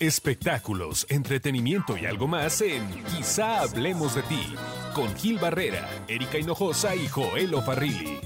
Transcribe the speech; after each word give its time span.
Espectáculos, 0.00 1.06
entretenimiento 1.08 1.96
y 1.96 2.04
algo 2.06 2.26
más 2.26 2.60
en 2.60 2.82
Quizá 3.04 3.60
hablemos 3.60 4.14
de 4.14 4.22
ti, 4.22 4.54
con 4.94 5.14
Gil 5.16 5.38
Barrera, 5.38 5.88
Erika 6.08 6.36
Hinojosa 6.38 6.96
y 6.96 7.06
Joel 7.06 7.54
Farrilli. 7.64 8.18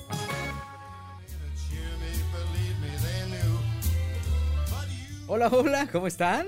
Hola, 5.27 5.49
hola, 5.49 5.89
¿cómo 5.93 6.07
están? 6.07 6.47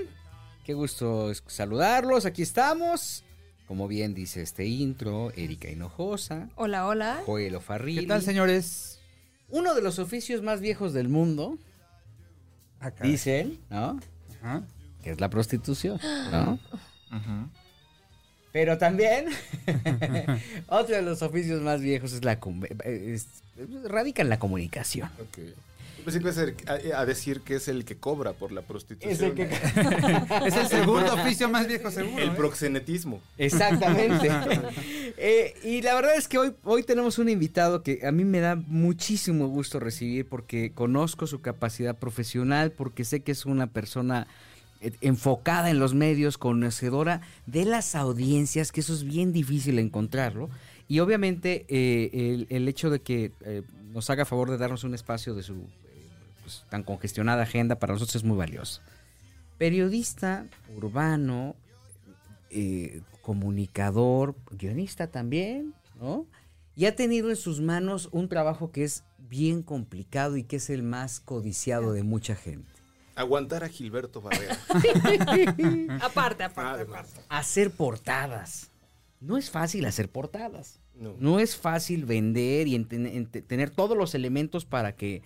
Qué 0.65 0.73
gusto 0.75 1.33
saludarlos, 1.47 2.25
aquí 2.25 2.43
estamos. 2.43 3.25
Como 3.69 3.87
bien 3.89 4.15
dice 4.15 4.43
este 4.43 4.65
intro, 4.67 5.33
Erika 5.37 5.69
Hinojosa, 5.71 6.49
Hola, 6.57 6.87
hola. 6.87 7.23
Joel 7.27 7.61
Farrilli. 7.61 8.01
¿Qué 8.01 8.07
tal, 8.07 8.23
señores? 8.23 9.01
Uno 9.51 9.75
de 9.75 9.83
los 9.83 9.99
oficios 9.99 10.43
más 10.43 10.61
viejos 10.61 10.93
del 10.93 11.09
mundo, 11.09 11.59
Acá. 12.81 13.05
dicen, 13.05 13.61
¿no? 13.69 14.01
Ajá. 14.43 14.63
Que 15.03 15.11
es 15.11 15.21
la 15.21 15.31
prostitución, 15.31 15.99
¿no? 16.31 16.59
Pero 18.53 18.79
también, 18.79 19.27
otro 20.69 20.97
de 20.97 21.03
los 21.03 21.23
oficios 21.23 21.63
más 21.63 21.81
viejos 21.81 22.13
es 22.13 22.25
la 22.25 22.39
es- 22.85 23.29
radica 23.85 24.23
en 24.23 24.29
la 24.29 24.41
comunicación. 24.41 25.09
Pensé 26.05 26.19
que 26.21 26.29
a, 26.29 26.33
ser- 26.33 26.57
a- 26.67 27.01
a 27.01 27.07
decir 27.07 27.43
que 27.43 27.55
es 27.57 27.69
el 27.69 27.85
que 27.85 27.97
cobra 27.97 28.33
por 28.33 28.51
la 28.51 28.63
prostitución. 28.63 29.13
Es 29.13 29.21
el 29.21 29.35
que- 29.35 29.45
Es 30.47 30.57
el 30.57 30.67
segundo 30.69 31.15
oficio 31.15 31.49
más 31.49 31.69
viejo 31.69 31.93
seguro. 31.93 32.21
El 32.21 32.31
¿eh? 32.31 32.35
proxenetismo. 32.37 33.21
Exactamente. 33.39 34.29
Eh, 35.17 35.55
y 35.63 35.83
la 35.83 35.95
verdad 35.95 36.17
es 36.17 36.27
que 36.27 36.39
hoy, 36.39 36.53
hoy 36.65 36.83
tenemos 36.83 37.19
un 37.19 37.29
invitado 37.29 37.85
que 37.85 38.05
a 38.05 38.11
mí 38.11 38.25
me 38.25 38.41
da 38.41 38.57
muchísimo 38.57 39.47
gusto 39.47 39.79
recibir 39.79 40.27
porque 40.29 40.73
conozco 40.73 41.29
su 41.29 41.41
capacidad 41.41 41.97
profesional, 41.97 42.73
porque 42.73 43.05
sé 43.05 43.21
que 43.21 43.31
es 43.31 43.47
una 43.47 43.69
persona 43.69 44.27
enfocada 45.01 45.71
en 45.71 45.79
los 45.79 45.95
medios, 45.95 46.39
conocedora 46.39 47.21
de 47.47 47.65
las 47.65 47.95
audiencias, 47.95 48.73
que 48.73 48.81
eso 48.81 48.95
es 48.95 49.05
bien 49.05 49.33
difícil 49.33 49.79
encontrarlo. 49.79 50.49
Y 50.89 51.01
obviamente 51.01 51.67
eh, 51.69 52.11
el, 52.13 52.47
el 52.51 52.69
hecho 52.69 52.91
de 52.91 53.01
que 53.01 53.33
eh, 53.43 53.63
nos 53.93 54.11
haga 54.11 54.25
favor 54.25 54.51
de 54.51 54.59
darnos 54.59 54.85
un 54.85 54.95
espacio 54.95 55.35
de 55.35 55.43
su 55.43 55.55
eh, 55.55 55.67
pues, 56.43 56.65
tan 56.71 56.83
congestionada 56.83 57.43
agenda 57.43 57.79
para 57.79 57.93
nosotros 57.93 58.17
es 58.17 58.25
muy 58.25 58.37
valioso. 58.37 58.81
Periodista 59.59 60.47
urbano, 60.77 61.55
eh, 62.51 63.03
comunicador, 63.23 64.35
guionista 64.51 65.07
también, 65.07 65.75
¿no? 66.01 66.27
Y 66.75 66.87
ha 66.87 66.97
tenido 66.97 67.31
en 67.31 67.37
sus 67.37 67.61
manos 67.61 68.09
un 68.11 68.29
trabajo 68.29 68.73
que 68.73 68.85
es 68.85 69.05
bien 69.19 69.63
complicado 69.63 70.37
y 70.37 70.45
que 70.45 70.57
es 70.57 70.71
el 70.71 70.83
más 70.83 71.21
codiciado 71.21 71.93
de 71.93 72.03
mucha 72.03 72.35
gente. 72.35 72.80
Aguantar 73.21 73.65
a 73.65 73.69
Gilberto 73.69 74.21
Barrera. 74.21 74.57
Aparte, 76.03 76.43
aparte, 76.45 76.83
Además. 76.83 77.07
aparte. 77.11 77.21
Hacer 77.29 77.71
portadas. 77.71 78.71
No 79.21 79.37
es 79.37 79.51
fácil 79.51 79.85
hacer 79.87 80.09
portadas. 80.11 80.81
No. 80.95 81.15
No 81.19 81.41
es 81.41 81.57
fácil 81.57 82.05
vender 82.05 82.69
y 82.69 82.79
tener 82.85 83.71
todos 83.71 83.97
los 83.97 84.15
elementos 84.15 84.65
para 84.65 84.95
que 84.97 85.23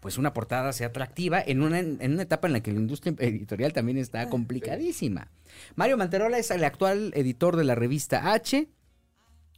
pues 0.00 0.18
una 0.18 0.34
portada 0.34 0.72
sea 0.74 0.88
atractiva 0.88 1.40
en 1.44 1.62
una, 1.62 1.78
en 1.78 2.12
una 2.12 2.22
etapa 2.22 2.46
en 2.46 2.52
la 2.52 2.60
que 2.62 2.72
la 2.72 2.78
industria 2.78 3.14
editorial 3.18 3.72
también 3.72 3.96
está 3.96 4.28
complicadísima. 4.28 5.28
Mario 5.76 5.96
Manterola 5.96 6.38
es 6.38 6.50
el 6.50 6.62
actual 6.64 7.10
editor 7.14 7.56
de 7.56 7.64
la 7.64 7.74
revista 7.74 8.32
H 8.32 8.68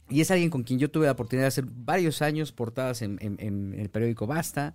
y 0.09 0.21
es 0.21 0.31
alguien 0.31 0.49
con 0.49 0.63
quien 0.63 0.79
yo 0.79 0.89
tuve 0.89 1.07
la 1.07 1.11
oportunidad 1.11 1.43
de 1.43 1.47
hacer 1.49 1.65
varios 1.67 2.21
años 2.21 2.53
portadas 2.53 3.01
en, 3.01 3.17
en- 3.19 3.35
en 3.39 3.77
el 3.77 3.89
periódico 3.89 4.25
Basta. 4.25 4.73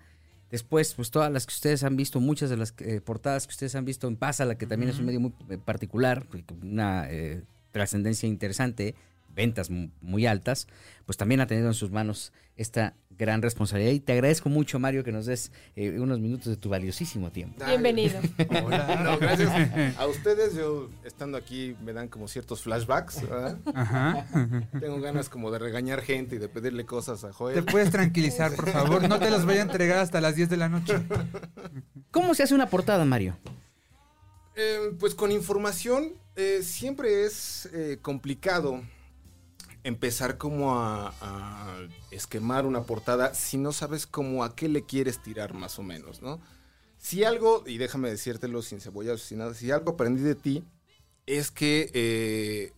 Después, 0.52 0.92
pues 0.92 1.10
todas 1.10 1.32
las 1.32 1.46
que 1.46 1.54
ustedes 1.54 1.82
han 1.82 1.96
visto, 1.96 2.20
muchas 2.20 2.50
de 2.50 2.58
las 2.58 2.74
eh, 2.80 3.00
portadas 3.00 3.46
que 3.46 3.52
ustedes 3.52 3.74
han 3.74 3.86
visto 3.86 4.06
en 4.06 4.16
Pásala, 4.16 4.58
que 4.58 4.66
también 4.66 4.90
es 4.90 4.98
un 4.98 5.06
medio 5.06 5.18
muy 5.18 5.32
eh, 5.48 5.56
particular, 5.56 6.26
una 6.60 7.10
eh, 7.10 7.42
trascendencia 7.70 8.28
interesante, 8.28 8.94
ventas 9.34 9.70
mu- 9.70 9.88
muy 10.00 10.26
altas, 10.26 10.66
pues 11.06 11.16
también 11.16 11.40
ha 11.40 11.46
tenido 11.46 11.68
en 11.68 11.74
sus 11.74 11.90
manos 11.90 12.32
esta 12.56 12.94
gran 13.18 13.40
responsabilidad. 13.42 13.92
Y 13.92 14.00
te 14.00 14.12
agradezco 14.12 14.48
mucho, 14.48 14.78
Mario, 14.78 15.04
que 15.04 15.12
nos 15.12 15.26
des 15.26 15.52
eh, 15.76 15.98
unos 16.00 16.18
minutos 16.20 16.46
de 16.46 16.56
tu 16.56 16.68
valiosísimo 16.68 17.30
tiempo. 17.30 17.64
Bienvenido. 17.66 18.20
Hola. 18.64 19.00
No, 19.04 19.18
gracias. 19.18 19.96
A 19.98 20.06
ustedes, 20.06 20.54
yo 20.54 20.90
estando 21.04 21.36
aquí, 21.38 21.76
me 21.82 21.92
dan 21.92 22.08
como 22.08 22.28
ciertos 22.28 22.62
flashbacks. 22.62 23.22
¿verdad? 23.22 23.58
Ajá. 23.74 24.26
Tengo 24.80 25.00
ganas 25.00 25.28
como 25.28 25.50
de 25.50 25.58
regañar 25.58 26.02
gente 26.02 26.36
y 26.36 26.38
de 26.38 26.48
pedirle 26.48 26.84
cosas 26.84 27.22
a 27.24 27.28
Te 27.28 27.32
Joel. 27.34 27.64
puedes 27.64 27.90
tranquilizar, 27.90 28.54
por 28.54 28.70
favor. 28.70 29.08
No 29.08 29.18
te 29.18 29.30
los 29.30 29.44
voy 29.44 29.56
a 29.58 29.62
entregar 29.62 29.98
hasta 29.98 30.20
las 30.20 30.34
10 30.36 30.48
de 30.50 30.56
la 30.56 30.68
noche. 30.68 30.94
¿Cómo 32.10 32.34
se 32.34 32.42
hace 32.42 32.54
una 32.54 32.68
portada, 32.68 33.04
Mario? 33.04 33.36
Eh, 34.56 34.92
pues 34.98 35.14
con 35.14 35.30
información 35.32 36.12
eh, 36.36 36.60
siempre 36.62 37.24
es 37.24 37.68
eh, 37.72 37.98
complicado 38.02 38.82
empezar 39.84 40.38
como 40.38 40.78
a, 40.78 41.12
a 41.20 41.76
esquemar 42.10 42.66
una 42.66 42.82
portada 42.84 43.34
si 43.34 43.56
no 43.58 43.72
sabes 43.72 44.06
como 44.06 44.44
a 44.44 44.54
qué 44.54 44.68
le 44.68 44.84
quieres 44.84 45.20
tirar 45.22 45.54
más 45.54 45.78
o 45.78 45.82
menos, 45.82 46.22
¿no? 46.22 46.40
Si 46.98 47.24
algo, 47.24 47.64
y 47.66 47.78
déjame 47.78 48.08
decírtelo 48.10 48.62
sin 48.62 48.80
cebolla, 48.80 49.16
sin 49.18 49.38
nada, 49.38 49.54
si 49.54 49.70
algo 49.72 49.92
aprendí 49.92 50.22
de 50.22 50.36
ti 50.36 50.64
es 51.26 51.50
que 51.50 51.90
eh, 51.94 52.72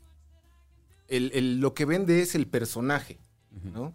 el- 1.08 1.30
el- 1.34 1.60
lo 1.60 1.74
que 1.74 1.84
vende 1.84 2.22
es 2.22 2.34
el 2.34 2.46
personaje, 2.46 3.18
¿no? 3.74 3.94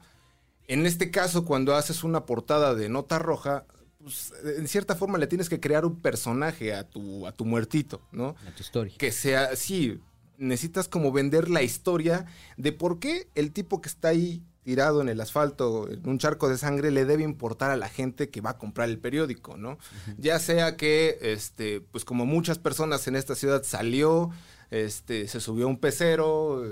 En 0.68 0.86
este 0.86 1.10
caso, 1.10 1.46
cuando 1.46 1.76
haces 1.76 2.04
una 2.04 2.26
portada 2.28 2.76
de 2.76 2.90
nota 2.90 3.18
roja, 3.18 3.66
pues, 4.04 4.32
en 4.58 4.68
cierta 4.68 4.96
forma 4.96 5.18
le 5.18 5.26
tienes 5.28 5.50
que 5.50 5.60
crear 5.60 5.84
un 5.86 6.00
personaje 6.00 6.74
a 6.76 6.88
tu, 6.88 7.26
a 7.26 7.32
tu 7.32 7.44
muertito, 7.46 8.02
¿no? 8.12 8.36
A 8.48 8.52
tu 8.52 8.62
historia. 8.62 8.96
Que 8.98 9.12
sea, 9.12 9.56
sí, 9.56 10.00
necesitas 10.40 10.88
como 10.88 11.12
vender 11.12 11.50
la 11.50 11.62
historia 11.62 12.26
de 12.58 12.72
por 12.72 13.00
qué 13.00 13.28
el 13.36 13.52
tipo 13.52 13.82
que 13.82 13.90
está 13.90 14.10
ahí 14.10 14.42
tirado 14.64 15.02
en 15.02 15.10
el 15.10 15.20
asfalto, 15.22 15.90
en 15.90 16.08
un 16.08 16.20
charco 16.20 16.50
de 16.50 16.58
sangre, 16.58 16.92
le 16.92 17.06
debe 17.06 17.24
importar 17.24 17.72
a 17.72 17.78
la 17.78 17.90
gente 17.90 18.30
que 18.30 18.42
va 18.42 18.52
a 18.52 18.58
comprar 18.58 18.90
el 18.90 19.00
periódico, 19.00 19.58
¿no? 19.58 19.78
Ya 20.18 20.38
sea 20.40 20.78
que, 20.78 21.18
este, 21.22 21.82
pues 21.82 22.06
como 22.06 22.26
muchas 22.26 22.60
personas 22.60 23.08
en 23.08 23.16
esta 23.16 23.36
ciudad 23.36 23.64
salió, 23.64 24.30
este, 24.70 25.28
se 25.28 25.40
subió 25.40 25.66
a 25.66 25.70
un 25.70 25.80
pecero, 25.80 26.64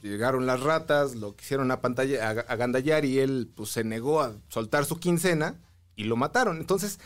llegaron 0.00 0.46
las 0.46 0.60
ratas, 0.60 1.16
lo 1.16 1.34
quisieron 1.36 1.70
a 1.70 1.80
pantalla, 1.80 2.28
a, 2.28 2.30
agandallar 2.30 3.04
y 3.04 3.18
él 3.18 3.50
pues 3.54 3.70
se 3.70 3.84
negó 3.84 4.22
a 4.22 4.34
soltar 4.48 4.84
su 4.84 4.98
quincena 4.98 5.56
y 5.96 6.04
lo 6.04 6.16
mataron. 6.16 6.58
Entonces, 6.58 6.98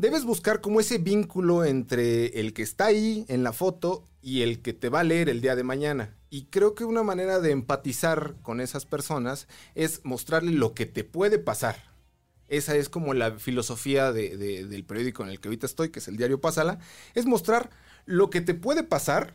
debes 0.00 0.24
buscar 0.24 0.60
como 0.60 0.80
ese 0.80 0.98
vínculo 0.98 1.64
entre 1.64 2.40
el 2.40 2.52
que 2.52 2.62
está 2.62 2.86
ahí 2.86 3.24
en 3.28 3.42
la 3.42 3.52
foto 3.52 4.04
y 4.22 4.42
el 4.42 4.60
que 4.60 4.72
te 4.72 4.88
va 4.88 5.00
a 5.00 5.04
leer 5.04 5.28
el 5.28 5.40
día 5.40 5.56
de 5.56 5.62
mañana. 5.64 6.16
Y 6.30 6.44
creo 6.46 6.74
que 6.74 6.84
una 6.84 7.02
manera 7.02 7.40
de 7.40 7.50
empatizar 7.50 8.36
con 8.42 8.60
esas 8.60 8.86
personas 8.86 9.48
es 9.74 10.00
mostrarle 10.04 10.52
lo 10.52 10.74
que 10.74 10.86
te 10.86 11.04
puede 11.04 11.38
pasar. 11.38 11.76
Esa 12.48 12.76
es 12.76 12.88
como 12.88 13.14
la 13.14 13.32
filosofía 13.38 14.12
de- 14.12 14.36
de- 14.36 14.66
del 14.66 14.84
periódico 14.84 15.22
en 15.22 15.28
el 15.30 15.40
que 15.40 15.48
ahorita 15.48 15.66
estoy, 15.66 15.90
que 15.90 16.00
es 16.00 16.08
el 16.08 16.16
diario 16.16 16.40
Pásala, 16.40 16.78
es 17.14 17.26
mostrar 17.26 17.70
lo 18.06 18.30
que 18.30 18.40
te 18.40 18.54
puede 18.54 18.82
pasar 18.82 19.34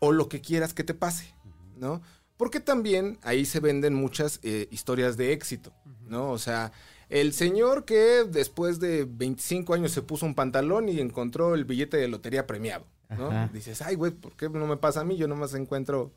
o 0.00 0.10
lo 0.12 0.28
que 0.28 0.40
quieras 0.40 0.74
que 0.74 0.84
te 0.84 0.94
pase, 0.94 1.34
¿no? 1.76 2.02
Porque 2.36 2.58
también 2.58 3.18
ahí 3.22 3.44
se 3.44 3.60
venden 3.60 3.94
muchas 3.94 4.40
eh, 4.42 4.66
historias 4.72 5.16
de 5.16 5.32
éxito, 5.32 5.72
¿no? 6.08 6.30
O 6.30 6.38
sea, 6.38 6.72
el 7.12 7.32
señor 7.32 7.84
que 7.84 8.24
después 8.28 8.80
de 8.80 9.04
25 9.08 9.74
años 9.74 9.92
se 9.92 10.02
puso 10.02 10.26
un 10.26 10.34
pantalón 10.34 10.88
y 10.88 10.98
encontró 11.00 11.54
el 11.54 11.64
billete 11.64 11.96
de 11.98 12.08
lotería 12.08 12.46
premiado, 12.46 12.86
¿no? 13.10 13.28
Ajá. 13.28 13.50
Dices, 13.52 13.82
ay, 13.82 13.94
güey, 13.96 14.12
¿por 14.12 14.36
qué 14.36 14.48
no 14.48 14.66
me 14.66 14.76
pasa 14.78 15.00
a 15.00 15.04
mí? 15.04 15.16
Yo 15.16 15.28
nomás 15.28 15.54
encuentro 15.54 16.12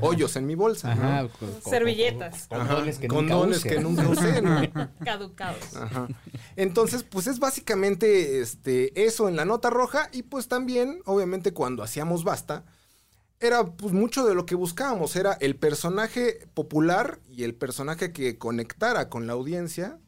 hoyos 0.00 0.34
en 0.36 0.46
mi 0.46 0.54
bolsa, 0.54 0.94
¿no? 0.94 1.02
Ajá, 1.02 1.28
con- 1.38 1.50
con- 1.60 1.70
Servilletas. 1.70 2.46
con- 2.48 2.58
Condones 2.66 2.98
que 2.98 3.06
nunca 3.08 3.34
condones 3.34 3.62
que 3.62 3.80
nunca 3.80 4.08
usé, 4.08 4.40
¿no? 4.40 4.60
Caducados. 5.04 5.76
Ajá. 5.76 6.08
Entonces, 6.56 7.02
pues 7.02 7.26
es 7.26 7.38
básicamente 7.38 8.40
este, 8.40 9.04
eso 9.04 9.28
en 9.28 9.36
la 9.36 9.44
nota 9.44 9.68
roja 9.70 10.08
y 10.12 10.22
pues 10.22 10.48
también, 10.48 11.00
obviamente, 11.04 11.52
cuando 11.52 11.82
hacíamos 11.82 12.24
basta, 12.24 12.64
era 13.40 13.64
pues 13.64 13.92
mucho 13.92 14.24
de 14.24 14.34
lo 14.34 14.46
que 14.46 14.54
buscábamos, 14.54 15.16
era 15.16 15.34
el 15.34 15.56
personaje 15.56 16.46
popular 16.54 17.18
y 17.30 17.44
el 17.44 17.54
personaje 17.54 18.10
que 18.12 18.38
conectara 18.38 19.10
con 19.10 19.26
la 19.26 19.34
audiencia, 19.34 19.98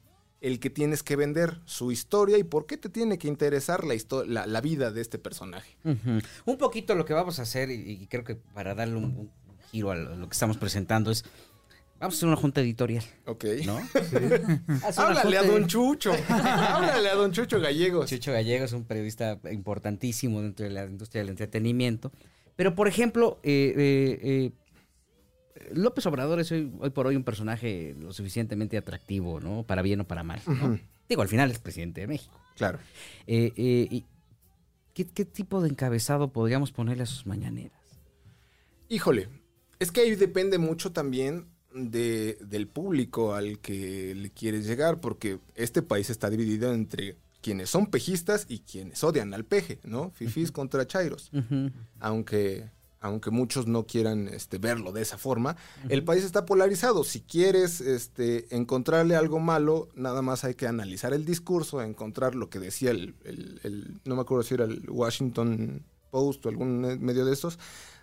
el 0.40 0.60
que 0.60 0.70
tienes 0.70 1.02
que 1.02 1.16
vender 1.16 1.60
su 1.64 1.92
historia 1.92 2.38
y 2.38 2.44
por 2.44 2.66
qué 2.66 2.76
te 2.76 2.88
tiene 2.88 3.18
que 3.18 3.28
interesar 3.28 3.84
la, 3.84 3.94
la, 4.26 4.46
la 4.46 4.60
vida 4.60 4.90
de 4.90 5.00
este 5.00 5.18
personaje. 5.18 5.76
Un 6.44 6.58
poquito 6.58 6.94
lo 6.94 7.04
que 7.04 7.14
vamos 7.14 7.38
a 7.38 7.42
hacer, 7.42 7.70
y, 7.70 7.74
y 8.02 8.06
creo 8.06 8.24
que 8.24 8.36
para 8.36 8.74
darle 8.74 8.96
un, 8.96 9.04
un 9.04 9.30
giro 9.70 9.90
a 9.90 9.96
lo, 9.96 10.28
que 10.28 10.32
estamos 10.32 10.56
presentando, 10.56 11.10
es. 11.10 11.24
Vamos 11.98 12.14
a 12.14 12.16
hacer 12.18 12.28
una 12.28 12.36
junta 12.36 12.60
editorial, 12.60 13.04
Ok. 13.24 13.44
¿no? 13.64 13.76
Una 13.78 14.62
Háblale 14.96 15.38
a 15.38 15.42
don 15.42 15.66
Chucho. 15.66 16.12
Háblale 16.28 17.08
a 17.08 17.14
don 17.14 17.32
Chucho 17.32 17.58
Gallegos. 17.58 18.10
Chucho 18.10 18.32
Gallego 18.32 18.66
es 18.66 18.72
un 18.72 18.84
periodista 18.84 19.40
importantísimo 19.50 20.42
dentro 20.42 20.66
de 20.66 20.72
la 20.72 20.84
industria 20.84 21.22
del 21.22 21.30
entretenimiento. 21.30 22.12
Pero, 22.54 22.74
por 22.74 22.86
ejemplo, 22.86 23.40
eh, 23.42 23.72
eh, 23.76 24.18
eh, 24.22 24.52
López 25.72 26.06
Obrador 26.06 26.40
es 26.40 26.50
hoy, 26.52 26.72
hoy 26.80 26.90
por 26.90 27.06
hoy 27.06 27.16
un 27.16 27.24
personaje 27.24 27.94
lo 27.98 28.12
suficientemente 28.12 28.76
atractivo, 28.76 29.40
¿no? 29.40 29.64
Para 29.64 29.82
bien 29.82 30.00
o 30.00 30.06
para 30.06 30.22
mal. 30.22 30.40
¿no? 30.46 30.78
Digo, 31.08 31.22
al 31.22 31.28
final 31.28 31.50
es 31.50 31.58
presidente 31.58 32.02
de 32.02 32.06
México. 32.06 32.38
Claro. 32.56 32.78
Eh, 33.26 33.52
eh, 33.56 33.88
y 33.90 34.04
¿qué, 34.94 35.06
qué 35.06 35.24
tipo 35.24 35.60
de 35.60 35.68
encabezado 35.68 36.32
podríamos 36.32 36.72
ponerle 36.72 37.02
a 37.02 37.06
sus 37.06 37.26
mañaneras? 37.26 37.80
Híjole, 38.88 39.28
es 39.78 39.92
que 39.92 40.02
ahí 40.02 40.14
depende 40.14 40.58
mucho 40.58 40.92
también 40.92 41.46
de, 41.74 42.38
del 42.40 42.68
público 42.68 43.34
al 43.34 43.58
que 43.58 44.14
le 44.14 44.30
quieres 44.30 44.66
llegar, 44.66 45.00
porque 45.00 45.38
este 45.54 45.82
país 45.82 46.10
está 46.10 46.30
dividido 46.30 46.72
entre 46.72 47.16
quienes 47.40 47.70
son 47.70 47.86
pejistas 47.86 48.46
y 48.48 48.60
quienes 48.60 49.04
odian 49.04 49.32
al 49.34 49.44
peje, 49.44 49.78
¿no? 49.84 50.10
Fifís 50.10 50.50
contra 50.50 50.86
chairos. 50.86 51.30
Aunque, 52.00 52.70
aunque 53.00 53.30
muchos 53.30 53.66
no 53.66 53.86
quieran 53.86 54.28
este, 54.28 54.58
verlo 54.58 54.90
de 54.92 55.02
esa 55.02 55.18
forma, 55.18 55.56
el 55.88 56.02
país 56.04 56.24
está 56.24 56.46
polarizado. 56.46 57.04
Si 57.04 57.20
quieres 57.20 57.80
este, 57.80 58.54
encontrarle 58.56 59.16
algo 59.16 59.38
malo, 59.38 59.88
nada 59.94 60.22
más 60.22 60.44
hay 60.44 60.54
que 60.54 60.66
analizar 60.66 61.12
el 61.12 61.24
discurso, 61.24 61.82
encontrar 61.82 62.34
lo 62.34 62.48
que 62.50 62.58
decía 62.58 62.90
el, 62.90 63.14
el- 63.24 63.60
el- 63.64 64.00
no 64.04 64.16
me 64.16 64.22
acuerdo 64.22 64.42
si 64.42 64.54
era 64.54 64.64
el 64.64 64.88
Washington 64.88 65.84
Post 66.10 66.46
o 66.46 66.48
algún 66.48 66.80
medio 67.00 67.24
de 67.24 67.32
estos, 67.32 67.58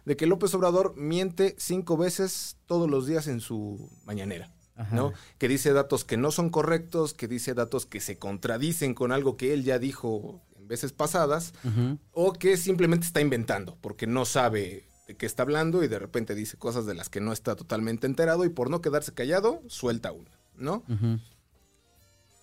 de 0.06 0.16
que 0.18 0.28
López 0.28 0.54
Obrador 0.54 0.96
miente 0.98 1.56
cinco 1.58 1.98
veces 1.98 2.58
todos 2.66 2.90
los 2.90 3.08
días 3.08 3.28
en 3.28 3.40
su 3.40 3.90
mañanera. 4.06 4.52
¿no? 4.92 5.14
Que 5.38 5.48
dice 5.48 5.72
datos 5.72 6.04
que 6.04 6.18
no 6.18 6.32
son 6.32 6.50
correctos, 6.50 7.14
que 7.14 7.28
dice 7.28 7.54
datos 7.54 7.86
que 7.86 8.00
se 8.00 8.18
contradicen 8.18 8.96
con 8.96 9.12
algo 9.12 9.38
que 9.38 9.54
él 9.54 9.64
ya 9.64 9.78
dijo 9.78 10.42
en 10.64 10.68
veces 10.70 10.94
pasadas, 10.94 11.54
o 12.14 12.34
que 12.34 12.56
simplemente 12.58 13.06
está 13.06 13.20
inventando, 13.22 13.78
porque 13.82 14.08
no 14.08 14.24
sabe 14.26 14.88
de 15.08 15.18
qué 15.18 15.26
está 15.26 15.44
hablando 15.44 15.84
y 15.84 15.90
de 15.90 16.00
repente 16.00 16.36
dice 16.36 16.58
cosas 16.58 16.86
de 16.86 16.94
las 16.94 17.10
que 17.10 17.20
no 17.20 17.34
está 17.34 17.56
totalmente 17.56 18.08
enterado 18.08 18.46
y 18.46 18.50
por 18.50 18.70
no 18.70 18.82
quedarse 18.82 19.14
callado, 19.14 19.62
suelta 19.68 20.14
una, 20.14 20.32
¿no? 20.56 20.84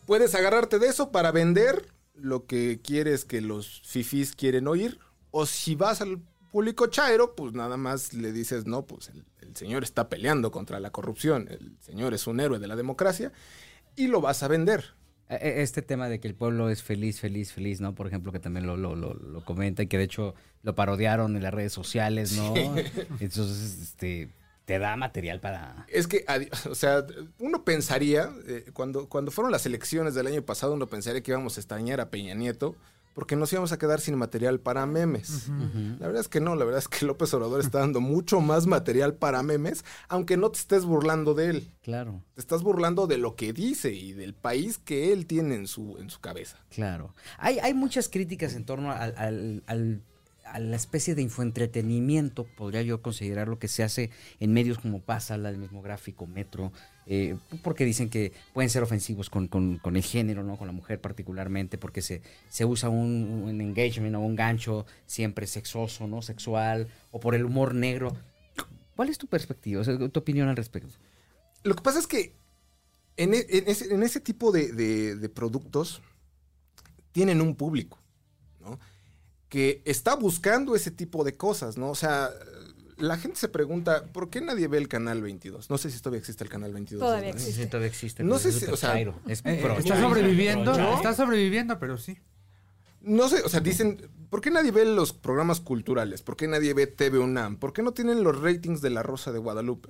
Puedes 0.07 0.35
agarrarte 0.35 0.79
de 0.79 0.89
eso 0.89 1.11
para 1.11 1.33
vender 1.33 1.89
lo 2.15 2.45
que 2.47 2.81
quieres 2.83 3.25
que 3.25 3.41
los 3.41 3.81
fifís 3.87 4.37
quieren 4.37 4.69
oír, 4.69 4.99
o 5.31 5.47
si 5.47 5.75
vas 5.75 6.03
al 6.03 6.21
público 6.53 6.89
chairo, 6.89 7.35
pues 7.35 7.55
nada 7.55 7.79
más 7.79 8.13
le 8.13 8.33
dices, 8.33 8.67
no, 8.67 8.85
pues 8.85 9.09
el, 9.09 9.25
el 9.41 9.57
señor 9.57 9.83
está 9.83 10.11
peleando 10.11 10.51
contra 10.51 10.79
la 10.81 10.91
corrupción, 10.91 11.49
el 11.49 11.79
señor 11.81 12.13
es 12.13 12.27
un 12.27 12.41
héroe 12.41 12.59
de 12.59 12.67
la 12.67 12.77
democracia, 12.77 13.33
y 13.97 14.09
lo 14.09 14.21
vas 14.21 14.43
a 14.43 14.49
vender. 14.49 15.00
Eh, 15.31 15.39
eh, 15.41 15.63
Este 15.63 15.81
tema 15.83 16.09
de 16.09 16.21
que 16.21 16.29
el 16.29 16.35
pueblo 16.35 16.69
es 16.69 16.83
feliz, 16.83 17.21
feliz, 17.21 17.53
feliz, 17.53 17.81
¿no? 17.81 17.95
Por 17.95 18.07
ejemplo, 18.07 18.33
que 18.33 18.41
también 18.41 18.67
lo, 18.67 18.77
lo, 18.77 18.97
lo, 18.97 19.15
lo 19.15 19.45
comenta 19.45 19.83
y 19.83 19.87
que 19.87 19.97
de 19.97 20.05
hecho 20.05 20.35
lo 20.63 20.75
parodiaron 20.75 21.37
en 21.37 21.43
las 21.43 21.55
redes 21.55 21.73
sociales, 21.73 22.33
¿no? 22.37 22.55
Entonces, 23.21 23.79
este, 23.81 24.31
te 24.65 24.79
da 24.79 24.97
material 24.97 25.41
para... 25.41 25.87
Es 25.89 26.07
que, 26.07 26.25
o 26.69 26.75
sea, 26.75 27.07
uno 27.39 27.65
pensaría, 27.65 28.31
eh, 28.47 28.67
cuando, 28.73 29.09
cuando 29.09 29.31
fueron 29.31 29.53
las 29.53 29.67
elecciones 29.67 30.15
del 30.15 30.27
año 30.27 30.43
pasado, 30.43 30.75
uno 30.75 30.87
pensaría 30.89 31.23
que 31.23 31.31
íbamos 31.31 31.57
a 31.57 31.61
extrañar 31.61 32.01
a 32.01 32.11
Peña 32.11 32.35
Nieto, 32.35 32.77
porque 33.15 33.37
nos 33.37 33.53
íbamos 33.53 33.73
a 33.73 33.79
quedar 33.79 34.01
sin 34.01 34.15
material 34.17 34.61
para 34.61 34.87
memes. 34.87 35.49
La 35.99 36.07
verdad 36.07 36.21
es 36.21 36.29
que 36.29 36.41
no, 36.41 36.55
la 36.57 36.65
verdad 36.65 36.79
es 36.79 36.89
que 36.89 37.05
López 37.05 37.33
Obrador 37.35 37.61
está 37.61 37.81
dando 37.81 38.01
mucho 38.01 38.41
más 38.41 38.67
material 38.67 39.15
para 39.15 39.43
memes, 39.43 39.85
aunque 40.09 40.37
no 40.37 40.51
te 40.51 40.59
estés 40.61 40.85
burlando 40.85 41.35
de 41.35 41.51
él. 41.51 41.71
Claro, 41.83 42.23
Te 42.35 42.41
estás 42.41 42.63
burlando 42.63 43.07
de 43.07 43.19
lo 43.19 43.35
que 43.37 43.53
dice 43.53 43.93
y 43.93 44.13
del 44.13 44.33
país 44.35 44.79
que 44.79 45.13
él 45.13 45.27
tiene 45.27 45.57
en 45.57 45.67
su, 45.67 45.97
en 45.99 46.09
su 46.11 46.21
cabeza. 46.21 46.59
claro. 46.71 47.15
Hay, 47.39 47.59
hay 47.59 47.75
muchas 47.75 48.09
críticas 48.09 48.55
en 48.55 48.65
torno 48.65 48.91
al, 48.93 49.15
al- 49.17 49.63
al- 49.67 50.03
a 50.45 50.59
la 50.59 50.75
especie 50.75 51.15
de 51.15 51.23
infoentretenimiento, 51.23 52.45
podría 52.57 52.83
yo 52.83 53.03
considerar 53.03 53.47
lo 53.47 53.59
que 53.61 53.69
se 53.69 53.85
hace 53.85 54.11
en 54.41 54.53
medios 54.53 54.79
como 54.79 55.01
Pásala, 55.01 55.49
el 55.49 55.59
mismo 55.59 55.81
gráfico, 55.81 56.27
Metro, 56.27 56.73
eh, 57.07 57.37
porque 57.63 57.85
dicen 57.85 58.09
que 58.11 58.33
pueden 58.53 58.71
ser 58.71 58.83
ofensivos 58.83 59.31
con, 59.31 59.49
con- 59.49 59.79
el 59.97 60.03
género, 60.03 60.43
¿no? 60.43 60.57
Con 60.57 60.67
la 60.67 60.73
mujer 60.73 61.01
particularmente, 61.01 61.79
porque 61.79 62.03
se, 62.03 62.23
se 62.49 62.65
usa 62.65 62.89
un, 62.89 63.61
engagement 63.61 64.15
o 64.17 64.21
un 64.21 64.37
gancho 64.37 64.87
siempre 65.07 65.47
sexoso, 65.47 66.07
¿no? 66.07 66.23
Sexual, 66.23 66.89
o 67.11 67.21
por 67.21 67.35
el 67.35 67.45
humor 67.45 67.75
negro. 67.75 68.17
¿Cuál 68.97 69.09
es 69.09 69.19
tu 69.19 69.27
perspectiva, 69.27 69.83
tu 69.85 70.21
opinión 70.21 70.49
al 70.49 70.57
respecto? 70.57 70.95
Lo 71.63 71.75
que 71.75 71.83
pasa 71.83 71.99
es 71.99 72.07
que 72.07 72.35
en, 73.17 73.35
e- 73.35 73.47
ese, 73.49 74.21
tipo 74.21 74.53
de, 74.53 74.73
de- 74.73 75.17
de 75.17 75.29
productos 75.29 76.01
tienen 77.13 77.41
un 77.41 77.55
público, 77.55 77.99
¿no? 78.61 78.79
Que 79.49 79.83
está 79.85 80.15
buscando 80.15 80.77
ese 80.77 80.91
tipo 80.93 81.25
de 81.25 81.37
cosas, 81.37 81.77
¿no? 81.77 81.91
O 81.91 81.95
sea, 81.95 82.31
la 83.01 83.17
gente 83.19 83.39
se 83.39 83.49
pregunta, 83.49 84.05
¿por 84.13 84.31
qué 84.31 84.41
nadie 84.41 84.69
ve 84.69 84.79
el 84.79 84.89
canal 84.89 85.23
22? 85.23 85.71
No 85.71 85.79
sé 85.79 85.91
si 85.91 85.99
todavía 85.99 86.21
existe 86.21 86.45
el 86.45 86.51
canal 86.51 86.73
22. 86.73 87.01
Todavía 87.01 87.31
existe. 87.31 87.67
todavía 87.67 87.89
existe. 87.89 88.23
No 88.25 88.39
sé 88.39 88.53
si- 88.53 88.67
o 88.67 88.77
sea, 88.77 88.99
es 89.27 89.43
Eh, 89.45 89.63
está 89.79 90.01
sobreviviendo, 90.01 90.75
chairo. 90.75 90.95
está 90.95 91.15
sobreviviendo, 91.15 91.79
pero 91.79 91.97
sí. 91.99 92.19
No 93.03 93.29
sé, 93.29 93.41
o 93.43 93.49
sea, 93.49 93.61
dicen, 93.61 94.09
¿por 94.29 94.41
qué 94.43 94.51
nadie 94.51 94.71
ve 94.73 94.85
los 94.85 95.13
programas 95.15 95.61
culturales? 95.61 96.21
¿Por 96.23 96.37
qué 96.37 96.47
nadie 96.47 96.75
ve 96.75 96.87
TV 96.87 97.19
UNAM? 97.19 97.57
¿Por 97.57 97.73
qué 97.73 97.83
no 97.83 97.93
tienen 97.93 98.23
los 98.23 98.39
ratings 98.41 98.83
de 98.83 98.91
La 98.91 99.03
Rosa 99.03 99.33
de 99.33 99.39
Guadalupe? 99.39 99.89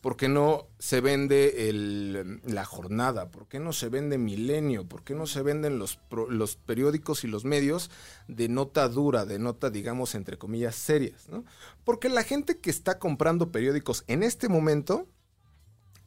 ¿Por 0.00 0.16
qué 0.16 0.28
no 0.28 0.68
se 0.78 1.00
vende 1.00 1.68
el- 1.68 2.40
la 2.44 2.64
jornada? 2.64 3.30
¿Por 3.30 3.48
qué 3.48 3.58
no 3.58 3.72
se 3.72 3.88
vende 3.88 4.16
Milenio? 4.16 4.86
¿Por 4.88 5.02
qué 5.02 5.14
no 5.14 5.26
se 5.26 5.42
venden 5.42 5.78
los, 5.78 5.98
los 6.28 6.56
periódicos 6.56 7.24
y 7.24 7.26
los 7.28 7.44
medios 7.44 7.90
de 8.28 8.48
nota 8.48 8.88
dura, 8.88 9.26
de 9.26 9.38
nota, 9.38 9.70
digamos, 9.70 10.14
entre 10.14 10.38
comillas, 10.38 10.76
serias? 10.76 11.28
¿no? 11.28 11.44
Porque 11.84 12.08
la 12.08 12.22
gente 12.22 12.58
que 12.58 12.70
está 12.70 12.98
comprando 12.98 13.50
periódicos 13.50 14.04
en 14.06 14.22
este 14.22 14.48
momento 14.48 15.08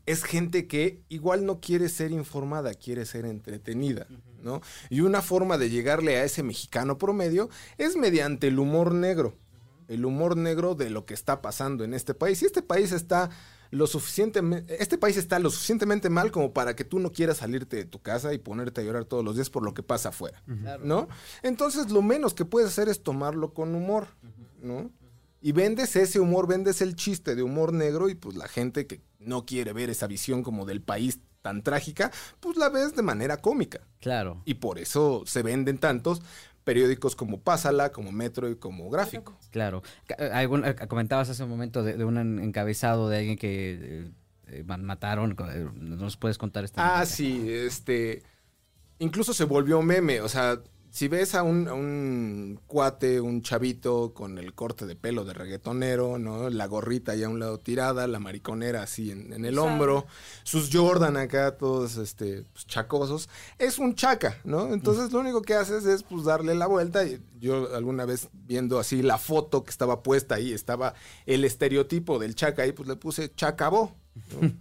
es 0.05 0.23
gente 0.23 0.67
que 0.67 1.01
igual 1.09 1.45
no 1.45 1.59
quiere 1.59 1.87
ser 1.87 2.11
informada, 2.11 2.73
quiere 2.73 3.05
ser 3.05 3.25
entretenida, 3.25 4.07
¿no? 4.41 4.61
Y 4.89 5.01
una 5.01 5.21
forma 5.21 5.57
de 5.59 5.69
llegarle 5.69 6.17
a 6.17 6.23
ese 6.23 6.43
mexicano 6.43 6.97
promedio 6.97 7.49
es 7.77 7.95
mediante 7.97 8.47
el 8.47 8.57
humor 8.57 8.93
negro. 8.93 9.35
El 9.87 10.05
humor 10.05 10.37
negro 10.37 10.73
de 10.73 10.89
lo 10.89 11.05
que 11.05 11.13
está 11.13 11.41
pasando 11.41 11.83
en 11.83 11.93
este 11.93 12.13
país. 12.13 12.41
Y 12.41 12.45
este 12.45 12.61
país 12.61 12.93
está 12.93 13.29
lo 13.71 13.87
suficientemente, 13.87 14.81
este 14.81 14.97
país 14.97 15.17
está 15.17 15.39
lo 15.39 15.49
suficientemente 15.49 16.09
mal 16.09 16.31
como 16.31 16.53
para 16.53 16.75
que 16.75 16.83
tú 16.83 16.99
no 16.99 17.11
quieras 17.11 17.37
salirte 17.37 17.77
de 17.77 17.85
tu 17.85 17.99
casa 17.99 18.33
y 18.33 18.37
ponerte 18.37 18.81
a 18.81 18.83
llorar 18.83 19.05
todos 19.05 19.23
los 19.23 19.35
días 19.35 19.49
por 19.49 19.63
lo 19.63 19.73
que 19.73 19.81
pasa 19.81 20.09
afuera, 20.09 20.43
¿no? 20.83 21.07
Entonces 21.41 21.89
lo 21.89 22.01
menos 22.01 22.33
que 22.33 22.45
puedes 22.45 22.69
hacer 22.69 22.89
es 22.89 23.01
tomarlo 23.01 23.53
con 23.53 23.73
humor, 23.73 24.07
¿no? 24.61 24.91
Y 25.41 25.53
vendes 25.53 25.95
ese 25.95 26.19
humor, 26.19 26.47
vendes 26.47 26.81
el 26.81 26.95
chiste 26.95 27.33
de 27.33 27.41
humor 27.41 27.73
negro 27.73 28.09
y 28.09 28.15
pues 28.15 28.35
la 28.35 28.47
gente 28.47 28.85
que 28.85 29.01
no 29.17 29.45
quiere 29.45 29.73
ver 29.73 29.89
esa 29.89 30.05
visión 30.05 30.43
como 30.43 30.65
del 30.65 30.81
país 30.81 31.19
tan 31.41 31.63
trágica, 31.63 32.11
pues 32.39 32.57
la 32.57 32.69
ves 32.69 32.95
de 32.95 33.01
manera 33.01 33.37
cómica. 33.37 33.81
Claro. 33.99 34.43
Y 34.45 34.55
por 34.55 34.77
eso 34.77 35.23
se 35.25 35.41
venden 35.41 35.79
tantos 35.79 36.21
periódicos 36.63 37.15
como 37.15 37.39
Pásala, 37.41 37.91
como 37.91 38.11
Metro 38.11 38.49
y 38.49 38.55
como 38.55 38.89
Gráfico. 38.89 39.37
Claro. 39.51 39.81
Eh, 40.17 40.29
algún- 40.33 40.65
eh, 40.65 40.75
comentabas 40.87 41.29
hace 41.29 41.43
un 41.43 41.49
momento 41.49 41.83
de, 41.83 41.97
de 41.97 42.05
un 42.05 42.17
en- 42.17 42.39
encabezado 42.39 43.09
de 43.09 43.17
alguien 43.17 43.37
que 43.37 44.11
eh, 44.47 44.63
mataron. 44.63 45.35
¿Nos 45.75 46.17
puedes 46.17 46.37
contar 46.37 46.63
esta 46.63 46.99
Ah, 46.99 47.05
sí, 47.05 47.45
este. 47.49 48.23
Incluso 48.99 49.33
se 49.33 49.45
volvió 49.45 49.81
meme. 49.81 50.21
O 50.21 50.29
sea, 50.29 50.59
si 50.91 51.07
ves 51.07 51.35
a 51.35 51.43
un, 51.43 51.69
a 51.69 51.73
un 51.73 52.59
cuate, 52.67 53.21
un 53.21 53.41
chavito 53.41 54.13
con 54.13 54.37
el 54.37 54.53
corte 54.53 54.85
de 54.85 54.97
pelo 54.97 55.23
de 55.23 55.33
reggaetonero, 55.33 56.19
¿no? 56.19 56.49
La 56.49 56.65
gorrita 56.65 57.13
ahí 57.13 57.23
a 57.23 57.29
un 57.29 57.39
lado 57.39 57.57
tirada, 57.59 58.07
la 58.07 58.19
mariconera 58.19 58.83
así 58.83 59.09
en, 59.09 59.31
en 59.31 59.45
el 59.45 59.57
hombro, 59.57 60.05
sus 60.43 60.69
Jordan 60.71 61.15
acá 61.15 61.55
todos 61.57 61.95
este, 61.95 62.43
pues, 62.51 62.67
chacosos, 62.67 63.29
es 63.57 63.79
un 63.79 63.95
chaca, 63.95 64.41
¿no? 64.43 64.73
Entonces 64.73 65.13
lo 65.13 65.21
único 65.21 65.41
que 65.41 65.53
haces 65.53 65.85
es 65.85 66.03
pues 66.03 66.25
darle 66.25 66.55
la 66.55 66.67
vuelta. 66.67 67.05
Y 67.05 67.21
yo 67.39 67.73
alguna 67.73 68.03
vez 68.03 68.27
viendo 68.33 68.77
así 68.77 69.01
la 69.01 69.17
foto 69.17 69.63
que 69.63 69.71
estaba 69.71 70.03
puesta 70.03 70.35
ahí, 70.35 70.51
estaba 70.51 70.93
el 71.25 71.45
estereotipo 71.45 72.19
del 72.19 72.35
chaca 72.35 72.63
ahí, 72.63 72.73
pues 72.73 72.89
le 72.89 72.97
puse 72.97 73.33
chacabó. 73.33 73.95
¿No? 74.41 74.51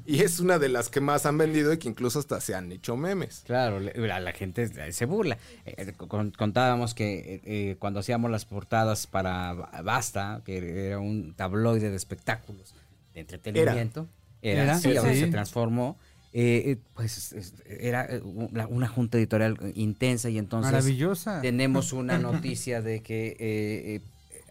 y 0.06 0.20
es 0.22 0.40
una 0.40 0.58
de 0.58 0.68
las 0.68 0.88
que 0.88 1.00
más 1.00 1.26
han 1.26 1.38
vendido 1.38 1.72
y 1.72 1.78
que 1.78 1.88
incluso 1.88 2.18
hasta 2.18 2.40
se 2.40 2.54
han 2.54 2.70
hecho 2.72 2.96
memes. 2.96 3.42
Claro, 3.46 3.80
la, 3.80 4.20
la 4.20 4.32
gente 4.32 4.92
se 4.92 5.04
burla. 5.06 5.38
Eh, 5.66 5.92
con- 5.96 6.30
contábamos 6.32 6.94
que 6.94 7.18
eh, 7.36 7.40
eh, 7.44 7.76
cuando 7.78 8.00
hacíamos 8.00 8.30
las 8.30 8.44
portadas 8.44 9.06
para 9.06 9.52
Ba- 9.54 9.82
Basta, 9.82 10.42
que 10.44 10.86
era 10.88 10.98
un 10.98 11.34
tabloide 11.34 11.90
de 11.90 11.96
espectáculos, 11.96 12.74
de 13.14 13.20
entretenimiento, 13.20 14.06
era, 14.42 14.62
Era, 14.64 14.78
sí, 14.78 14.96
ahora 14.96 15.12
sí. 15.14 15.20
se 15.20 15.26
transformó. 15.28 15.98
eh, 16.32 16.62
eh, 16.66 16.76
pues 16.94 17.32
es- 17.32 17.54
era 17.66 18.06
eh, 18.06 18.20
una, 18.22 18.86
junta 18.86 19.18
editorial 19.18 19.58
intensa 19.74 20.30
y 20.30 20.38
entonces 20.38 20.70
Maravillosa. 20.72 21.40
tenemos 21.42 21.92
una 21.92 22.18
noticia 22.18 22.80
de 22.82 23.02
que 23.02 23.28
eh, 23.30 23.36
eh, 23.40 24.00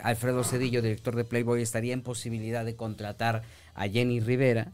Alfredo 0.01 0.43
Cedillo, 0.43 0.81
director 0.81 1.15
de 1.15 1.23
Playboy, 1.23 1.61
estaría 1.61 1.93
en 1.93 2.01
posibilidad 2.01 2.63
de 2.65 2.75
contratar 2.75 3.43
a 3.79 3.87
Jenny 3.89 4.19
Rivera 4.19 4.73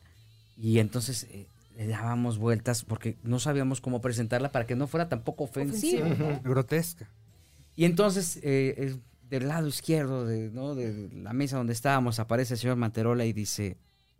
y 0.57 0.79
entonces 0.79 1.27
eh, 1.31 1.47
le 1.77 1.87
dábamos 1.87 2.37
vueltas 2.37 2.83
porque 2.83 3.17
no 3.23 3.39
sabíamos 3.39 3.81
cómo 3.81 4.01
presentarla 4.01 4.51
para 4.51 4.65
que 4.65 4.75
no 4.75 4.87
fuera 4.87 5.07
tampoco 5.09 5.43
ofensiva. 5.45 6.05
Ofensiva. 6.07 6.39
Grotesca. 6.43 7.09
Y 7.75 7.85
entonces 7.85 8.37
eh, 8.37 8.73
eh, 8.77 8.95
del 9.29 9.47
lado 9.47 9.67
izquierdo 9.67 10.25
de, 10.25 10.49
¿no? 10.51 10.75
de 10.75 11.09
la 11.13 11.33
mesa 11.33 11.57
donde 11.57 11.73
estábamos 11.73 12.19
aparece 12.19 12.53
el 12.55 12.59
señor 12.59 12.77
Manterola 12.77 13.25
y 13.25 13.33
dice, 13.33 13.77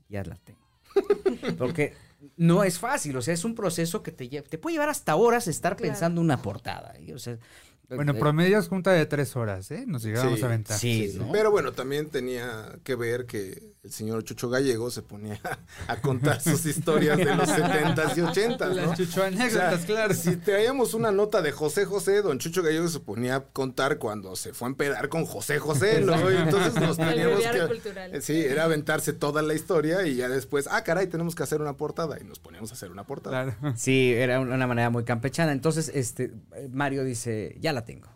ya 0.10 0.24
la 0.24 0.36
tengo. 0.36 0.60
Porque 1.58 1.94
no 2.38 2.64
es 2.64 2.80
fácil, 2.80 3.16
o 3.18 3.22
sea, 3.22 3.34
es 3.34 3.46
un 3.46 3.56
proceso 3.56 4.04
que 4.04 4.12
te, 4.12 4.28
te 4.28 4.58
puede 4.58 4.74
llevar 4.76 4.90
hasta 4.90 5.16
horas 5.16 5.48
estar 5.48 5.76
Claro. 5.76 5.92
pensando 5.92 6.22
una 6.22 6.42
portada. 6.42 7.00
y, 7.00 7.12
o 7.12 7.20
sea, 7.20 7.38
Bueno, 7.90 8.14
Eh, 8.14 8.16
promedios 8.16 8.68
junta 8.68 8.92
de 8.92 9.06
tres 9.06 9.36
horas, 9.36 9.70
¿eh? 9.72 9.84
Nos 9.88 10.04
llegábamos 10.04 10.40
Sí, 10.40 10.44
a 10.44 10.48
aventar. 10.48 10.78
Sí, 10.78 11.10
Sí, 11.12 11.18
¿no? 11.20 11.32
Pero 11.32 11.52
bueno, 11.52 11.72
también 11.74 12.10
tenía 12.10 12.78
que 12.84 12.96
ver 12.96 13.26
que 13.26 13.76
el 13.84 13.92
señor 13.92 14.24
Chucho 14.24 14.50
Gallego 14.50 14.90
se 14.90 15.04
ponía 15.04 15.40
a 15.88 16.02
contar 16.02 16.42
sus 16.42 16.66
historias 16.66 17.18
de 17.18 17.26
los 17.26 17.48
70s 17.48 18.18
y 18.18 18.22
80s, 18.22 18.60
¿no? 18.60 18.74
Las 18.74 18.98
chucho 18.98 19.10
O 19.12 19.14
sea, 19.14 19.26
anécdotas, 19.28 19.86
claro. 19.86 20.14
Si 20.14 20.38
traíamos 20.38 20.94
una 20.96 21.12
nota 21.12 21.42
de 21.44 21.52
José 21.52 21.86
José, 21.86 22.22
don 22.22 22.40
Chucho 22.40 22.64
Gallego 22.64 22.88
se 22.88 23.00
ponía 23.00 23.36
a 23.36 23.44
contar 23.44 24.00
cuando 24.00 24.36
se 24.36 24.54
fue 24.54 24.68
a 24.68 24.72
empedar 24.72 25.10
con 25.10 25.26
José 25.26 25.60
José, 25.60 26.02
¿no? 26.02 26.32
Y 26.32 26.36
entonces 26.38 26.74
nos 26.82 26.98
teníamos 26.98 27.42
que... 27.42 27.68
cultural. 27.68 28.22
Sí, 28.22 28.40
era 28.40 28.64
aventarse 28.64 29.14
toda 29.14 29.42
la 29.44 29.54
historia 29.54 30.06
y 30.08 30.16
ya 30.16 30.30
después, 30.30 30.68
ah, 30.72 30.84
caray, 30.84 31.08
tenemos 31.08 31.36
que 31.36 31.44
hacer 31.44 31.62
una 31.62 31.78
portada. 31.78 32.18
Y 32.20 32.24
nos 32.24 32.40
poníamos 32.40 32.72
a 32.72 32.74
hacer 32.74 32.90
una 32.92 33.04
portada. 33.04 33.54
Claro. 33.56 33.76
Sí, 33.78 34.14
era 34.14 34.40
una 34.40 34.66
manera 34.66 34.90
muy 34.90 35.04
campechana. 35.04 35.52
Entonces, 35.52 35.92
este, 35.94 36.32
Mario 36.72 37.04
dice, 37.04 37.56
ya 37.60 37.74
la 37.76 37.86
tengo. 37.86 38.08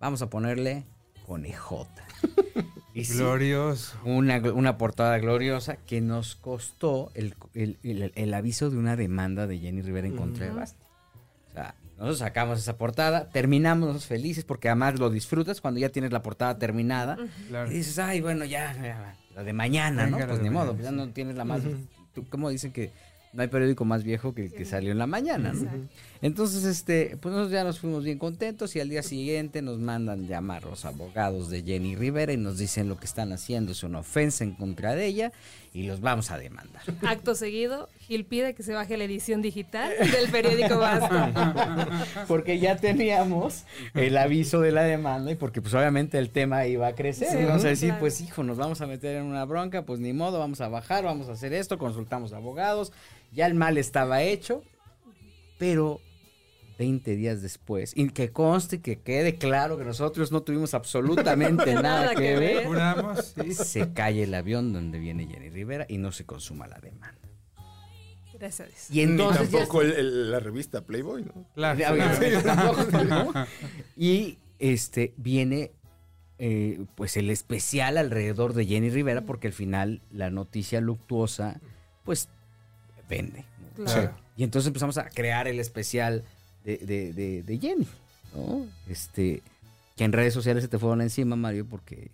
Vamos 0.00 0.22
a 0.22 0.30
ponerle 0.30 0.84
conejota. 1.26 2.04
Y 2.94 3.04
sí, 3.04 3.18
Glorioso. 3.18 3.96
una, 4.04 4.38
una 4.52 4.76
portada 4.76 5.18
gloriosa 5.18 5.76
que 5.76 6.00
nos 6.00 6.34
costó 6.34 7.12
el, 7.14 7.36
el- 7.54 7.78
el- 7.84 8.12
el 8.16 8.34
aviso 8.34 8.70
de 8.70 8.76
una 8.76 8.96
demanda 8.96 9.46
de 9.46 9.58
Jenny 9.60 9.82
Rivera 9.82 10.08
en 10.08 10.16
contra 10.16 10.46
de 10.46 10.52
Basti. 10.52 10.82
O 11.48 11.52
sea, 11.52 11.76
nosotros 11.90 12.18
sacamos 12.18 12.58
esa 12.58 12.76
portada, 12.76 13.28
terminamos 13.28 14.04
felices 14.06 14.42
porque 14.44 14.68
además 14.68 14.98
lo 14.98 15.10
disfrutas 15.10 15.60
cuando 15.60 15.78
ya 15.78 15.90
tienes 15.90 16.10
la 16.10 16.22
portada 16.22 16.58
terminada. 16.58 17.16
Claro. 17.48 17.70
Y 17.70 17.74
dices, 17.74 18.00
ay, 18.00 18.20
bueno, 18.20 18.44
ya, 18.44 18.74
ya, 18.82 19.16
la 19.36 19.44
de 19.44 19.52
mañana, 19.52 20.08
¿no? 20.08 20.16
Pues 20.18 20.38
de 20.38 20.42
ni 20.42 20.50
modo, 20.50 20.76
ya 20.76 20.90
no 20.90 21.08
tienes 21.10 21.36
la 21.36 21.44
más... 21.44 21.60
¿Cómo 22.30 22.48
dicen 22.50 22.72
que 22.72 22.90
no 23.32 23.42
hay 23.42 23.48
periódico 23.48 23.84
más 23.84 24.02
viejo 24.02 24.34
que 24.34 24.46
el 24.46 24.52
que 24.52 24.64
salió 24.64 24.90
en 24.90 24.98
la 24.98 25.06
mañana, 25.06 25.52
¿no? 25.52 25.60
Exacto. 25.60 25.88
Entonces, 26.20 26.64
este, 26.64 27.16
pues 27.20 27.32
nosotros 27.32 27.52
ya 27.52 27.64
nos 27.64 27.78
fuimos 27.78 28.04
bien 28.04 28.18
contentos 28.18 28.74
y 28.74 28.80
al 28.80 28.88
día 28.88 29.02
siguiente 29.02 29.62
nos 29.62 29.78
mandan 29.78 30.26
llamar 30.26 30.64
los 30.64 30.84
abogados 30.84 31.48
de 31.48 31.62
Jenny 31.62 31.94
Rivera 31.94 32.32
y 32.32 32.36
nos 32.36 32.58
dicen 32.58 32.88
lo 32.88 32.98
que 32.98 33.06
están 33.06 33.32
haciendo 33.32 33.72
es 33.72 33.82
una 33.84 34.00
ofensa 34.00 34.42
en 34.42 34.54
contra 34.54 34.94
de 34.94 35.06
ella 35.06 35.32
y 35.72 35.84
los 35.84 36.00
vamos 36.00 36.30
a 36.30 36.38
demandar. 36.38 36.82
Acto 37.06 37.36
seguido, 37.36 37.88
Gil 38.00 38.24
pide 38.24 38.54
que 38.54 38.64
se 38.64 38.72
baje 38.72 38.96
la 38.96 39.04
edición 39.04 39.42
digital 39.42 39.92
del 39.98 40.28
periódico 40.30 40.78
Basta. 40.78 42.06
Porque 42.28 42.58
ya 42.58 42.76
teníamos 42.76 43.64
el 43.94 44.16
aviso 44.16 44.60
de 44.60 44.72
la 44.72 44.82
demanda 44.82 45.30
y 45.30 45.36
porque 45.36 45.62
pues 45.62 45.74
obviamente 45.74 46.18
el 46.18 46.30
tema 46.30 46.66
iba 46.66 46.88
a 46.88 46.94
crecer. 46.94 47.28
Sí, 47.28 47.38
y 47.38 47.44
vamos 47.44 47.64
a 47.64 47.68
decir, 47.68 47.90
claro. 47.90 48.00
pues 48.00 48.20
hijo, 48.20 48.42
nos 48.42 48.56
vamos 48.56 48.80
a 48.80 48.86
meter 48.86 49.16
en 49.16 49.24
una 49.24 49.44
bronca, 49.44 49.82
pues 49.82 50.00
ni 50.00 50.12
modo, 50.12 50.38
vamos 50.38 50.60
a 50.60 50.68
bajar, 50.68 51.04
vamos 51.04 51.28
a 51.28 51.32
hacer 51.32 51.52
esto, 51.52 51.78
consultamos 51.78 52.32
abogados, 52.32 52.92
ya 53.32 53.46
el 53.46 53.54
mal 53.54 53.78
estaba 53.78 54.22
hecho, 54.22 54.62
pero 55.58 56.00
20 56.78 57.16
días 57.16 57.42
después, 57.42 57.92
y 57.96 58.08
que 58.10 58.30
conste 58.30 58.76
y 58.76 58.78
que 58.78 59.00
quede 59.00 59.36
claro 59.36 59.76
que 59.76 59.84
nosotros 59.84 60.30
no 60.32 60.42
tuvimos 60.42 60.74
absolutamente 60.74 61.74
nada, 61.74 61.82
Nada 61.82 62.14
que, 62.14 62.22
que 62.22 62.36
ver, 62.38 62.54
ver. 62.56 62.66
Juramos, 62.66 63.34
sí. 63.42 63.52
se 63.54 63.92
cae 63.92 64.22
el 64.22 64.32
avión 64.34 64.72
donde 64.72 64.98
viene 64.98 65.26
Jenny 65.26 65.50
Rivera 65.50 65.86
y 65.88 65.98
no 65.98 66.12
se 66.12 66.24
consuma 66.24 66.66
la 66.68 66.78
demanda. 66.78 67.18
Gracias. 68.38 68.88
Y 68.90 69.00
entonces 69.00 69.50
Ni 69.50 69.58
tampoco 69.58 69.82
el- 69.82 69.92
el- 69.92 70.30
la 70.30 70.38
revista 70.38 70.82
Playboy, 70.86 71.24
¿no? 71.24 71.32
Claro. 71.54 71.80
Tampoco, 72.44 73.04
¿no? 73.04 73.32
Y 73.96 74.38
este 74.60 75.12
viene 75.16 75.72
eh, 76.38 76.84
pues 76.94 77.16
el 77.16 77.30
especial 77.30 77.98
alrededor 77.98 78.54
de 78.54 78.64
Jenny 78.66 78.90
Rivera 78.90 79.22
porque 79.22 79.48
al 79.48 79.52
final 79.52 80.02
la 80.12 80.30
noticia 80.30 80.80
luctuosa 80.80 81.60
pues 82.04 82.28
vende. 83.08 83.44
¿no? 83.76 83.86
Claro. 83.86 84.12
Y 84.36 84.44
entonces 84.44 84.68
empezamos 84.68 84.98
a 84.98 85.08
crear 85.10 85.48
el 85.48 85.58
especial 85.58 86.22
de, 86.64 86.76
de- 86.78 87.12
de- 87.12 87.42
de 87.42 87.58
Jenny, 87.58 87.86
¿no? 88.34 88.66
Este, 88.88 89.42
que 89.96 90.04
en 90.04 90.12
redes 90.12 90.34
sociales 90.34 90.62
se 90.62 90.68
te 90.68 90.78
fueron 90.78 91.00
encima, 91.00 91.36
Mario, 91.36 91.66
porque 91.68 92.10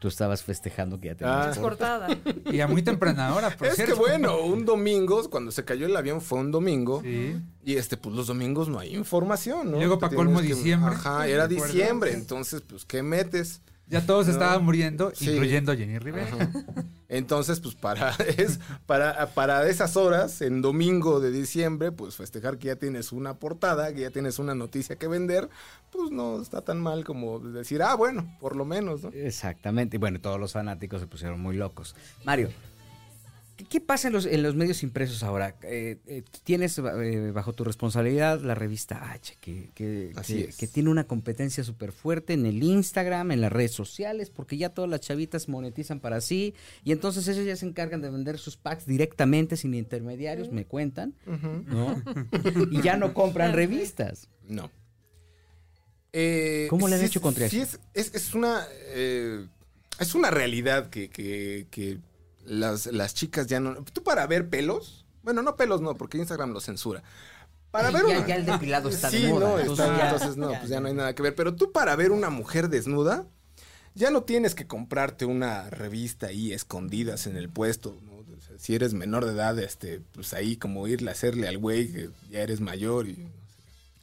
tú 0.00 0.08
estabas 0.08 0.42
festejando 0.42 1.00
que 1.00 1.08
ya 1.08 1.14
tenías 1.14 1.56
Ah. 1.56 1.60
Portada. 1.60 2.08
Y 2.52 2.60
a 2.60 2.66
muy 2.68 2.82
temprana 2.82 3.34
hora, 3.34 3.50
por 3.56 3.68
es 3.68 3.76
cierto. 3.76 3.94
que 3.94 4.00
bueno, 4.00 4.38
un 4.42 4.64
domingo, 4.66 5.30
cuando 5.30 5.50
se 5.50 5.64
cayó 5.64 5.86
el 5.86 5.96
avión 5.96 6.20
fue 6.20 6.40
un 6.40 6.50
domingo. 6.50 7.00
Sí. 7.02 7.40
Y 7.64 7.76
este, 7.76 7.96
pues 7.96 8.14
los 8.14 8.26
domingos 8.26 8.68
no 8.68 8.78
hay 8.78 8.94
información, 8.94 9.70
¿no? 9.70 9.78
Luego 9.78 9.96
Te 9.98 10.08
pa' 10.08 10.14
colmo 10.14 10.40
que- 10.40 10.48
diciembre, 10.48 10.94
Ajá, 10.94 11.26
era 11.26 11.48
diciembre, 11.48 12.12
entonces, 12.12 12.60
pues, 12.60 12.84
¿qué 12.84 13.02
metes? 13.02 13.62
Ya 13.86 14.04
todos 14.04 14.26
No. 14.26 14.32
estaban 14.32 14.64
muriendo, 14.64 15.12
Sí. 15.14 15.30
incluyendo 15.30 15.76
Jenny 15.76 15.98
Rivera. 15.98 16.26
Ajá. 16.32 16.50
Entonces, 17.08 17.60
pues 17.60 17.74
para, 17.74 18.10
es, 18.38 18.58
para, 18.86 19.26
para 19.34 19.68
esas 19.68 19.96
horas, 19.96 20.40
en 20.40 20.62
domingo 20.62 21.20
de 21.20 21.30
diciembre, 21.30 21.92
pues 21.92 22.16
festejar 22.16 22.58
que 22.58 22.68
ya 22.68 22.76
tienes 22.76 23.12
una 23.12 23.34
portada, 23.34 23.92
que 23.94 24.00
ya 24.00 24.10
tienes 24.10 24.38
una 24.38 24.54
noticia 24.54 24.96
que 24.96 25.06
vender, 25.06 25.48
pues 25.92 26.10
no 26.10 26.40
está 26.40 26.62
tan 26.62 26.80
mal 26.80 27.04
como 27.04 27.38
decir, 27.40 27.82
ah, 27.82 27.94
bueno, 27.94 28.34
por 28.40 28.56
lo 28.56 28.64
menos, 28.64 29.02
¿no? 29.02 29.10
Exactamente. 29.10 29.96
Y 29.96 30.00
bueno, 30.00 30.20
todos 30.20 30.40
los 30.40 30.52
fanáticos 30.52 31.00
se 31.00 31.06
pusieron 31.06 31.38
muy 31.40 31.54
locos. 31.56 31.94
Mario, 32.24 32.48
¿qué, 33.56 33.64
qué 33.64 33.80
pasa 33.80 34.08
en 34.08 34.14
los, 34.14 34.26
en 34.26 34.42
los 34.42 34.54
medios 34.54 34.82
impresos 34.82 35.22
ahora? 35.22 35.56
Eh, 35.62 35.98
eh, 36.06 36.22
tienes 36.42 36.78
eh, 36.78 37.30
bajo 37.32 37.52
tu 37.52 37.64
responsabilidad 37.64 38.40
la 38.40 38.54
revista 38.54 39.10
H, 39.12 39.36
que, 39.40 39.70
que, 39.74 40.12
tiene 40.72 40.90
una 40.90 41.04
competencia 41.04 41.62
súper 41.64 41.92
fuerte 41.92 42.32
en 42.32 42.46
el 42.46 42.62
Instagram, 42.62 43.30
en 43.32 43.40
las 43.40 43.52
redes 43.52 43.72
sociales, 43.72 44.30
porque 44.30 44.56
ya 44.56 44.70
todas 44.70 44.90
las 44.90 45.00
chavitas 45.00 45.48
monetizan 45.48 46.00
para 46.00 46.20
sí. 46.20 46.54
Y 46.84 46.92
entonces 46.92 47.26
ellos 47.28 47.46
ya 47.46 47.56
se 47.56 47.66
encargan 47.66 48.00
de 48.00 48.10
vender 48.10 48.38
sus 48.38 48.56
packs 48.56 48.86
directamente, 48.86 49.56
sin 49.56 49.74
intermediarios, 49.74 50.50
me 50.52 50.64
cuentan, 50.64 51.14
¿no? 51.66 52.02
y 52.70 52.82
ya 52.82 52.96
no 52.96 53.14
compran 53.14 53.52
revistas. 53.52 54.28
No. 54.48 54.70
Eh, 56.12 56.66
¿Cómo 56.70 56.86
le 56.88 56.94
han 56.94 57.02
hecho 57.04 57.18
es- 57.18 57.22
contra 57.22 57.48
sí 57.48 57.60
eso? 57.60 57.78
es, 57.92 58.08
es, 58.08 58.14
es 58.14 58.34
una 58.34 58.64
eh, 58.88 59.44
es 59.98 60.14
una 60.14 60.30
realidad 60.30 60.88
que, 60.90 61.08
que- 61.10 61.66
que 61.72 61.98
las, 62.46 62.86
las 62.86 63.14
chicas 63.14 63.46
ya 63.46 63.60
no. 63.60 63.74
Tú 63.84 64.02
para 64.02 64.26
ver 64.26 64.48
pelos, 64.48 65.04
bueno, 65.22 65.42
no 65.42 65.56
pelos 65.56 65.80
no, 65.80 65.94
porque 65.94 66.18
Instagram 66.18 66.52
lo 66.52 66.60
censura. 66.60 67.02
Para 67.70 67.88
Ay, 67.88 67.94
ver 67.94 68.02
ya- 68.08 68.18
una- 68.18 68.26
ya 68.26 68.36
el 68.36 68.46
depilado 68.46 68.88
está 68.88 69.10
de 69.10 69.18
sí, 69.20 69.26
moda, 69.26 69.48
no, 69.48 69.58
entonces 69.58 69.84
está- 69.86 69.98
ya- 69.98 70.04
entonces 70.10 70.36
no, 70.36 70.50
ya- 70.52 70.58
pues 70.60 70.70
ya 70.70 70.80
no 70.80 70.88
hay 70.88 70.94
nada 70.94 71.14
que 71.14 71.22
ver. 71.22 71.34
Pero 71.34 71.54
tú 71.56 71.72
para 71.72 71.96
ver 71.96 72.12
una 72.12 72.30
mujer 72.30 72.68
desnuda, 72.68 73.26
ya 73.94 74.10
no 74.10 74.22
tienes 74.22 74.54
que 74.54 74.66
comprarte 74.66 75.24
una 75.24 75.70
revista 75.70 76.26
ahí 76.28 76.52
escondidas 76.52 77.26
en 77.26 77.36
el 77.36 77.48
puesto, 77.48 77.98
¿no? 78.02 78.12
O 78.36 78.40
sea, 78.40 78.58
si 78.58 78.74
eres 78.74 78.94
menor 78.94 79.24
de 79.24 79.32
edad, 79.32 79.58
este, 79.58 80.00
pues 80.12 80.34
ahí 80.34 80.56
como 80.56 80.86
irle 80.86 81.10
a 81.10 81.12
hacerle 81.12 81.48
al 81.48 81.58
güey 81.58 81.90
que 81.92 82.10
ya 82.30 82.40
eres 82.40 82.60
mayor 82.60 83.08
y 83.08 83.26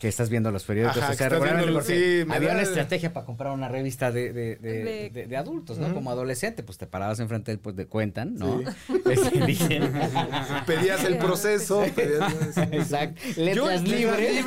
Que 0.01 0.07
estás 0.07 0.31
viendo 0.31 0.49
los 0.49 0.63
periódicos. 0.63 0.97
Ajá, 0.97 1.07
o 1.07 1.11
que 1.11 1.17
sea, 1.17 1.27
estás 1.27 1.39
regularmente 1.39 1.71
viendo- 1.71 1.79
porque 1.85 2.21
sí, 2.23 2.25
me 2.27 2.35
había 2.35 2.47
da- 2.49 2.53
una 2.55 2.63
estrategia 2.63 3.13
para 3.13 3.23
comprar 3.25 3.53
una 3.53 3.67
revista 3.69 4.11
de, 4.11 4.33
de, 4.33 4.55
de, 4.55 4.83
De- 4.83 5.09
de- 5.11 5.27
de 5.27 5.37
adultos, 5.37 5.77
¿no? 5.77 5.93
Como 5.93 6.09
adolescente, 6.09 6.63
pues 6.63 6.79
te 6.79 6.87
parabas 6.87 7.19
enfrente 7.19 7.51
del 7.51 7.59
pues 7.59 7.75
de 7.75 7.85
cuentan, 7.85 8.33
¿no? 8.35 8.61
Pedías 10.65 11.03
el 11.03 11.17
proceso. 11.17 11.83
pedías- 11.95 12.57
Exacto. 12.71 13.21
Yo, 13.35 13.67
Letras 13.69 13.81
libres. 13.83 14.45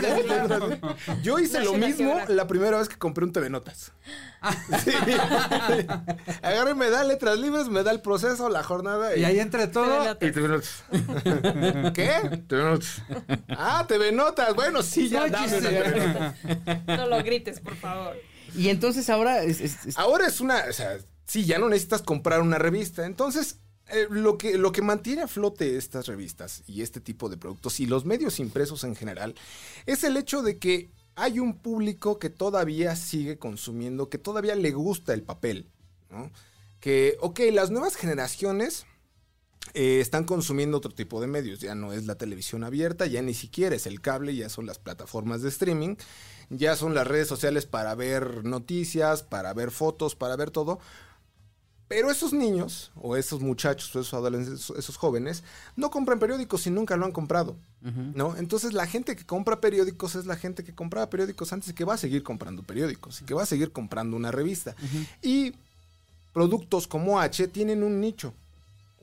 Yo 1.23 1.39
hice 1.39 1.61
lo 1.61 1.75
mismo 1.75 2.17
la 2.29 2.47
primera 2.47 2.79
vez 2.79 2.89
que 2.89 2.97
compré 2.97 3.25
un 3.25 3.33
TV 3.33 3.49
Notas. 3.51 3.93
Sí. 4.85 4.91
Agarré, 6.43 6.75
me 6.75 6.91
da 6.91 7.03
letras 7.05 7.39
libres, 7.39 7.69
me 7.69 7.83
da 7.83 7.91
el 7.93 8.01
proceso, 8.01 8.49
la 8.49 8.63
jornada. 8.63 9.17
Y 9.17 9.25
ahí 9.25 9.39
entre 9.39 9.69
todo, 9.69 10.13
Y 10.21 10.31
TV 10.33 10.49
Notas. 10.49 10.85
¿Qué? 11.95 12.43
TV 12.47 12.63
Notas. 12.63 13.03
Ah, 13.49 13.85
TV 13.89 14.13
Notas. 14.13 14.55
Bueno, 14.55 14.83
sí, 14.83 15.09
ya. 15.09 15.27
No 16.87 17.07
lo 17.07 17.23
grites, 17.23 17.61
por 17.61 17.77
favor. 17.77 18.17
Y 18.57 18.69
entonces 18.69 19.09
ahora 19.11 19.43
es- 19.43 19.61
es- 19.61 19.87
es- 19.87 19.99
Ahora 19.99 20.27
es 20.27 20.41
una, 20.41 20.65
o 20.69 20.73
sea, 20.73 20.99
sí, 21.27 21.45
ya 21.45 21.59
no 21.59 21.69
necesitas 21.69 22.03
comprar 22.03 22.41
una 22.41 22.59
revista. 22.59 23.05
Entonces, 23.07 23.59
eh, 23.89 24.07
lo, 24.11 24.39
que, 24.39 24.57
lo 24.59 24.73
que 24.73 24.83
mantiene 24.83 25.23
a 25.23 25.29
flote 25.29 25.77
estas 25.77 26.07
revistas 26.07 26.63
y 26.67 26.83
este 26.83 27.01
tipo 27.01 27.29
de 27.29 27.37
productos 27.37 27.81
y 27.81 27.87
los 27.87 28.05
medios 28.05 28.39
impresos 28.39 28.85
en 28.85 28.95
general 28.97 29.35
es 29.87 30.05
el 30.05 30.17
hecho 30.17 30.43
de 30.43 30.59
que 30.59 30.91
hay 31.17 31.39
un 31.39 31.59
público 31.59 32.19
que 32.19 32.31
todavía 32.31 32.97
sigue 32.97 33.39
consumiendo, 33.39 34.09
que 34.09 34.19
todavía 34.19 34.55
le 34.55 34.71
gusta 34.73 35.13
el 35.15 35.23
papel. 35.23 35.69
¿no? 36.11 36.31
Que, 36.81 37.17
ok, 37.21 37.41
las 37.53 37.71
nuevas 37.71 37.97
generaciones 37.97 38.87
eh, 39.73 40.01
están 40.01 40.25
consumiendo 40.25 40.77
otro 40.77 40.93
tipo 40.93 41.21
de 41.21 41.27
medios. 41.27 41.61
Ya 41.61 41.75
no 41.75 41.93
es 41.93 42.07
la 42.07 42.17
televisión 42.17 42.65
abierta, 42.65 43.07
ya 43.07 43.23
ni 43.23 43.35
siquiera 43.35 43.75
es 43.75 43.87
el 43.87 44.01
cable, 44.01 44.37
ya 44.37 44.49
son 44.49 44.67
las 44.67 44.79
plataformas 44.79 45.43
de 45.43 45.49
streaming, 45.49 45.97
ya 46.51 46.77
son 46.77 46.95
las 46.95 47.07
redes 47.07 47.29
sociales 47.29 47.65
para 47.65 47.95
ver 47.95 48.45
noticias, 48.45 49.23
para 49.23 49.55
ver 49.55 49.71
fotos, 49.71 50.15
para 50.15 50.37
ver 50.37 50.51
todo. 50.51 50.79
Pero 51.87 52.11
esos 52.11 52.33
niños, 52.33 52.93
o 52.97 53.17
esos 53.17 53.41
muchachos, 53.41 53.95
o 53.95 54.01
esos 54.01 54.15
adolescentes, 54.15 54.71
esos 54.77 54.97
jóvenes, 54.97 55.45
no 55.77 55.91
compran 55.91 56.19
periódicos 56.19 56.67
y 56.67 56.71
nunca 56.71 56.97
lo 56.97 57.05
han 57.05 57.13
comprado. 57.13 57.57
¿No? 58.15 58.35
Entonces 58.39 58.73
la 58.73 58.87
gente 58.87 59.15
que 59.15 59.27
compra 59.27 59.61
periódicos 59.61 60.15
es 60.15 60.25
la 60.25 60.37
gente 60.37 60.65
que 60.65 60.75
compraba 60.75 61.11
periódicos 61.11 61.53
antes 61.53 61.69
y 61.69 61.75
que 61.75 61.85
va 61.85 61.95
a 61.95 61.99
seguir 61.99 62.23
comprando 62.23 62.63
periódicos 62.63 63.21
y 63.21 63.27
que 63.27 63.35
va 63.35 63.43
a 63.43 63.47
seguir 63.47 63.73
comprando 63.73 64.17
una 64.17 64.31
revista. 64.31 64.75
Y 65.21 65.53
productos 66.33 66.87
como 66.87 67.21
H 67.21 67.49
tienen 67.49 67.83
un 67.83 68.01
nicho. 68.01 68.33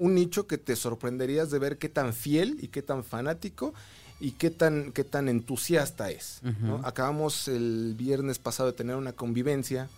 Un 0.02 0.16
nicho 0.16 0.48
que 0.48 0.58
te 0.58 0.76
sorprenderías 0.76 1.52
de 1.52 1.60
ver 1.60 1.78
qué 1.78 1.90
tan 1.90 2.14
fiel 2.14 2.58
y 2.60 2.70
qué 2.70 2.82
tan 2.82 3.04
fanático 3.04 3.74
y 4.20 4.32
qué 4.32 4.50
tan, 4.50 4.92
qué 4.92 5.04
tan 5.04 5.30
entusiasta 5.30 6.10
es. 6.10 6.42
Acabamos 6.84 7.48
el 7.48 7.96
viernes 7.98 8.40
pasado 8.40 8.72
de 8.72 8.78
tener 8.78 8.96
una 8.96 9.14
convivencia 9.14 9.90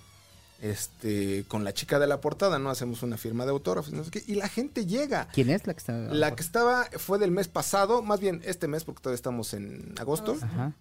este, 0.62 1.46
con 1.48 1.64
la 1.64 1.74
chica 1.74 2.00
de 2.00 2.08
la 2.08 2.22
portada, 2.22 2.60
¿no? 2.60 2.70
Hacemos 2.70 3.04
una 3.04 3.18
firma 3.18 3.46
de 3.46 3.52
autógrafos, 3.52 3.92
no 3.94 4.04
sé 4.04 4.12
qué, 4.12 4.24
y 4.28 4.36
la 4.36 4.48
gente 4.48 4.86
llega. 4.86 5.28
¿Quién 5.34 5.50
es 5.50 5.68
la 5.68 5.74
que 5.74 5.80
está? 5.80 5.94
La 5.94 6.36
que 6.36 6.44
estaba 6.44 6.86
fue 6.98 7.20
del 7.20 7.32
mes 7.32 7.48
pasado, 7.48 8.02
más 8.02 8.20
bien 8.20 8.42
este 8.46 8.68
mes, 8.68 8.84
porque 8.84 9.02
todavía 9.02 9.16
estamos 9.16 9.54
en 9.54 9.94
agosto. 10.00 10.38
Ajá, 10.42 10.74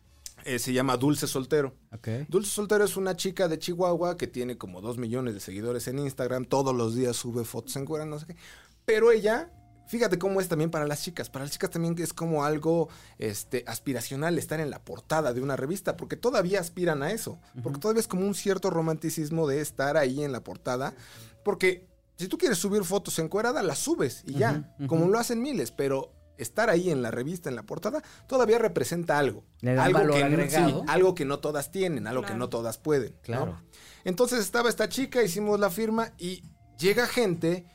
eh, 0.44 0.58
se 0.58 0.72
llama 0.72 0.96
Dulce 0.96 1.26
Soltero. 1.26 1.74
Dulce 2.28 2.50
Soltero 2.50 2.84
es 2.84 2.96
una 2.96 3.16
chica 3.16 3.48
de 3.48 3.58
Chihuahua 3.58 4.16
que 4.16 4.26
tiene 4.26 4.58
como 4.58 4.80
dos 4.80 4.98
millones 4.98 5.34
de 5.34 5.40
seguidores 5.40 5.86
en 5.88 5.98
Instagram. 6.00 6.46
Todos 6.46 6.74
los 6.74 6.94
días 6.94 7.16
sube 7.16 7.44
fotos 7.44 7.76
en 7.76 7.84
cuera, 7.84 8.04
no 8.04 8.18
sé 8.18 8.26
qué. 8.26 8.36
Pero 8.84 9.12
ella, 9.12 9.50
fíjate 9.86 10.18
cómo 10.18 10.40
es 10.40 10.48
también 10.48 10.70
para 10.70 10.86
las 10.86 11.02
chicas. 11.02 11.30
Para 11.30 11.44
las 11.44 11.52
chicas 11.52 11.70
también 11.70 11.94
es 11.98 12.12
como 12.12 12.44
algo 12.44 12.88
este, 13.18 13.64
aspiracional 13.66 14.38
estar 14.38 14.60
en 14.60 14.70
la 14.70 14.80
portada 14.84 15.32
de 15.32 15.40
una 15.40 15.56
revista, 15.56 15.96
porque 15.96 16.16
todavía 16.16 16.60
aspiran 16.60 17.02
a 17.02 17.10
eso. 17.12 17.38
Porque 17.62 17.78
todavía 17.80 18.00
es 18.00 18.08
como 18.08 18.26
un 18.26 18.34
cierto 18.34 18.70
romanticismo 18.70 19.46
de 19.46 19.60
estar 19.60 19.96
ahí 19.96 20.24
en 20.24 20.32
la 20.32 20.42
portada. 20.42 20.94
Porque 21.44 21.86
si 22.16 22.28
tú 22.28 22.38
quieres 22.38 22.58
subir 22.58 22.84
fotos 22.84 23.18
encuerada, 23.18 23.62
las 23.62 23.78
subes 23.78 24.22
y 24.26 24.34
ya, 24.34 24.74
como 24.86 25.08
lo 25.08 25.18
hacen 25.18 25.40
miles, 25.42 25.72
pero 25.72 26.12
estar 26.38 26.70
ahí 26.70 26.90
en 26.90 27.02
la 27.02 27.10
revista, 27.12 27.48
en 27.50 27.54
la 27.56 27.62
portada, 27.62 28.02
todavía 28.26 28.58
representa 28.58 29.18
algo. 29.18 29.44
Algo 29.84 29.98
valor 29.98 30.14
que, 30.14 30.20
no- 30.20 30.26
agregado. 30.26 30.80
sí, 30.80 30.86
algo 30.88 31.14
que 31.14 31.24
no 31.24 31.38
todas 31.38 31.70
tienen, 31.70 32.06
algo 32.08 32.22
que 32.22 32.34
no 32.34 32.48
todas 32.48 32.78
pueden. 32.78 33.12
¿no? 33.12 33.20
Claro. 33.22 33.62
Entonces 34.04 34.40
estaba 34.40 34.68
esta 34.68 34.88
chica, 34.88 35.22
hicimos 35.22 35.60
la 35.60 35.70
firma 35.70 36.12
y 36.18 36.42
llega 36.78 37.06
gente 37.06 37.66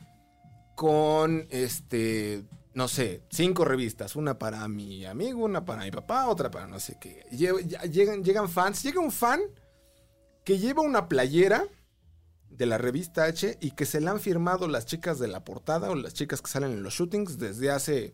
con 0.77 1.48
este, 1.50 2.46
no 2.75 2.88
sé, 2.88 3.24
cinco 3.31 3.65
revistas, 3.65 4.15
una 4.15 4.38
para 4.38 4.67
mi 4.67 5.05
amigo, 5.05 5.43
una 5.43 5.65
para 5.65 5.84
mi 5.84 5.89
papá, 5.89 6.27
otra 6.27 6.51
para 6.51 6.67
no 6.67 6.79
sé 6.79 7.00
qué. 7.01 7.25
Llegan, 7.31 8.24
llegan 8.24 8.48
fans, 8.48 8.84
llega 8.84 9.01
un 9.01 9.12
fan 9.12 9.41
que 10.43 10.60
lleva 10.60 10.84
una 10.84 11.10
playera 11.10 11.65
de 12.51 12.67
la 12.67 12.77
revista 12.77 13.24
H 13.24 13.57
y 13.60 13.72
que 13.72 13.88
se 13.88 14.00
la 14.01 14.12
han 14.12 14.19
firmado 14.19 14.67
las 14.67 14.86
chicas 14.86 15.17
de 15.17 15.27
la 15.27 15.43
portada 15.43 15.89
o 15.89 15.96
las 15.96 16.13
chicas 16.13 16.43
que 16.43 16.51
salen 16.51 16.74
en 16.74 16.84
los 16.84 16.93
shootings 16.93 17.39
desde 17.39 17.72
hace 17.72 18.13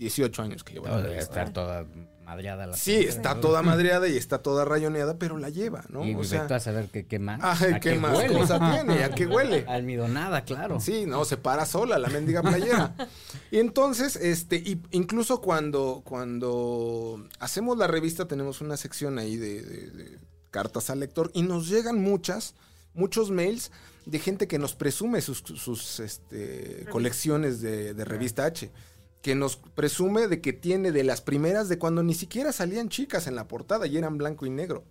18 0.00 0.42
años 0.42 0.64
que 0.64 0.72
llevan 0.74 0.90
la 0.92 1.02
Debe 1.02 1.18
estar 1.18 1.52
toda 1.52 1.86
madreada 2.24 2.66
la 2.66 2.76
Sí, 2.76 2.94
está 2.94 3.40
toda 3.40 3.60
madreada 3.70 4.08
y 4.08 4.16
está 4.16 4.38
toda 4.38 4.64
rayoneada, 4.64 5.18
pero 5.18 5.36
la 5.36 5.50
lleva, 5.50 5.84
¿no? 5.88 6.04
Y 6.06 6.14
O 6.14 6.24
sea, 6.24 6.46
tú 6.46 6.54
a 6.54 6.60
saber 6.60 6.86
qué, 6.92 7.06
qué 7.06 7.18
más. 7.18 7.40
Ay, 7.42 7.74
¿A 7.74 7.80
¿qué 7.80 7.94
más 7.96 8.16
huele? 8.16 8.34
cosa 8.38 8.58
tiene? 8.72 9.04
¿A 9.04 9.10
qué 9.10 9.26
huele? 9.26 9.64
Almidonada, 9.68 10.42
claro. 10.44 10.80
Sí, 10.80 11.06
no, 11.06 11.24
se 11.24 11.36
para 11.36 11.66
sola 11.66 11.98
la 11.98 12.08
mendiga 12.08 12.40
playera. 12.42 12.94
Y 13.50 13.58
entonces, 13.58 14.16
este, 14.16 14.56
y 14.56 14.80
incluso 14.92 15.40
cuando, 15.40 16.02
cuando 16.04 17.26
hacemos 17.40 17.76
la 17.76 17.86
revista, 17.86 18.26
tenemos 18.26 18.60
una 18.60 18.76
sección 18.76 19.18
ahí 19.18 19.36
de, 19.36 19.62
de- 19.62 19.90
de 19.90 20.18
cartas 20.50 20.88
al 20.90 21.00
lector 21.00 21.30
y 21.34 21.42
nos 21.42 21.68
llegan 21.68 22.00
muchas, 22.00 22.54
muchos 22.94 23.30
mails 23.30 23.70
de 24.06 24.18
gente 24.18 24.48
que 24.48 24.58
nos 24.58 24.74
presume 24.74 25.20
sus, 25.20 25.38
sus 25.38 26.00
este, 26.00 26.86
colecciones 26.90 27.60
de, 27.60 27.92
de 27.94 28.04
revista 28.04 28.44
H. 28.46 28.70
Que 29.22 29.34
nos 29.34 29.56
presume 29.56 30.28
de 30.28 30.40
que 30.40 30.52
tiene 30.52 30.92
de 30.92 31.04
las 31.04 31.20
primeras 31.20 31.68
de 31.68 31.78
cuando 31.78 32.02
ni 32.02 32.14
siquiera 32.14 32.52
salían 32.52 32.88
chicas 32.88 33.26
en 33.26 33.34
la 33.36 33.46
portada 33.48 33.86
y 33.86 33.96
eran 33.98 34.16
blanco 34.18 34.46
y 34.46 34.50
negro. 34.50 34.84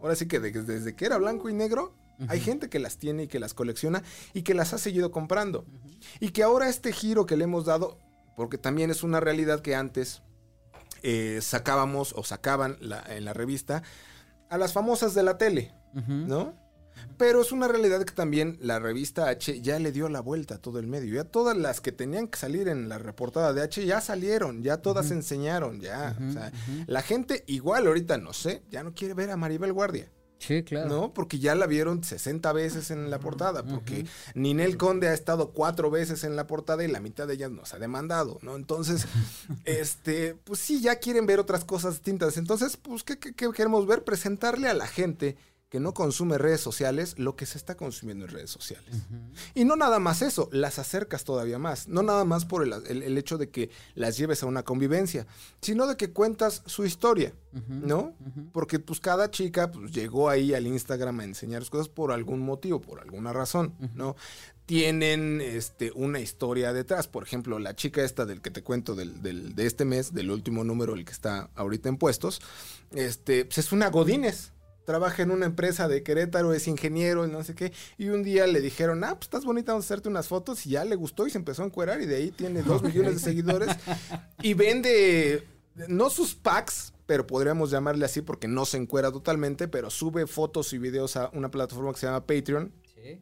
Ahora 0.00 0.14
sí 0.14 0.26
que 0.28 0.38
de- 0.40 0.52
desde 0.52 0.94
que 0.94 1.06
era 1.06 1.18
blanco 1.18 1.48
y 1.48 1.54
negro, 1.54 1.92
hay 2.28 2.38
gente 2.38 2.68
que 2.68 2.78
las 2.78 2.98
tiene 2.98 3.24
y 3.24 3.26
que 3.28 3.40
las 3.40 3.54
colecciona 3.54 4.04
y 4.32 4.42
que 4.42 4.54
las 4.54 4.72
ha 4.74 4.78
seguido 4.78 5.10
comprando. 5.10 5.64
Y 6.20 6.28
que 6.30 6.44
ahora 6.44 6.68
este 6.68 6.92
giro 6.92 7.26
que 7.26 7.36
le 7.36 7.44
hemos 7.44 7.64
dado, 7.64 7.98
porque 8.36 8.58
también 8.58 8.90
es 8.92 9.02
una 9.02 9.18
realidad 9.18 9.60
que 9.60 9.74
antes 9.74 10.22
eh, 11.02 11.40
sacábamos 11.42 12.14
o 12.16 12.24
sacaban 12.24 12.76
la- 12.80 13.04
en 13.08 13.24
la 13.24 13.32
revista 13.34 13.82
a 14.48 14.56
las 14.58 14.72
famosas 14.72 15.14
de 15.14 15.22
la 15.22 15.36
tele. 15.36 15.72
¿no? 16.28 16.54
Pero 17.16 17.40
es 17.42 17.52
una 17.52 17.68
realidad 17.68 18.04
que 18.04 18.12
también 18.14 18.58
la 18.60 18.78
revista 18.78 19.28
H 19.28 19.60
ya 19.60 19.78
le 19.78 19.92
dio 19.92 20.08
la 20.08 20.20
vuelta 20.20 20.56
a 20.56 20.58
todo 20.58 20.78
el 20.78 20.86
medio. 20.86 21.14
Ya 21.14 21.24
todas 21.24 21.56
las 21.56 21.80
que 21.80 21.92
tenían 21.92 22.28
que 22.28 22.38
salir 22.38 22.68
en 22.68 22.88
la 22.88 22.98
reportada 22.98 23.52
de 23.52 23.62
H 23.62 23.84
ya 23.86 24.00
salieron, 24.00 24.62
ya 24.62 24.78
todas 24.78 25.10
enseñaron, 25.10 25.80
ya. 25.80 26.16
o 26.28 26.32
sea, 26.32 26.52
La 26.86 27.02
gente 27.02 27.44
igual 27.46 27.86
ahorita, 27.86 28.18
no 28.18 28.32
sé, 28.32 28.62
ya 28.70 28.82
no 28.82 28.94
quiere 28.94 29.14
ver 29.14 29.30
a 29.30 29.36
Maribel 29.36 29.72
Guardia. 29.72 30.10
Sí, 30.40 30.62
claro. 30.62 30.88
¿No? 30.90 31.14
Porque 31.14 31.38
ya 31.38 31.54
la 31.54 31.66
vieron 31.66 32.04
60 32.04 32.52
veces 32.52 32.90
en 32.90 33.08
la 33.08 33.18
portada. 33.18 33.62
Porque 33.64 34.04
Ninel 34.34 34.76
Conde 34.76 35.08
ha 35.08 35.14
estado 35.14 35.52
cuatro 35.52 35.90
veces 35.90 36.22
en 36.24 36.36
la 36.36 36.46
portada 36.46 36.84
y 36.84 36.88
la 36.88 37.00
mitad 37.00 37.26
de 37.26 37.34
ellas 37.34 37.50
nos 37.50 37.72
ha 37.72 37.78
demandado, 37.78 38.38
¿no? 38.42 38.54
Entonces, 38.56 39.06
este, 39.64 40.34
pues 40.44 40.60
sí, 40.60 40.80
ya 40.82 40.96
quieren 40.96 41.24
ver 41.26 41.38
otras 41.40 41.64
cosas 41.64 41.94
distintas. 41.94 42.36
Entonces, 42.36 42.76
pues, 42.76 43.04
¿qué, 43.04 43.18
qué- 43.18 43.32
qué 43.32 43.50
queremos 43.52 43.86
ver? 43.86 44.04
Presentarle 44.04 44.68
a 44.68 44.74
la 44.74 44.86
gente 44.86 45.36
que 45.74 45.80
no 45.80 45.92
consume 45.92 46.38
redes 46.38 46.60
sociales 46.60 47.18
lo 47.18 47.34
que 47.34 47.46
se 47.46 47.58
está 47.58 47.76
consumiendo 47.76 48.24
en 48.26 48.30
redes 48.30 48.48
sociales. 48.50 48.94
Y 49.56 49.64
no 49.64 49.74
nada 49.74 49.98
más 49.98 50.22
eso, 50.22 50.48
las 50.52 50.78
acercas 50.78 51.24
todavía 51.24 51.58
más. 51.58 51.88
No 51.88 52.04
nada 52.04 52.24
más 52.24 52.44
por 52.44 52.62
el, 52.62 52.72
el- 52.86 53.02
el 53.02 53.18
hecho 53.18 53.38
de 53.38 53.50
que 53.50 53.70
las 53.96 54.16
lleves 54.16 54.44
a 54.44 54.46
una 54.46 54.62
convivencia, 54.62 55.26
sino 55.60 55.88
de 55.88 55.96
que 55.96 56.12
cuentas 56.12 56.62
su 56.66 56.84
historia, 56.84 57.34
¿no? 57.68 58.14
Porque 58.52 58.78
pues 58.78 59.00
cada 59.00 59.32
chica 59.32 59.72
pues, 59.72 59.90
llegó 59.90 60.30
ahí 60.30 60.54
al 60.54 60.68
Instagram 60.68 61.18
a 61.18 61.24
enseñar 61.24 61.68
cosas 61.68 61.88
por 61.88 62.12
algún 62.12 62.38
motivo, 62.38 62.80
por 62.80 63.00
alguna 63.00 63.32
razón, 63.32 63.74
¿no? 63.94 64.14
Tienen 64.66 65.40
este, 65.42 65.90
una 65.96 66.20
historia 66.20 66.72
detrás. 66.72 67.06
Por 67.08 67.22
ejemplo, 67.24 67.58
la 67.58 67.74
chica 67.74 68.02
esta 68.04 68.24
del 68.26 68.40
que 68.40 68.50
te 68.50 68.62
cuento 68.62 68.94
del, 68.94 69.22
del- 69.22 69.54
de 69.56 69.66
este 69.66 69.84
mes, 69.84 70.14
del 70.14 70.30
último 70.30 70.62
número, 70.62 70.94
el 70.94 71.04
que 71.04 71.12
está 71.12 71.50
ahorita 71.56 71.88
en 71.88 71.96
puestos, 71.98 72.40
este, 72.92 73.44
pues 73.44 73.58
es 73.58 73.72
una 73.72 73.90
Godínez 73.90 74.52
trabaja 74.84 75.22
en 75.22 75.30
una 75.30 75.46
empresa 75.46 75.88
de 75.88 76.02
Querétaro, 76.02 76.52
es 76.52 76.68
ingeniero 76.68 77.26
y 77.26 77.30
no 77.30 77.42
sé 77.42 77.54
qué, 77.54 77.72
y 77.98 78.08
un 78.08 78.22
día 78.22 78.46
le 78.46 78.60
dijeron, 78.60 79.02
ah, 79.04 79.14
pues 79.14 79.22
estás 79.26 79.44
bonita, 79.44 79.72
vamos 79.72 79.84
a 79.84 79.88
hacerte 79.88 80.08
unas 80.08 80.28
fotos, 80.28 80.66
y 80.66 80.70
ya 80.70 80.84
le 80.84 80.94
gustó 80.96 81.26
y 81.26 81.30
se 81.30 81.38
empezó 81.38 81.62
a 81.62 81.66
encuerar, 81.66 82.00
y 82.02 82.06
de 82.06 82.16
ahí 82.16 82.30
tiene 82.30 82.62
dos 82.62 82.82
millones 82.82 83.14
de 83.14 83.20
seguidores, 83.20 83.74
y 84.42 84.54
vende, 84.54 85.46
no 85.88 86.10
sus 86.10 86.34
packs, 86.34 86.92
pero 87.06 87.26
podríamos 87.26 87.70
llamarle 87.70 88.04
así 88.04 88.22
porque 88.22 88.48
no 88.48 88.64
se 88.64 88.76
encuera 88.78 89.10
totalmente, 89.12 89.68
pero 89.68 89.90
sube 89.90 90.26
fotos 90.26 90.72
y 90.72 90.78
videos 90.78 91.16
a 91.16 91.30
una 91.34 91.50
plataforma 91.50 91.92
que 91.92 92.00
se 92.00 92.06
llama 92.06 92.26
Patreon, 92.26 92.72
Sí. 92.94 93.20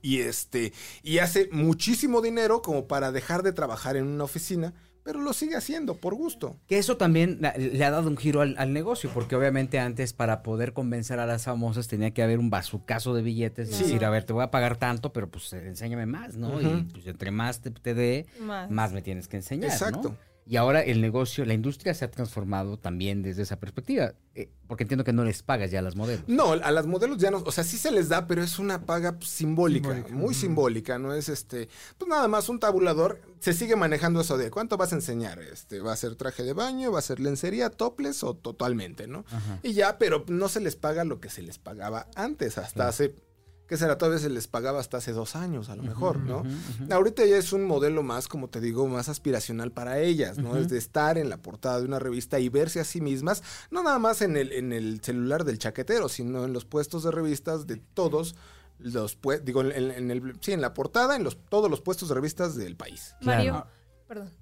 y 0.00 0.20
este, 0.20 0.72
y 1.02 1.18
hace 1.18 1.48
muchísimo 1.52 2.20
dinero 2.22 2.62
como 2.62 2.86
para 2.86 3.12
dejar 3.12 3.42
de 3.42 3.52
trabajar 3.52 3.96
en 3.96 4.06
una 4.06 4.24
oficina, 4.24 4.72
pero 5.08 5.22
lo 5.22 5.32
sigue 5.32 5.56
haciendo 5.56 5.94
por 5.94 6.14
gusto. 6.14 6.58
Que 6.66 6.76
eso 6.76 6.98
también 6.98 7.40
le 7.40 7.82
ha 7.82 7.90
dado 7.90 8.10
un 8.10 8.18
giro 8.18 8.42
al, 8.42 8.54
al 8.58 8.74
negocio, 8.74 9.08
porque 9.14 9.36
obviamente 9.36 9.78
antes 9.78 10.12
para 10.12 10.42
poder 10.42 10.74
convencer 10.74 11.18
a 11.18 11.24
las 11.24 11.44
famosas 11.44 11.88
tenía 11.88 12.10
que 12.10 12.22
haber 12.22 12.38
un 12.38 12.50
bazucazo 12.50 13.14
de 13.14 13.22
billetes, 13.22 13.70
y 13.70 13.84
decir, 13.84 14.04
a 14.04 14.10
ver, 14.10 14.24
te 14.24 14.34
voy 14.34 14.44
a 14.44 14.50
pagar 14.50 14.76
tanto, 14.76 15.10
pero 15.14 15.30
pues 15.30 15.50
enséñame 15.54 16.04
más, 16.04 16.36
¿no? 16.36 16.60
Y 16.60 16.82
pues 16.92 17.06
entre 17.06 17.30
más 17.30 17.62
te, 17.62 17.70
te 17.70 17.94
dé, 17.94 18.26
Más. 18.42 18.70
más 18.70 18.92
me 18.92 19.00
tienes 19.00 19.28
que 19.28 19.38
enseñar, 19.38 19.72
¿no? 19.92 20.14
Y 20.48 20.56
ahora 20.56 20.80
el 20.80 21.02
negocio, 21.02 21.44
la 21.44 21.52
industria 21.52 21.92
se 21.92 22.06
ha 22.06 22.10
transformado 22.10 22.78
también 22.78 23.22
desde 23.22 23.42
esa 23.42 23.60
perspectiva, 23.60 24.14
eh, 24.34 24.48
porque 24.66 24.84
entiendo 24.84 25.04
que 25.04 25.12
no 25.12 25.22
les 25.22 25.42
pagas 25.42 25.70
ya 25.70 25.80
a 25.80 25.82
las 25.82 25.94
modelos. 25.94 26.24
No, 26.26 26.52
a 26.52 26.70
las 26.70 26.86
modelos 26.86 27.18
ya 27.18 27.30
no, 27.30 27.42
o 27.44 27.52
sea, 27.52 27.64
sí 27.64 27.76
se 27.76 27.90
les 27.90 28.08
da, 28.08 28.26
pero 28.26 28.42
es 28.42 28.58
una 28.58 28.86
paga 28.86 29.12
pues, 29.18 29.28
simbólica, 29.28 29.90
Simbólica. 29.92 30.16
muy 30.16 30.34
simbólica, 30.34 30.98
no 30.98 31.12
es 31.12 31.28
este, 31.28 31.68
pues 31.98 32.08
nada 32.08 32.28
más 32.28 32.48
un 32.48 32.60
tabulador, 32.60 33.20
se 33.40 33.52
sigue 33.52 33.76
manejando 33.76 34.22
eso 34.22 34.38
de 34.38 34.50
cuánto 34.50 34.78
vas 34.78 34.92
a 34.92 34.96
enseñar, 34.96 35.38
este, 35.40 35.80
va 35.80 35.92
a 35.92 35.96
ser 35.96 36.16
traje 36.16 36.42
de 36.44 36.54
baño, 36.54 36.92
va 36.92 37.00
a 37.00 37.02
ser 37.02 37.20
lencería, 37.20 37.68
toples 37.68 38.24
o 38.24 38.32
totalmente, 38.34 39.06
¿no? 39.06 39.26
Ajá. 39.30 39.60
Y 39.62 39.74
ya, 39.74 39.98
pero 39.98 40.24
no 40.28 40.48
se 40.48 40.60
les 40.60 40.76
paga 40.76 41.04
lo 41.04 41.20
que 41.20 41.28
se 41.28 41.42
les 41.42 41.58
pagaba 41.58 42.06
antes, 42.14 42.56
hasta 42.56 42.88
hace, 42.88 43.14
¿qué 43.68 43.76
será? 43.76 43.96
Todavía 43.98 44.18
se 44.18 44.30
les 44.30 44.48
pagaba 44.48 44.80
hasta 44.80 44.96
hace 44.96 45.12
dos 45.12 45.36
años, 45.36 45.68
a 45.68 45.76
lo 45.76 45.82
mejor, 45.84 46.18
¿no? 46.18 46.42
Ahorita 46.90 47.24
ya 47.26 47.36
es 47.36 47.52
un 47.52 47.64
modelo 47.64 48.02
más, 48.02 48.26
como 48.26 48.48
te 48.48 48.60
digo, 48.60 48.88
más 48.88 49.08
aspiracional 49.08 49.70
para 49.70 50.00
ellas, 50.00 50.38
¿no? 50.38 50.56
Es 50.56 50.68
de 50.68 50.78
estar 50.78 51.18
en 51.18 51.28
la 51.28 51.36
portada 51.36 51.78
de 51.78 51.84
una 51.86 51.98
revista 51.98 52.40
y 52.40 52.48
verse 52.48 52.80
a 52.80 52.84
sí 52.84 53.00
mismas, 53.00 53.42
no 53.70 53.82
nada 53.82 53.98
más 53.98 54.22
en 54.22 54.36
el, 54.36 54.52
en 54.52 54.72
el 54.72 55.00
celular 55.02 55.44
del 55.44 55.58
chaquetero, 55.58 56.08
sino 56.08 56.44
en 56.44 56.52
los 56.52 56.64
puestos 56.64 57.04
de 57.04 57.10
revistas 57.10 57.66
de 57.66 57.76
todos 57.76 58.34
los, 58.78 59.20
pue- 59.20 59.40
digo, 59.42 59.60
en, 59.62 59.90
en 59.90 60.10
el, 60.10 60.36
sí, 60.40 60.52
en 60.52 60.60
la 60.60 60.72
portada, 60.72 61.16
en 61.16 61.24
los, 61.24 61.36
todos 61.48 61.70
los 61.70 61.80
puestos 61.80 62.08
de 62.08 62.14
revistas 62.14 62.56
del 62.56 62.76
país. 62.76 63.14
Mario, 63.20 63.52
Claro. 63.52 63.66
perdón. 64.06 64.32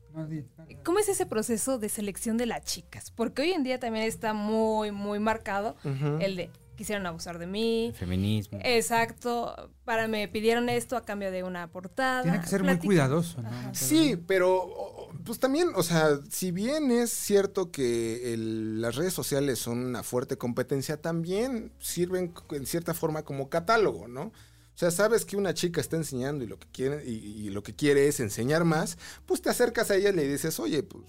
¿Cómo 0.83 0.99
es 0.99 1.11
ese 1.11 1.27
proceso 1.27 1.79
de 1.79 1.91
selección 1.91 2.39
de 2.39 2.47
las 2.47 2.65
chicas? 2.65 3.11
Porque 3.11 3.43
hoy 3.43 3.51
en 3.51 3.63
día 3.65 3.79
también 3.79 4.07
está 4.07 4.33
muy, 4.33 4.91
muy 4.91 5.19
marcado 5.19 5.77
el 6.21 6.37
de 6.37 6.51
quisieron 6.77 7.07
abusar 7.07 7.39
de 7.39 7.47
mí. 7.47 7.93
Feminismo. 7.97 8.59
Exacto, 8.63 9.71
para 9.85 10.07
me 10.09 10.29
pidieron 10.29 10.69
esto 10.69 10.97
a 10.97 11.05
cambio 11.05 11.31
de 11.31 11.43
una 11.43 11.71
portada. 11.71 12.23
Tiene 12.23 12.41
que 12.41 12.47
ser 12.47 12.63
muy 12.63 12.79
cuidadoso, 12.79 13.43
¿no? 13.43 13.49
Ajá. 13.49 13.75
Sí, 13.75 14.17
pero 14.27 15.09
pues 15.25 15.41
también, 15.41 15.69
o 15.75 15.83
sea, 15.83 16.21
si 16.31 16.53
bien 16.53 16.91
es 16.91 17.11
cierto 17.11 17.73
que 17.73 18.33
el- 18.35 18.81
las 18.81 18.95
redes 18.95 19.13
sociales 19.13 19.59
son 19.59 19.79
una 19.85 20.03
fuerte 20.03 20.39
competencia, 20.39 21.01
también 21.01 21.73
sirven 21.81 22.33
en 22.53 22.67
cierta 22.67 22.95
forma 22.95 23.23
como 23.25 23.49
catálogo, 23.49 24.07
¿no? 24.07 24.23
O 24.27 24.79
sea, 24.79 24.91
sabes 24.91 25.25
que 25.25 25.37
una 25.37 25.55
chica 25.55 25.81
está 25.81 25.97
enseñando 25.97 26.45
y 26.45 26.47
lo 26.47 26.59
que 26.59 26.69
quiere, 26.71 27.03
y, 27.07 27.15
y 27.47 27.49
lo 27.51 27.63
que 27.63 27.75
quiere 27.75 28.09
es 28.09 28.21
enseñar 28.21 28.65
más, 28.65 28.99
pues 29.25 29.41
te 29.41 29.49
acercas 29.49 29.91
a 29.91 29.97
ella 29.97 30.11
y 30.11 30.15
le 30.15 30.29
dices, 30.29 30.61
oye, 30.61 30.83
pues 30.83 31.05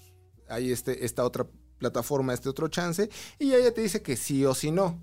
hay 0.48 0.72
este, 0.72 1.04
esta 1.04 1.22
otra 1.24 1.46
plataforma 1.76 2.32
este 2.34 2.48
otro 2.48 2.66
chance 2.68 3.08
y 3.38 3.52
ella 3.52 3.72
te 3.72 3.82
dice 3.82 4.02
que 4.02 4.16
sí 4.16 4.44
o 4.44 4.52
sí 4.54 4.70
no, 4.72 5.00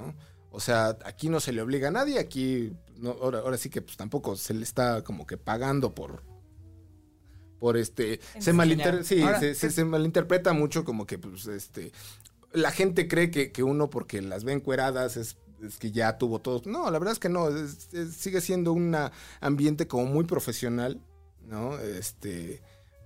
¿no? 0.00 0.14
O 0.50 0.58
sea, 0.60 0.96
aquí 1.04 1.28
no 1.28 1.38
se 1.40 1.52
le 1.52 1.62
obliga 1.62 1.88
a 1.88 1.92
nadie, 1.92 2.18
aquí 2.18 2.72
no, 2.96 3.10
ahora, 3.12 3.38
ahora 3.40 3.56
sí 3.56 3.70
que 3.70 3.82
pues 3.82 3.96
tampoco 3.96 4.36
se 4.36 4.52
le 4.54 4.64
está 4.64 5.02
como 5.04 5.26
que 5.26 5.36
pagando 5.36 5.94
por 5.94 6.22
por 7.58 7.76
este 7.76 8.20
se, 8.38 8.52
malinter- 8.54 9.02
sí, 9.04 9.20
Ahora, 9.22 9.38
se, 9.38 9.54
se- 9.54 9.70
se 9.70 9.84
malinterpreta 9.84 10.52
mucho 10.52 10.84
como 10.84 11.06
que 11.06 11.18
pues 11.18 11.46
este 11.46 11.92
la 12.52 12.72
gente 12.72 13.06
cree 13.06 13.30
que, 13.30 13.52
que 13.52 13.62
uno 13.62 13.90
porque 13.90 14.22
las 14.22 14.42
ve 14.44 14.52
encueradas 14.52 15.16
es, 15.16 15.36
es 15.62 15.76
que 15.78 15.92
ya 15.92 16.18
tuvo 16.18 16.40
todo. 16.40 16.62
No, 16.64 16.90
la 16.90 16.98
verdad 16.98 17.12
es 17.12 17.20
que 17.20 17.28
no, 17.28 17.48
es- 17.48 17.92
es- 17.92 18.14
sigue 18.16 18.40
siendo 18.40 18.72
un 18.72 18.96
ambiente 19.40 19.86
como 19.86 20.06
muy 20.06 20.24
profesional, 20.24 21.00
¿no? 21.46 21.78
Este, 21.78 22.60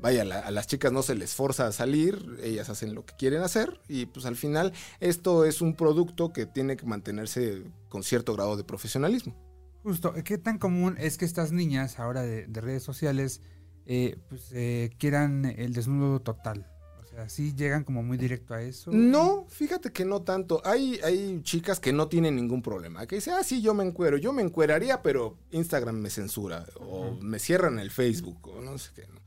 vaya, 0.04 0.24
la- 0.24 0.40
a 0.40 0.50
las 0.50 0.66
chicas 0.66 0.92
no 0.92 1.02
se 1.02 1.14
les 1.14 1.34
forza 1.34 1.66
a 1.66 1.72
salir, 1.72 2.38
ellas 2.42 2.68
hacen 2.68 2.94
lo 2.94 3.04
que 3.06 3.14
quieren 3.16 3.40
hacer 3.42 3.80
y 3.88 4.04
pues 4.06 4.26
al 4.26 4.36
final 4.36 4.72
esto 5.00 5.44
es 5.46 5.60
un 5.62 5.74
producto 5.74 6.30
que 6.32 6.44
tiene 6.46 6.76
que 6.76 6.84
mantenerse 6.86 7.62
con 7.88 8.02
cierto 8.02 8.34
grado 8.34 8.56
de 8.56 8.64
profesionalismo. 8.64 9.34
Justo, 9.82 10.12
¿qué 10.22 10.36
tan 10.38 10.58
común 10.58 10.96
es 10.98 11.16
que 11.18 11.24
estas 11.24 11.52
niñas 11.52 11.98
ahora 11.98 12.22
de, 12.22 12.46
de 12.46 12.60
redes 12.60 12.82
sociales 12.82 13.40
eh, 13.86 14.16
pues, 14.28 14.50
eh, 14.52 14.90
quieran 14.98 15.44
el 15.46 15.72
desnudo 15.72 16.20
total? 16.20 16.70
O 17.00 17.04
sea, 17.16 17.28
sí 17.28 17.54
llegan 17.54 17.84
como 17.84 18.02
muy 18.02 18.18
directo 18.18 18.54
a 18.54 18.60
eso. 18.62 18.90
No, 18.92 19.46
fíjate 19.48 19.90
que 19.92 20.04
no 20.04 20.22
tanto. 20.22 20.60
Hay, 20.64 20.98
hay 21.04 21.40
chicas 21.42 21.78
que 21.80 21.92
no 21.92 22.08
tienen 22.08 22.34
ningún 22.34 22.60
problema. 22.60 23.06
Que 23.06 23.16
dicen, 23.16 23.34
ah, 23.38 23.44
sí, 23.44 23.62
yo 23.62 23.72
me 23.72 23.84
encuero. 23.84 24.16
Yo 24.16 24.32
me 24.32 24.42
encueraría, 24.42 25.00
pero 25.00 25.38
Instagram 25.52 25.96
me 25.96 26.10
censura. 26.10 26.66
O 26.80 27.12
me 27.20 27.38
cierran 27.38 27.78
el 27.78 27.90
Facebook. 27.92 28.48
O 28.48 28.60
no 28.60 28.76
sé 28.78 28.90
qué. 28.96 29.06
¿no? 29.06 29.20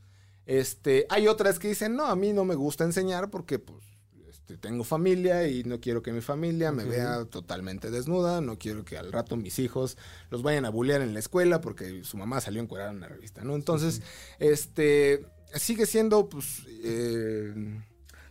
Este, 0.48 1.06
hay 1.10 1.28
otras 1.28 1.58
que 1.58 1.68
dicen, 1.68 1.94
no, 1.94 2.06
a 2.06 2.16
mí 2.16 2.32
no 2.32 2.42
me 2.46 2.54
gusta 2.54 2.82
enseñar 2.84 3.28
porque, 3.28 3.58
pues, 3.58 3.84
este, 4.30 4.56
tengo 4.56 4.82
familia 4.82 5.46
y 5.46 5.62
no 5.62 5.78
quiero 5.78 6.00
que 6.00 6.10
mi 6.10 6.22
familia 6.22 6.72
me 6.72 6.84
vea 6.84 7.26
totalmente 7.26 7.90
desnuda. 7.90 8.40
No 8.40 8.58
quiero 8.58 8.82
que 8.82 8.96
al 8.96 9.12
rato 9.12 9.36
mis 9.36 9.58
hijos 9.58 9.98
los 10.30 10.42
vayan 10.42 10.64
a 10.64 10.70
bullear 10.70 11.02
en 11.02 11.12
la 11.12 11.20
escuela 11.20 11.60
porque 11.60 12.02
su 12.02 12.16
mamá 12.16 12.40
salió 12.40 12.62
encuerada 12.62 12.92
en 12.92 12.96
una 12.96 13.08
revista, 13.08 13.44
¿no? 13.44 13.56
Entonces, 13.56 14.00
este, 14.38 15.26
sigue 15.52 15.84
siendo, 15.84 16.30
pues, 16.30 16.62
eh, 16.82 17.82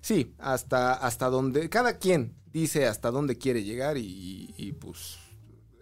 sí, 0.02 0.34
hasta, 0.40 0.94
hasta 0.94 1.28
donde, 1.28 1.70
cada 1.70 2.00
quien 2.00 2.34
dice 2.52 2.88
hasta 2.88 3.12
dónde 3.12 3.38
quiere 3.38 3.64
llegar 3.64 3.96
y, 4.00 4.56
y, 4.58 4.72
pues, 4.72 5.20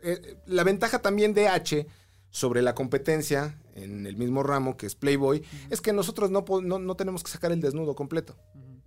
eh, 0.03 0.35
la 0.47 0.65
ventaja 0.65 0.99
también 0.99 1.33
de 1.33 1.47
H 1.47 1.87
sobre 2.35 2.61
la 2.61 2.75
competencia 2.75 3.57
en 3.75 4.05
el 4.05 4.17
mismo 4.17 4.43
ramo 4.43 4.75
que 4.75 4.87
es 4.87 4.95
Playboy 4.95 5.41
es 5.69 5.79
que 5.79 5.93
nosotros 5.93 6.31
no, 6.31 6.43
no, 6.61 6.79
no 6.79 6.95
tenemos 6.95 7.23
que 7.23 7.31
sacar 7.31 7.53
el 7.53 7.61
desnudo 7.61 7.95
completo. 7.95 8.35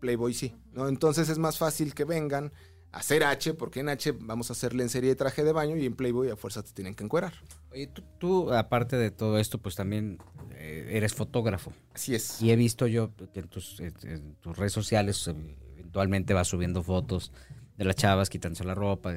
Playboy 0.01 0.35
sí, 0.35 0.55
¿no? 0.75 0.87
Entonces 0.87 1.31
es 1.31 1.39
más 1.39 1.57
fácil 1.57 1.95
que 1.95 2.05
vengan 2.05 2.53
a 2.93 2.99
hacer 2.99 3.25
H, 3.25 3.55
porque 3.55 3.81
en 3.81 3.89
H 3.89 4.13
vamos 4.21 4.51
a 4.51 4.53
hacerle 4.53 4.83
en 4.83 4.91
serie 4.91 5.09
de 5.09 5.17
traje 5.17 5.45
de 5.45 5.53
baño 5.53 5.79
y 5.79 5.87
en 5.87 5.97
Playboy 5.97 6.29
a 6.29 6.37
fuerza 6.37 6.63
te 6.63 6.73
tienen 6.73 6.95
que 6.95 7.05
encuerar. 7.05 7.33
Oye, 7.73 7.87
tú, 7.87 8.03
tú, 8.19 8.53
aparte 8.53 8.97
de 8.97 9.11
todo 9.11 9.39
esto, 9.39 9.57
pues 9.57 9.77
también 9.77 10.19
eh, 10.51 10.91
eres 10.91 11.15
fotógrafo. 11.15 11.73
Así 11.95 12.15
es. 12.15 12.43
Y 12.43 12.51
he 12.51 12.57
visto 12.57 12.87
yo 12.87 13.17
que 13.33 13.41
en 13.41 13.49
tus, 13.49 13.81
en 13.81 14.35
tus 14.43 14.59
redes 14.59 14.75
sociales 14.75 15.27
eventualmente 15.73 16.35
vas 16.35 16.49
subiendo 16.49 16.83
fotos 16.83 17.33
de 17.79 17.85
las 17.87 17.97
chavas 17.97 18.29
quitándose 18.29 18.65
la 18.65 18.75
ropa. 18.75 19.15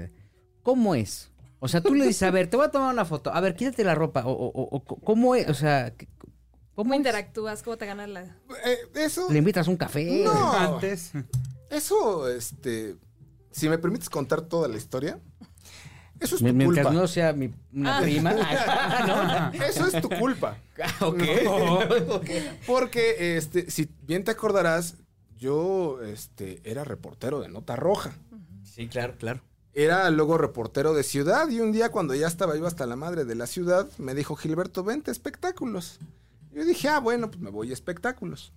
¿Cómo 0.63 0.95
es? 0.95 1.30
O 1.63 1.67
sea, 1.67 1.79
tú 1.81 1.93
le 1.93 2.05
dices, 2.07 2.23
a 2.23 2.31
ver, 2.31 2.49
te 2.49 2.57
voy 2.57 2.65
a 2.65 2.71
tomar 2.71 2.91
una 2.91 3.05
foto. 3.05 3.31
A 3.33 3.39
ver, 3.39 3.55
quítate 3.55 3.83
la 3.83 3.93
ropa. 3.93 4.23
O, 4.25 4.31
o- 4.31 4.75
o- 4.75 4.83
¿Cómo 4.83 5.35
es? 5.35 5.47
O 5.47 5.53
sea, 5.53 5.93
¿qué- 5.95 6.07
¿Cómo 6.73 6.95
interactúas? 6.95 7.61
¿Cómo 7.61 7.77
te 7.77 7.85
ganas 7.85 8.09
la...? 8.09 8.21
Eh, 8.65 8.77
eso, 8.95 9.27
¿Le 9.31 9.37
invitas 9.37 9.67
un 9.67 9.77
café? 9.77 10.23
No. 10.23 10.53
Antes. 10.53 11.11
eso, 11.69 12.27
este, 12.27 12.95
si 13.51 13.69
me 13.69 13.77
permites 13.77 14.09
contar 14.09 14.41
toda 14.41 14.67
la 14.67 14.77
historia, 14.77 15.19
eso 16.19 16.35
es 16.35 16.41
tu 16.41 16.45
Mientras 16.53 16.85
culpa. 16.87 16.99
no 17.01 17.07
sea 17.07 17.33
mi, 17.33 17.53
una 17.73 17.97
Ah. 17.99 18.01
prima. 18.01 18.33
¿no? 19.53 19.63
Eso 19.63 19.85
es 19.85 20.01
tu 20.01 20.09
culpa. 20.09 20.57
ok. 21.01 21.21
Porque, 22.65 23.37
este, 23.37 23.69
si 23.69 23.87
bien 24.01 24.23
te 24.23 24.31
acordarás, 24.31 24.95
yo, 25.37 26.01
este, 26.01 26.61
era 26.63 26.83
reportero 26.83 27.39
de 27.41 27.49
Nota 27.49 27.75
Roja. 27.75 28.13
Sí, 28.63 28.87
claro, 28.87 29.15
claro. 29.17 29.41
Era 29.73 30.09
luego 30.09 30.37
reportero 30.37 30.93
de 30.93 31.03
ciudad 31.03 31.47
y 31.49 31.61
un 31.61 31.71
día 31.71 31.91
cuando 31.91 32.13
ya 32.13 32.27
estaba 32.27 32.57
yo 32.57 32.67
hasta 32.67 32.85
la 32.85 32.97
madre 32.97 33.23
de 33.23 33.35
la 33.35 33.47
ciudad, 33.47 33.87
me 33.97 34.13
dijo 34.13 34.35
Gilberto, 34.35 34.83
vente 34.83 35.11
espectáculos. 35.11 35.99
Yo 36.51 36.65
dije, 36.65 36.89
ah, 36.89 36.99
bueno, 36.99 37.31
pues 37.31 37.41
me 37.41 37.49
voy 37.49 37.69
a 37.69 37.73
espectáculos. 37.73 38.51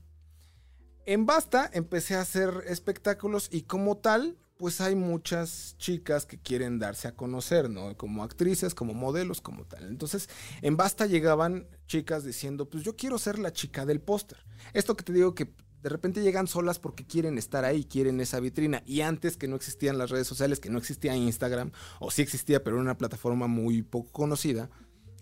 En 1.06 1.26
Basta 1.26 1.70
empecé 1.72 2.16
a 2.16 2.22
hacer 2.22 2.64
espectáculos 2.66 3.48
y 3.52 3.62
como 3.62 3.98
tal, 3.98 4.36
pues 4.56 4.80
hay 4.80 4.96
muchas 4.96 5.76
chicas 5.78 6.26
que 6.26 6.38
quieren 6.38 6.80
darse 6.80 7.06
a 7.06 7.14
conocer, 7.14 7.70
¿no? 7.70 7.96
Como 7.96 8.24
actrices, 8.24 8.74
como 8.74 8.94
modelos, 8.94 9.40
como 9.40 9.64
tal. 9.66 9.84
Entonces, 9.84 10.28
en 10.62 10.76
Basta 10.76 11.06
llegaban 11.06 11.68
chicas 11.86 12.24
diciendo, 12.24 12.68
pues 12.68 12.82
yo 12.82 12.96
quiero 12.96 13.18
ser 13.18 13.38
la 13.38 13.52
chica 13.52 13.86
del 13.86 14.00
póster. 14.00 14.38
Esto 14.72 14.96
que 14.96 15.04
te 15.04 15.12
digo 15.12 15.34
que 15.34 15.52
de 15.84 15.90
repente 15.90 16.22
llegan 16.22 16.46
solas 16.46 16.78
porque 16.78 17.04
quieren 17.04 17.36
estar 17.36 17.66
ahí, 17.66 17.84
quieren 17.84 18.18
esa 18.18 18.40
vitrina. 18.40 18.82
Y 18.86 19.02
antes 19.02 19.36
que 19.36 19.48
no 19.48 19.54
existían 19.54 19.98
las 19.98 20.08
redes 20.08 20.26
sociales, 20.26 20.58
que 20.58 20.70
no 20.70 20.78
existía 20.78 21.14
Instagram, 21.14 21.72
o 22.00 22.10
sí 22.10 22.22
existía, 22.22 22.64
pero 22.64 22.76
era 22.76 22.82
una 22.82 22.96
plataforma 22.96 23.48
muy 23.48 23.82
poco 23.82 24.10
conocida, 24.10 24.70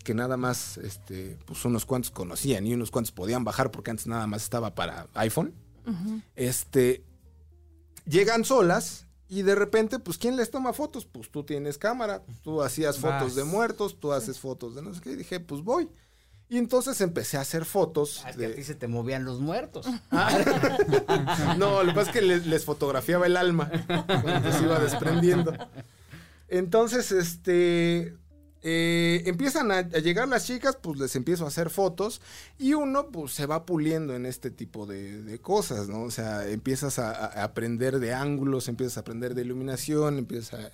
que 0.05 0.13
nada 0.13 0.37
más, 0.37 0.77
este, 0.77 1.37
pues 1.45 1.65
unos 1.65 1.85
cuantos 1.85 2.11
conocían 2.11 2.65
y 2.65 2.73
unos 2.73 2.91
cuantos 2.91 3.11
podían 3.11 3.43
bajar 3.43 3.71
porque 3.71 3.91
antes 3.91 4.07
nada 4.07 4.25
más 4.25 4.43
estaba 4.43 4.73
para 4.73 5.09
iPhone. 5.15 5.53
Este, 6.37 7.03
llegan 8.05 8.45
solas 8.45 9.05
y 9.27 9.41
de 9.41 9.55
repente, 9.55 9.99
pues, 9.99 10.17
¿quién 10.17 10.37
les 10.37 10.49
toma 10.49 10.71
fotos? 10.71 11.05
Pues 11.05 11.29
tú 11.29 11.43
tienes 11.43 11.77
cámara, 11.77 12.23
tú 12.41 12.61
hacías 12.61 12.99
fotos 12.99 13.21
Vas. 13.21 13.35
de 13.35 13.43
muertos, 13.43 13.99
tú 13.99 14.13
haces 14.13 14.39
fotos 14.39 14.75
de 14.75 14.81
no 14.81 14.93
sé 14.93 15.01
qué, 15.01 15.11
y 15.11 15.15
dije, 15.17 15.41
pues 15.41 15.61
voy. 15.61 15.89
Y 16.53 16.59
entonces 16.59 17.01
empecé 17.01 17.37
a 17.37 17.41
hacer 17.41 17.65
fotos. 17.65 18.21
Ah, 18.23 18.29
es 18.29 18.37
que 18.37 18.45
a 18.45 18.53
ti 18.53 18.63
se 18.63 18.75
te 18.75 18.87
movían 18.87 19.25
los 19.25 19.39
muertos. 19.39 19.87
no, 21.57 21.81
lo 21.81 21.91
que 21.91 21.95
pasa 21.95 22.11
es 22.11 22.13
que 22.15 22.21
les, 22.21 22.45
les 22.45 22.63
fotografiaba 22.63 23.25
el 23.25 23.37
alma 23.37 23.71
cuando 24.05 24.51
se 24.51 24.61
iba 24.61 24.77
desprendiendo. 24.77 25.51
Entonces, 26.49 27.11
este. 27.11 28.13
Eh, 28.65 29.23
empiezan 29.25 29.71
a, 29.71 29.81
llegar 29.81 30.29
las 30.29 30.47
chicas, 30.47 30.77
pues 30.81 30.97
les 30.97 31.17
empiezo 31.17 31.43
a 31.43 31.49
hacer 31.49 31.69
fotos 31.69 32.21
y 32.57 32.73
uno 32.73 33.11
pues 33.11 33.33
se 33.33 33.45
va 33.45 33.65
puliendo 33.65 34.15
en 34.15 34.25
este 34.25 34.51
tipo 34.51 34.85
de, 34.85 35.37
cosas, 35.41 35.89
¿no? 35.89 36.03
O 36.03 36.11
sea, 36.11 36.47
empiezas 36.47 36.97
a, 36.97 37.43
aprender 37.43 37.99
de 37.99 38.13
ángulos, 38.13 38.69
empiezas 38.69 38.95
a 38.95 39.01
aprender 39.01 39.35
de 39.35 39.41
iluminación, 39.41 40.17
empiezas 40.17 40.71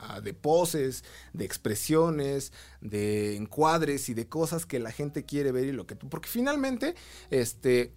a- 0.00 0.20
de 0.22 0.32
poses, 0.32 1.04
de 1.34 1.44
expresiones, 1.44 2.52
de 2.80 3.36
encuadres 3.36 4.08
y 4.08 4.14
de 4.14 4.26
cosas 4.28 4.64
que 4.64 4.78
la 4.78 4.90
gente 4.90 5.26
quiere 5.26 5.52
ver 5.52 5.66
y 5.66 5.72
lo 5.72 5.86
que 5.86 5.94
tú, 5.94 6.08
porque 6.08 6.28
finalmente, 6.30 6.94
este, 7.28 7.92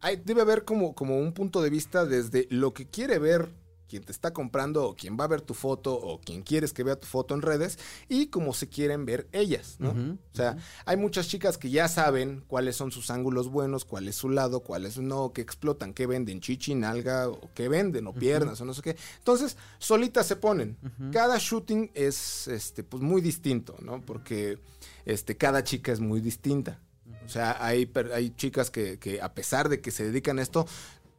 hay- 0.00 0.20
debe 0.24 0.42
haber 0.42 0.64
como, 0.64 0.96
como 0.96 1.18
un 1.18 1.32
punto 1.34 1.62
de 1.62 1.70
vista 1.70 2.04
desde 2.04 2.48
lo 2.50 2.74
que 2.74 2.88
quiere 2.88 3.20
ver 3.20 3.63
quien 3.94 4.02
te 4.02 4.10
está 4.10 4.32
comprando 4.32 4.88
o 4.88 4.96
quien 4.96 5.16
va 5.16 5.22
a 5.22 5.28
ver 5.28 5.40
tu 5.40 5.54
foto 5.54 5.94
o 5.94 6.20
quien 6.20 6.42
quieres 6.42 6.72
que 6.72 6.82
vea 6.82 6.96
tu 6.96 7.06
foto 7.06 7.32
en 7.32 7.42
redes 7.42 7.78
y 8.08 8.26
cómo 8.26 8.52
se 8.52 8.68
quieren 8.68 9.06
ver 9.06 9.28
ellas, 9.30 9.76
¿no? 9.78 9.90
O 9.90 10.36
sea, 10.36 10.56
hay 10.84 10.96
muchas 10.96 11.28
chicas 11.28 11.58
que 11.58 11.70
ya 11.70 11.86
saben 11.86 12.42
cuáles 12.48 12.74
son 12.74 12.90
sus 12.90 13.08
ángulos 13.10 13.48
buenos, 13.48 13.84
cuál 13.84 14.08
es 14.08 14.16
su 14.16 14.30
lado, 14.30 14.64
cuáles 14.64 14.98
no, 14.98 15.32
que 15.32 15.42
explotan, 15.42 15.94
que 15.94 16.08
venden 16.08 16.40
chichi, 16.40 16.74
nalga, 16.74 17.28
o 17.28 17.52
que 17.54 17.68
venden, 17.68 18.08
o 18.08 18.12
piernas, 18.12 18.60
o 18.60 18.64
no 18.64 18.74
sé 18.74 18.82
qué. 18.82 18.96
Entonces, 19.18 19.56
solitas 19.78 20.26
se 20.26 20.34
ponen. 20.34 20.76
Cada 21.12 21.38
shooting 21.38 21.92
es 21.94 22.48
este, 22.48 22.82
pues 22.82 23.00
muy 23.00 23.20
distinto, 23.20 23.76
¿no? 23.80 24.04
Porque 24.04 24.58
este, 25.04 25.36
cada 25.36 25.62
chica 25.62 25.92
es 25.92 26.00
muy 26.00 26.20
distinta. 26.20 26.80
O 27.24 27.28
sea, 27.28 27.64
hay, 27.64 27.88
hay 28.12 28.30
chicas 28.30 28.72
que, 28.72 28.98
que 28.98 29.22
a 29.22 29.34
pesar 29.34 29.68
de 29.68 29.80
que 29.80 29.92
se 29.92 30.02
dedican 30.02 30.40
a 30.40 30.42
esto, 30.42 30.66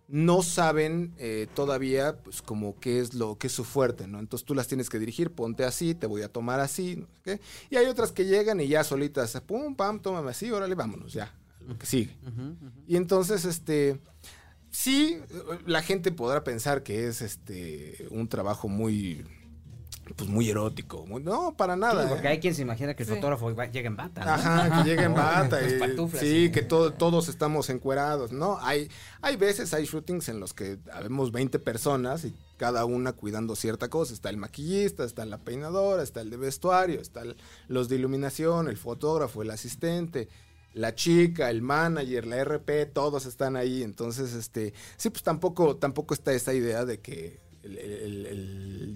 no 0.08 0.44
saben 0.44 1.14
eh, 1.18 1.48
todavía 1.56 2.18
pues 2.18 2.42
como 2.42 2.80
qué 2.80 3.00
es 3.00 3.14
lo 3.14 3.38
que 3.38 3.48
es 3.48 3.54
su 3.54 3.64
fuerte, 3.64 4.08
¿no? 4.08 4.20
Entonces 4.20 4.46
tú 4.46 4.54
las 4.54 4.68
tienes 4.68 4.90
que 4.90 5.00
dirigir, 5.00 5.32
ponte 5.32 5.64
así, 5.64 5.96
te 5.96 6.08
voy 6.08 6.22
a 6.22 6.30
tomar 6.30 6.60
así, 6.60 6.96
no 6.96 7.08
qué. 7.24 7.40
Y 7.70 7.78
hay 7.78 7.88
otras 7.88 8.12
que 8.12 8.26
llegan 8.26 8.62
y 8.62 8.68
ya 8.68 8.84
solitas, 8.84 9.40
pum, 9.42 9.76
pam, 9.76 10.00
tómame 10.00 10.32
así, 10.32 10.52
órale, 10.52 10.76
vámonos, 10.76 11.14
ya, 11.14 11.34
a 11.60 11.64
lo 11.64 11.78
que 11.78 11.86
sigue. 11.86 12.16
Y 12.88 12.98
entonces, 12.98 13.46
este, 13.46 14.00
sí, 14.70 15.18
la 15.66 15.82
gente 15.82 16.12
podrá 16.12 16.44
pensar 16.44 16.84
que 16.84 17.08
es 17.08 17.22
este 17.22 18.08
un 18.12 18.28
trabajo 18.28 18.68
muy, 18.68 19.26
pues 20.14 20.30
muy 20.30 20.50
erótico. 20.50 21.06
muy- 21.08 21.24
no, 21.24 21.56
para 21.58 21.76
nada. 21.76 22.04
Sí, 22.04 22.10
porque 22.10 22.28
¿eh? 22.28 22.32
hay 22.32 22.40
quien 22.40 22.54
se 22.54 22.62
imagina 22.62 22.94
que 22.94 23.04
el 23.04 23.10
Sí. 23.10 23.16
fotógrafo 23.16 23.50
llega 23.72 23.88
en 23.88 23.96
bata. 23.96 24.24
¿no? 24.24 24.32
Ajá, 24.32 24.84
que 24.84 24.90
llega 24.90 25.04
en 25.06 25.14
bata. 25.16 25.60
Y- 25.62 25.80
sí, 26.20 26.52
que 26.52 26.62
to- 26.62 26.92
todos 26.94 27.28
estamos 27.30 27.70
encuerados, 27.70 28.32
¿no? 28.32 28.58
Hay, 28.62 28.90
hay 29.22 29.36
veces, 29.36 29.74
hay 29.74 29.86
shootings 29.86 30.30
en 30.30 30.40
los 30.40 30.54
que 30.54 30.78
habemos 30.92 31.32
20 31.32 31.58
personas 31.60 32.24
y 32.26 32.36
cada 32.58 32.86
una 32.86 33.14
cuidando 33.14 33.56
cierta 33.56 33.90
cosa. 33.90 34.14
Está 34.14 34.30
el 34.30 34.38
maquillista, 34.38 35.04
está 35.04 35.26
la 35.26 35.40
peinadora, 35.40 36.04
está 36.04 36.22
el 36.22 36.30
de 36.30 36.38
vestuario, 36.38 37.02
está 37.02 37.22
el- 37.24 37.36
los 37.68 37.90
de 37.90 37.96
iluminación, 37.96 38.68
el 38.68 38.78
fotógrafo, 38.78 39.42
el 39.42 39.50
asistente. 39.52 40.28
la 40.74 40.94
chica, 40.94 41.50
el 41.50 41.62
manager, 41.62 42.28
la 42.28 42.36
RP, 42.44 42.86
todos 42.88 43.26
están 43.26 43.56
ahí. 43.56 43.82
Entonces, 43.82 44.34
este, 44.34 44.74
sí, 44.98 45.10
pues 45.10 45.24
tampoco, 45.24 45.78
tampoco 45.78 46.14
está 46.14 46.34
esa 46.34 46.54
idea 46.54 46.84
de 46.84 47.00
que 47.00 47.40
el- 47.64 47.78
el- 47.78 48.26
el- 48.26 48.26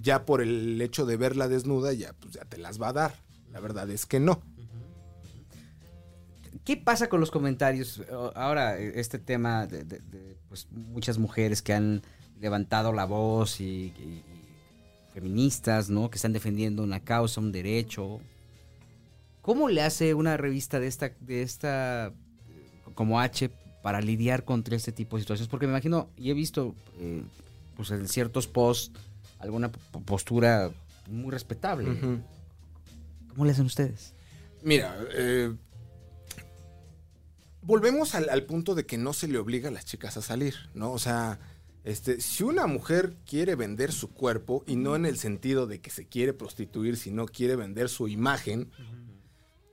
ya 0.01 0.25
por 0.25 0.41
el 0.41 0.81
hecho 0.81 1.05
de 1.05 1.17
verla 1.17 1.47
desnuda, 1.47 1.93
ya, 1.93 2.13
pues 2.13 2.33
ya 2.33 2.45
te 2.45 2.57
las 2.57 2.81
va 2.81 2.89
a 2.89 2.93
dar. 2.93 3.15
La 3.51 3.59
verdad 3.59 3.89
es 3.89 4.05
que 4.05 4.19
no. 4.19 4.41
¿Qué 6.63 6.77
pasa 6.77 7.09
con 7.09 7.19
los 7.19 7.31
comentarios? 7.31 8.03
Ahora, 8.35 8.79
eh, 8.79 8.93
este 8.95 9.17
tema 9.17 9.65
de, 9.65 9.83
pues, 10.47 10.67
muchas 10.71 11.17
mujeres 11.17 11.61
que 11.61 11.73
han 11.73 12.01
levantado 12.39 12.93
la 12.93 13.05
voz 13.05 13.59
y, 13.61 13.93
feministas, 15.13 15.89
¿no? 15.89 16.09
Que 16.09 16.17
están 16.17 16.33
defendiendo 16.33 16.83
una 16.83 16.99
causa, 16.99 17.41
un 17.41 17.51
derecho. 17.51 18.21
¿Cómo 19.41 19.67
le 19.67 19.81
hace 19.81 20.13
una 20.13 20.37
revista 20.37 20.79
de 20.79 20.87
esta, 20.87 21.11
de 21.19 21.41
esta, 21.41 22.13
como 22.93 23.19
H, 23.19 23.49
para 23.81 24.01
lidiar 24.01 24.45
contra 24.45 24.75
este 24.75 24.91
tipo 24.91 25.17
de 25.17 25.23
situaciones? 25.23 25.49
Porque 25.49 25.65
me 25.65 25.73
imagino, 25.73 26.09
y 26.15 26.29
he 26.29 26.33
visto, 26.33 26.75
eh, 26.99 27.23
pues 27.75 27.89
en 27.91 28.07
ciertos 28.07 28.45
posts, 28.45 28.91
alguna 29.39 29.71
postura 29.71 30.71
muy 31.07 31.31
respetable. 31.31 32.21
¿Cómo 33.29 33.45
le 33.45 33.51
hacen 33.51 33.65
ustedes? 33.65 34.13
Mira, 34.63 34.95
eh, 35.13 35.53
volvemos 37.61 38.15
al, 38.15 38.29
al 38.29 38.43
punto 38.43 38.75
de 38.75 38.85
que 38.85 38.97
no 38.97 39.13
se 39.13 39.27
le 39.27 39.37
obliga 39.37 39.69
a 39.69 39.71
las 39.71 39.85
chicas 39.85 40.17
a 40.17 40.21
salir, 40.21 40.55
¿no? 40.73 40.91
O 40.91 40.99
sea, 40.99 41.39
este, 41.83 42.19
si 42.19 42.43
una 42.43 42.67
mujer 42.67 43.15
quiere 43.25 43.55
vender 43.55 43.91
su 43.91 44.11
cuerpo, 44.11 44.63
y 44.67 44.75
no 44.75 44.95
en 44.95 45.05
el 45.05 45.17
sentido 45.17 45.65
de 45.65 45.79
que 45.79 45.89
se 45.89 46.05
quiere 46.05 46.33
prostituir, 46.33 46.97
sino 46.97 47.25
quiere 47.25 47.55
vender 47.55 47.89
su 47.89 48.07
imagen, 48.07 48.69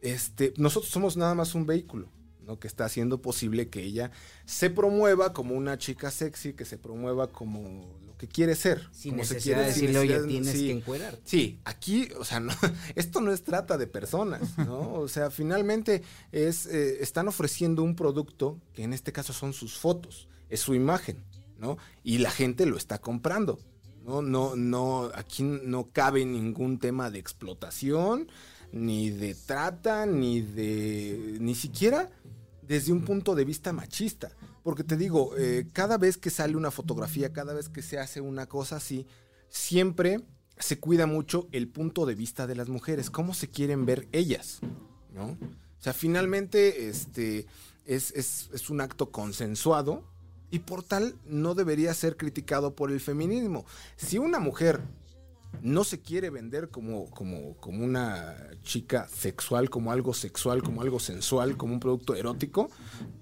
este, 0.03 0.55
nosotros 0.57 0.91
somos 0.91 1.17
nada 1.17 1.35
más 1.35 1.55
un 1.55 1.67
vehículo. 1.67 2.09
¿no? 2.47 2.61
que 2.61 2.69
está 2.69 2.85
haciendo 2.85 3.21
posible 3.21 3.71
que 3.71 3.83
ella 3.83 4.13
se 4.45 4.71
promueva 4.71 5.33
como 5.33 5.57
una 5.57 5.79
chica 5.79 6.13
sexy, 6.13 6.53
que 6.53 6.65
se 6.65 6.79
promueva 6.79 7.33
como 7.33 7.99
que 8.19 8.29
quiere 8.29 8.55
ser. 8.55 8.89
Sin 8.93 9.13
como 9.13 9.25
se 9.25 9.35
necesidad 9.35 9.59
de 9.59 9.73
quiere, 9.73 9.75
sin 9.75 9.93
decirle, 9.93 10.17
oye, 10.17 10.29
tienes 10.29 10.53
sí. 10.53 10.67
que 10.67 10.73
encuerar. 10.73 11.19
Sí, 11.25 11.61
aquí, 11.65 12.09
o 12.19 12.25
sea, 12.25 12.41
no, 12.41 12.53
esto 12.95 13.21
no 13.21 13.33
es 13.33 13.45
trata 13.45 13.77
de 13.79 13.87
personas, 13.87 14.57
¿no? 14.59 14.95
O 14.95 15.09
sea, 15.09 15.31
finalmente 15.31 16.03
es, 16.33 16.67
eh, 16.67 17.03
están 17.03 17.29
ofreciendo 17.29 17.83
un 17.83 17.97
producto 17.97 18.61
que 18.73 18.83
en 18.85 18.93
este 18.93 19.13
caso 19.13 19.33
son 19.33 19.53
sus 19.53 19.79
fotos, 19.79 20.29
es 20.49 20.61
su 20.61 20.75
imagen, 20.75 21.23
¿no? 21.59 21.79
Y 22.03 22.19
la 22.19 22.31
gente 22.31 22.67
lo 22.67 22.77
está 22.77 22.99
comprando, 22.99 23.59
¿no? 24.05 24.23
No, 24.23 24.57
no, 24.57 25.11
aquí 25.15 25.43
no 25.43 25.91
cabe 25.93 26.25
ningún 26.25 26.79
tema 26.79 27.11
de 27.11 27.19
explotación, 27.19 28.29
ni 28.73 29.11
de 29.11 29.35
trata, 29.35 30.07
ni 30.07 30.41
de, 30.41 31.37
ni 31.41 31.55
siquiera 31.55 32.11
desde 32.69 32.93
un 32.93 33.05
punto 33.05 33.35
de 33.35 33.45
vista 33.45 33.73
machista. 33.73 34.31
Porque 34.63 34.83
te 34.85 34.97
digo, 34.97 35.37
eh, 35.37 35.69
cada 35.73 35.97
vez 35.99 36.17
que 36.17 36.31
sale 36.31 36.57
una 36.57 36.71
fotografía, 36.71 37.33
cada 37.33 37.55
vez 37.55 37.69
que 37.69 37.83
se 37.83 37.99
hace 37.99 38.21
una 38.21 38.47
cosa 38.47 38.77
así, 38.77 39.07
siempre 39.49 40.21
se 40.59 40.79
cuida 40.81 41.07
mucho 41.07 41.49
el 41.53 41.69
punto 41.69 42.07
de 42.07 42.15
vista 42.15 42.47
de 42.47 42.55
las 42.57 42.69
mujeres, 42.69 43.11
cómo 43.11 43.35
se 43.35 43.49
quieren 43.49 43.85
ver 43.87 44.09
ellas, 44.13 44.61
¿no? 45.15 45.27
O 45.33 45.83
sea, 45.87 45.93
finalmente 45.93 46.89
este, 46.89 47.47
es, 47.85 48.11
es- 48.13 48.51
es 48.53 48.71
un 48.71 48.81
acto 48.81 49.11
consensuado 49.13 50.03
y 50.51 50.61
por 50.61 50.83
tal 50.83 51.15
no 51.27 51.55
debería 51.55 51.93
ser 51.95 52.17
criticado 52.17 52.75
por 52.75 52.91
el 52.91 53.01
feminismo. 53.01 53.67
Si 53.97 54.19
una 54.19 54.39
mujer 54.41 54.81
no 55.63 55.85
se 55.85 56.01
quiere 56.01 56.31
vender 56.31 56.69
como, 56.71 57.11
como, 57.11 57.57
como 57.57 57.85
una 57.85 58.35
chica 58.63 59.09
sexual, 59.09 59.71
como 59.71 59.93
algo 59.93 60.15
sexual, 60.15 60.63
como 60.63 60.83
algo 60.83 60.99
sensual, 61.01 61.57
como 61.57 61.75
un 61.75 61.81
producto 61.81 62.15
erótico, 62.15 62.71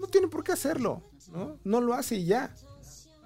no 0.01 0.07
tiene 0.07 0.29
por 0.29 0.45
qué 0.45 0.53
hacerlo, 0.53 1.11
¿no? 1.33 1.59
No 1.65 1.81
lo 1.81 1.95
hace 1.95 2.17
y 2.17 2.27
ya. 2.27 2.55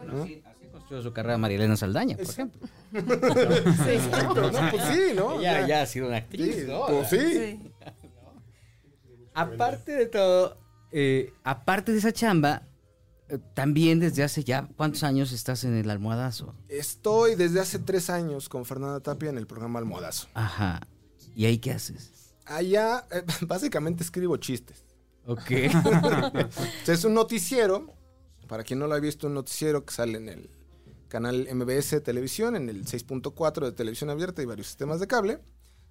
¿no? 0.06 0.26
Construyó 0.72 1.02
su 1.02 1.12
carrera 1.12 1.38
María 1.38 1.56
Elena 1.56 1.76
Saldaña, 1.76 2.16
por 2.16 2.26
ejemplo. 2.26 2.60
Exacto, 2.92 4.50
¿no? 4.52 4.70
Pues 4.70 4.84
sí, 4.84 5.12
¿no? 5.16 5.32
Ella 5.40 5.60
Ya. 5.62 5.66
ya 5.66 5.82
ha 5.82 5.86
sido 5.86 6.06
una 6.08 6.18
actriz, 6.18 6.56
Sí, 6.56 6.64
¿no? 6.68 6.86
pues 6.86 7.10
sí. 7.10 7.18
Sí. 7.32 7.72
Aparte 9.34 9.92
de 9.92 10.06
todo, 10.06 10.58
eh, 10.90 11.32
aparte 11.44 11.92
de 11.92 11.98
esa 11.98 12.12
chamba, 12.12 12.62
también 13.54 14.00
desde 14.00 14.22
hace 14.22 14.44
ya, 14.44 14.68
¿cuántos 14.76 15.02
años 15.02 15.32
estás 15.32 15.64
en 15.64 15.74
el 15.74 15.90
almohadazo? 15.90 16.54
Estoy 16.68 17.34
desde 17.34 17.60
hace 17.60 17.78
tres 17.78 18.08
años 18.10 18.48
con 18.48 18.64
Fernanda 18.64 19.00
Tapia 19.00 19.28
en 19.28 19.38
el 19.38 19.46
programa 19.46 19.78
Almohadazo. 19.78 20.28
Ajá. 20.34 20.80
¿Y 21.34 21.44
ahí 21.44 21.58
qué 21.58 21.72
haces? 21.72 22.34
Allá, 22.46 23.06
eh, 23.10 23.22
básicamente 23.46 24.02
escribo 24.02 24.36
chistes. 24.38 24.84
Ok. 25.26 25.50
Es 26.86 27.04
un 27.04 27.14
noticiero, 27.14 27.92
para 28.46 28.64
quien 28.64 28.78
no 28.78 28.86
lo 28.86 28.94
ha 28.94 29.00
visto, 29.00 29.26
un 29.26 29.34
noticiero 29.34 29.84
que 29.84 29.92
sale 29.92 30.16
en 30.16 30.28
el 30.30 30.50
canal 31.08 31.48
MBS 31.52 32.02
Televisión, 32.02 32.56
en 32.56 32.68
el 32.68 32.86
6.4 32.86 33.64
de 33.64 33.72
televisión 33.72 34.10
abierta 34.10 34.42
y 34.42 34.46
varios 34.46 34.68
sistemas 34.68 35.00
de 35.00 35.06
cable. 35.06 35.40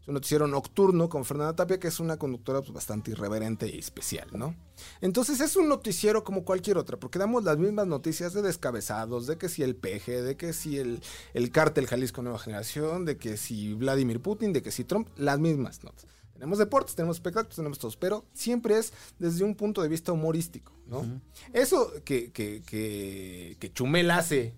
Es 0.07 0.09
un 0.09 0.13
noticiero 0.13 0.47
nocturno 0.47 1.09
con 1.09 1.25
Fernanda 1.25 1.53
Tapia, 1.53 1.81
que 1.81 1.89
es 1.89 1.99
una 1.99 2.15
conductora 2.15 2.61
pues, 2.61 2.71
bastante 2.71 3.11
irreverente 3.11 3.67
y 3.67 3.77
especial, 3.77 4.29
¿no? 4.31 4.55
Entonces 5.01 5.41
es 5.41 5.57
un 5.57 5.67
noticiero 5.67 6.23
como 6.23 6.45
cualquier 6.45 6.77
otra, 6.77 6.95
porque 6.95 7.19
damos 7.19 7.43
las 7.43 7.57
mismas 7.57 7.87
noticias 7.87 8.31
de 8.31 8.41
descabezados, 8.41 9.27
de 9.27 9.37
que 9.37 9.49
si 9.49 9.63
el 9.63 9.75
peje, 9.75 10.21
de 10.21 10.37
que 10.37 10.53
si 10.53 10.77
el, 10.77 11.01
el 11.33 11.51
cártel 11.51 11.87
Jalisco 11.87 12.21
Nueva 12.21 12.39
Generación, 12.39 13.03
de 13.03 13.17
que 13.17 13.35
si 13.35 13.73
Vladimir 13.73 14.21
Putin, 14.21 14.53
de 14.53 14.61
que 14.61 14.71
si 14.71 14.85
Trump, 14.85 15.09
las 15.17 15.39
mismas 15.39 15.83
notas. 15.83 16.05
Tenemos 16.31 16.57
deportes, 16.57 16.95
tenemos 16.95 17.17
espectáculos, 17.17 17.57
tenemos 17.57 17.77
todos, 17.77 17.97
pero 17.97 18.23
siempre 18.31 18.77
es 18.77 18.93
desde 19.19 19.43
un 19.43 19.55
punto 19.55 19.81
de 19.81 19.89
vista 19.89 20.13
humorístico, 20.13 20.71
¿no? 20.85 21.03
Eso 21.51 21.91
que, 22.05 22.31
que, 22.31 22.61
que, 22.65 23.57
que 23.59 23.73
Chumel 23.73 24.09
hace 24.11 24.55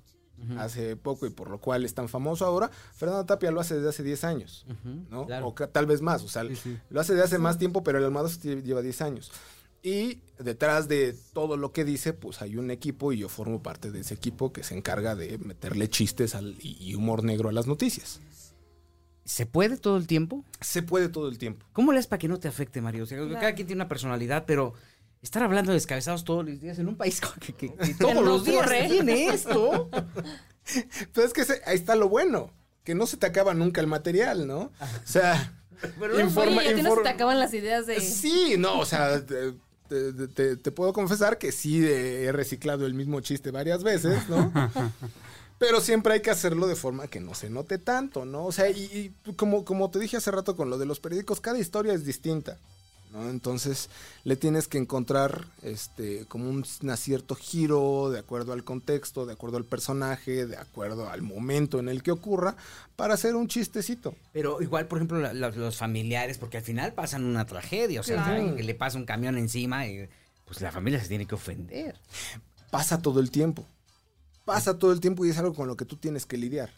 hace 0.58 0.95
poco 0.95 1.25
y 1.25 1.30
por 1.30 1.49
lo 1.49 1.60
cual 1.60 1.86
es 1.86 1.93
tan 1.93 2.10
famoso 2.10 2.45
ahora, 2.45 2.69
Fernando 2.95 3.25
Tapia 3.25 3.52
lo 3.52 3.60
hace 3.60 3.75
desde 3.75 3.89
hace 3.89 4.04
10 4.04 4.23
años, 4.23 4.65
¿no? 5.10 5.25
claro. 5.25 5.47
O 5.47 5.54
tal 5.54 5.86
vez 5.86 6.02
más, 6.02 6.23
o 6.23 6.28
sea, 6.28 6.43
lo 6.43 6.99
hace 7.02 7.13
desde 7.13 7.25
hace 7.25 7.38
más 7.39 7.58
tiempo, 7.58 7.84
pero 7.84 7.97
el 7.97 8.06
Almada 8.06 8.30
lleva 8.30 8.82
10 8.82 9.02
años. 9.02 9.32
Y 9.82 10.19
detrás 10.38 10.88
de 10.89 11.15
todo 11.34 11.56
lo 11.56 11.71
que 11.71 11.86
dice, 11.86 12.12
pues 12.12 12.41
hay 12.41 12.58
un 12.58 12.69
equipo 12.69 13.13
y 13.13 13.19
yo 13.19 13.30
formo 13.30 13.63
parte 13.63 13.91
de 13.91 14.02
ese 14.02 14.13
equipo 14.13 14.52
que 14.52 14.63
se 14.63 14.75
encarga 14.75 15.15
de 15.15 15.38
meterle 15.38 15.89
chistes 15.89 16.36
al- 16.36 16.58
y, 16.62 16.93
humor 16.95 17.23
negro 17.23 17.47
a 17.47 17.54
las 17.54 17.65
noticias. 17.65 18.19
¿Se 19.23 19.45
puede 19.45 19.78
todo 19.78 19.95
el 19.97 20.08
tiempo? 20.08 20.43
Se 20.60 20.82
puede 20.82 21.08
todo 21.08 21.30
el 21.30 21.38
tiempo. 21.38 21.65
¿Cómo 21.71 21.91
le 21.93 21.99
haces 21.99 22.08
para 22.08 22.19
que 22.19 22.28
no 22.28 22.39
te 22.39 22.47
afecte, 22.47 22.82
Mario? 22.82 23.04
O 23.04 23.06
sea, 23.06 23.19
cada 23.39 23.54
quien 23.54 23.67
tiene 23.67 23.82
una 23.82 23.88
personalidad, 23.88 24.45
pero 24.45 24.73
estar 25.22 25.44
hablando 25.44 25.72
de 25.72 25.76
descabezados 25.76 26.24
todos 26.24 26.46
los 26.46 26.60
días 26.62 26.80
en 26.80 26.88
un 26.88 26.96
país 26.96 27.20
que, 27.40 27.54
que- 27.54 27.74
que 27.74 27.94
todos 27.96 28.24
los 28.24 28.44
días 28.46 28.70
tiene 28.88 29.28
esto. 29.34 29.90
Pero 31.14 31.28
es 31.28 31.34
que 31.34 31.46
se- 31.46 31.62
ahí 31.66 31.76
está 31.76 31.96
lo 31.96 32.10
bueno, 32.10 32.52
que 32.84 32.96
no 32.96 33.06
se 33.08 33.18
te 33.18 33.26
acaba 33.26 33.54
nunca 33.54 33.82
el 33.82 33.88
material, 33.88 34.48
¿no? 34.48 34.60
O 34.60 34.72
sea, 35.06 35.54
informa- 36.26 36.60
Oye, 36.62 36.66
y 36.66 36.74
a 36.74 36.76
ti 36.76 36.82
no 36.82 36.90
se 36.90 36.90
informa- 36.90 37.04
te 37.04 37.10
acaban 37.10 37.40
las 37.40 37.54
ideas 37.54 37.86
de... 37.88 38.00
Sí, 38.02 38.56
no, 38.58 38.80
o 38.80 38.86
sea, 38.86 39.26
te, 39.26 39.54
te- 39.88 40.28
te- 40.28 40.56
te 40.58 40.72
puedo 40.72 40.94
confesar 40.94 41.38
que 41.38 41.52
sí 41.52 41.86
he 41.86 42.32
reciclado 42.32 42.86
el 42.86 42.94
mismo 42.94 43.20
chiste 43.22 43.52
varias 43.52 43.84
veces, 43.84 44.28
¿no? 44.30 44.52
Pero 45.58 45.82
siempre 45.82 46.14
hay 46.14 46.22
que 46.22 46.30
hacerlo 46.32 46.68
de 46.68 46.76
forma 46.78 47.08
que 47.08 47.20
no 47.20 47.34
se 47.36 47.50
note 47.50 47.78
tanto, 47.80 48.24
¿no? 48.24 48.46
O 48.46 48.52
sea, 48.54 48.70
y, 48.70 49.14
y 49.26 49.34
como, 49.34 49.66
como 49.66 49.92
te 49.92 50.00
dije 50.00 50.16
hace 50.16 50.32
rato 50.32 50.56
con 50.56 50.70
lo 50.70 50.78
de 50.78 50.86
los 50.86 51.02
periódicos, 51.02 51.42
cada 51.42 51.60
historia 51.60 51.92
es 51.94 52.06
distinta, 52.06 52.58
¿no? 53.12 53.30
Entonces 53.30 53.89
le 54.24 54.36
tienes 54.36 54.67
que 54.67 54.78
encontrar 54.78 55.45
este, 55.63 56.26
como 56.28 56.50
un 56.50 56.63
acierto 56.89 57.36
giro 57.36 58.10
de 58.12 58.19
acuerdo 58.19 58.54
al 58.54 58.63
contexto, 58.63 59.26
de 59.26 59.34
acuerdo 59.34 59.58
al 59.58 59.65
personaje, 59.65 60.45
de 60.45 60.58
acuerdo 60.58 61.10
al 61.10 61.22
momento 61.22 61.80
en 61.80 61.89
el 61.89 62.04
que 62.04 62.12
ocurra, 62.12 62.56
para 62.95 63.15
hacer 63.15 63.36
un 63.36 63.48
chistecito. 63.48 64.15
Pero 64.34 64.62
igual, 64.62 64.88
por 64.88 65.00
ejemplo, 65.00 65.19
la- 65.19 65.34
la- 65.34 65.50
los 65.50 65.78
familiares, 65.78 66.38
porque 66.38 66.58
al 66.58 66.63
final 66.63 66.93
pasan 66.93 67.24
una 67.26 67.45
tragedia. 67.45 68.00
O 68.02 68.04
sea, 68.04 68.17
Claro. 68.17 68.34
alguien 68.34 68.56
que 68.56 68.63
le 68.63 68.76
pasa 68.76 68.98
un 68.98 69.06
camión 69.06 69.38
encima 69.38 69.88
y 69.88 70.08
pues 70.45 70.62
la 70.62 70.72
familia 70.72 71.00
se 71.02 71.08
tiene 71.08 71.26
que 71.26 71.36
ofender. 71.36 71.95
Pasa 72.72 73.02
todo 73.02 73.19
el 73.19 73.32
tiempo. 73.32 73.65
Pasa 74.45 74.78
todo 74.80 74.91
el 74.91 75.00
tiempo 75.00 75.26
y 75.26 75.30
es 75.30 75.38
algo 75.38 75.54
con 75.54 75.67
lo 75.67 75.76
que 75.78 75.86
tú 75.86 75.95
tienes 75.95 76.26
que 76.26 76.38
lidiar. 76.38 76.72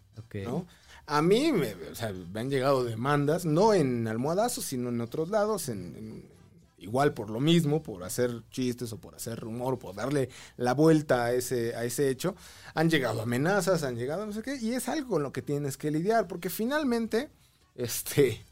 ¿no? 0.45 0.65
A 1.07 1.21
mí 1.21 1.51
me, 1.51 1.73
o 1.73 1.95
sea, 1.95 2.11
me 2.13 2.39
han 2.39 2.49
llegado 2.49 2.83
demandas, 2.83 3.45
no 3.45 3.73
en 3.73 4.07
almohadazos, 4.07 4.65
sino 4.65 4.89
en 4.89 5.01
otros 5.01 5.29
lados, 5.29 5.67
en, 5.69 5.95
en- 5.97 6.31
igual 6.77 7.13
por 7.13 7.29
lo 7.29 7.39
mismo, 7.39 7.83
por 7.83 8.03
hacer 8.03 8.41
chistes 8.49 8.91
o 8.93 8.97
por 8.97 9.13
hacer 9.15 9.43
humor, 9.45 9.77
por 9.77 9.93
darle 9.93 10.29
la 10.57 10.73
vuelta 10.73 11.25
a 11.25 11.33
ese, 11.33 11.75
a 11.75 11.83
ese 11.83 12.09
hecho. 12.09 12.35
Han 12.73 12.89
llegado 12.89 13.21
amenazas, 13.21 13.83
han 13.83 13.95
llegado 13.97 14.25
no 14.25 14.33
sé 14.33 14.41
qué, 14.41 14.55
y 14.57 14.73
es 14.73 14.89
algo 14.89 15.09
con 15.09 15.23
lo 15.23 15.31
que 15.31 15.41
tienes 15.41 15.77
que 15.77 15.91
lidiar, 15.91 16.27
porque 16.27 16.49
finalmente, 16.49 17.29
este, 17.75 18.43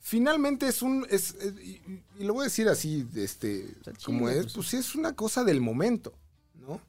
finalmente 0.00 0.66
es 0.68 0.82
un, 0.82 1.06
es, 1.10 1.34
es- 1.34 1.54
y, 1.60 1.80
y 2.18 2.24
lo 2.24 2.34
voy 2.34 2.42
a 2.42 2.44
decir 2.44 2.68
así, 2.68 3.06
este, 3.14 3.68
como 4.04 4.28
es, 4.28 4.42
pues. 4.44 4.54
pues 4.54 4.66
sí 4.68 4.76
es 4.78 4.94
una 4.94 5.14
cosa 5.14 5.44
del 5.44 5.60
momento, 5.60 6.12
¿no? 6.54 6.80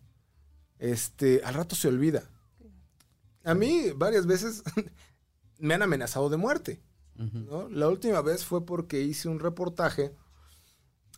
Este, 0.79 1.41
al 1.43 1.53
rato 1.55 1.75
se 1.75 1.87
olvida. 1.87 2.23
A 3.47 3.53
mí 3.53 3.91
varias 3.95 4.25
veces 4.25 4.61
me 5.59 5.73
han 5.73 5.81
amenazado 5.81 6.29
de 6.29 6.37
muerte. 6.37 6.81
¿no? 7.15 7.67
La 7.69 7.87
última 7.87 8.21
vez 8.21 8.45
fue 8.45 8.65
porque 8.65 9.01
hice 9.01 9.27
un 9.27 9.39
reportaje 9.39 10.13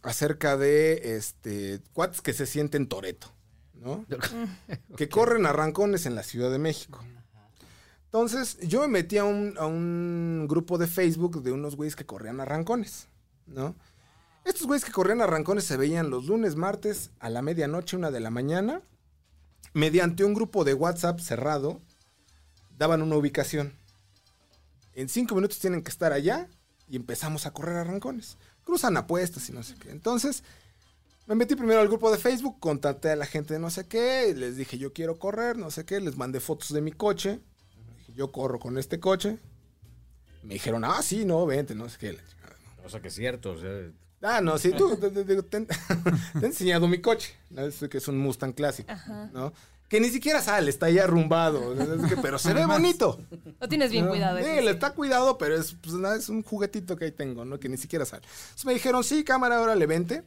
acerca 0.01 0.55
de 0.55 1.17
este 1.17 1.81
cuates 1.91 2.21
que 2.21 2.31
se 2.31 2.45
sienten 2.45 2.87
Toreto, 2.87 3.33
¿no? 3.73 4.05
que 4.95 5.09
corren 5.09 5.45
arrancones 5.45 6.05
en 6.05 6.15
la 6.15 6.23
Ciudad 6.23 6.51
de 6.51 6.59
México. 6.59 7.03
Entonces, 8.05 8.57
yo 8.61 8.81
me 8.81 8.87
metí 8.87 9.17
a 9.17 9.25
un, 9.25 9.55
a 9.57 9.65
un 9.65 10.47
grupo 10.47 10.77
de 10.77 10.87
Facebook 10.87 11.43
de 11.43 11.51
unos 11.51 11.75
güeyes 11.75 11.95
que 11.95 12.05
corrían 12.05 12.39
arrancones, 12.39 13.07
¿no? 13.45 13.75
Estos 14.45 14.67
güeyes 14.67 14.85
que 14.85 14.91
corrían 14.91 15.21
arrancones 15.21 15.65
se 15.65 15.77
veían 15.77 16.09
los 16.09 16.25
lunes, 16.25 16.55
martes, 16.55 17.11
a 17.19 17.29
la 17.29 17.41
medianoche, 17.41 17.97
una 17.97 18.09
de 18.09 18.19
la 18.19 18.31
mañana, 18.31 18.81
mediante 19.73 20.23
un 20.23 20.33
grupo 20.33 20.63
de 20.63 20.73
WhatsApp 20.73 21.19
cerrado, 21.19 21.81
daban 22.79 23.03
una 23.03 23.15
ubicación. 23.17 23.73
En 24.95 25.07
cinco 25.09 25.35
minutos 25.35 25.59
tienen 25.59 25.83
que 25.83 25.91
estar 25.91 26.11
allá 26.13 26.47
y 26.89 26.95
empezamos 26.95 27.45
a 27.45 27.51
correr 27.51 27.77
arrancones. 27.77 28.37
Cruzan 28.63 28.97
apuestas 28.97 29.47
y 29.49 29.53
no 29.53 29.61
sé 29.63 29.75
qué. 29.75 29.91
Entonces, 29.91 30.43
me 31.27 31.35
metí 31.35 31.55
primero 31.55 31.79
al 31.79 31.87
grupo 31.87 32.11
de 32.11 32.17
Facebook, 32.17 32.59
contacté 32.59 33.11
a 33.11 33.15
la 33.15 33.25
gente 33.27 33.53
de 33.53 33.59
no 33.59 33.69
sé 33.69 33.87
qué, 33.87 34.33
les 34.35 34.55
dije 34.57 34.77
yo 34.79 34.93
quiero 34.93 35.19
correr, 35.19 35.57
no 35.57 35.69
sé 35.69 35.85
qué, 35.85 35.99
les 36.01 36.17
mandé 36.17 36.39
fotos 36.39 36.73
de 36.73 36.81
mi 36.81 36.91
coche, 36.91 37.39
dije 37.99 38.13
yo 38.13 38.31
corro 38.31 38.59
con 38.59 38.77
este 38.79 38.99
coche. 38.99 39.37
Me 40.43 40.53
dijeron, 40.55 40.83
ah, 40.85 41.01
sí, 41.03 41.25
no, 41.25 41.45
vente, 41.45 41.75
no 41.75 41.87
sé 41.89 41.97
qué. 41.99 42.17
O 42.85 42.89
sea 42.89 43.01
que 43.01 43.09
es 43.09 43.13
cierto, 43.15 43.51
o 43.51 43.57
sea, 43.59 43.69
Ah, 44.21 44.41
no, 44.41 44.57
sí, 44.57 44.71
tú, 44.73 44.97
te, 44.97 45.09
te- 45.11 45.23
te- 45.23 45.43
te- 45.43 45.61
te 45.65 45.75
he 46.41 46.45
enseñado 46.45 46.87
mi 46.89 46.99
coche, 46.99 47.33
¿no? 47.51 47.61
Es 47.61 47.79
que 47.89 47.97
es 47.99 48.07
un 48.09 48.17
Mustang 48.17 48.51
clásico, 48.53 48.91
¿no? 49.31 49.53
Que 49.89 49.99
ni 49.99 50.09
siquiera 50.09 50.39
sale, 50.41 50.69
está 50.69 50.85
ahí 50.85 50.99
arrumbado, 50.99 51.73
es 51.73 52.07
que- 52.09 52.17
pero 52.21 52.37
se 52.37 52.53
ve 52.53 52.65
bonito. 52.65 53.19
Lo 53.59 53.67
tienes 53.67 53.91
bien 53.91 54.07
cuidado. 54.07 54.37
Sí, 54.37 54.45
le 54.63 54.71
está 54.71 54.91
cuidado, 54.93 55.37
pero 55.39 55.55
es, 55.59 55.75
pues, 55.81 55.95
nada, 55.95 56.15
es 56.15 56.29
un 56.29 56.43
juguetito 56.43 56.95
que 56.95 57.05
ahí 57.05 57.11
tengo, 57.11 57.43
¿no? 57.43 57.59
Que 57.59 57.67
ni 57.69 57.77
siquiera 57.77 58.05
sale. 58.05 58.21
Entonces 58.25 58.65
me 58.65 58.73
dijeron, 58.75 59.03
sí, 59.03 59.23
cámara, 59.23 59.57
ahora 59.57 59.75
le 59.75 59.87
vente. 59.87 60.23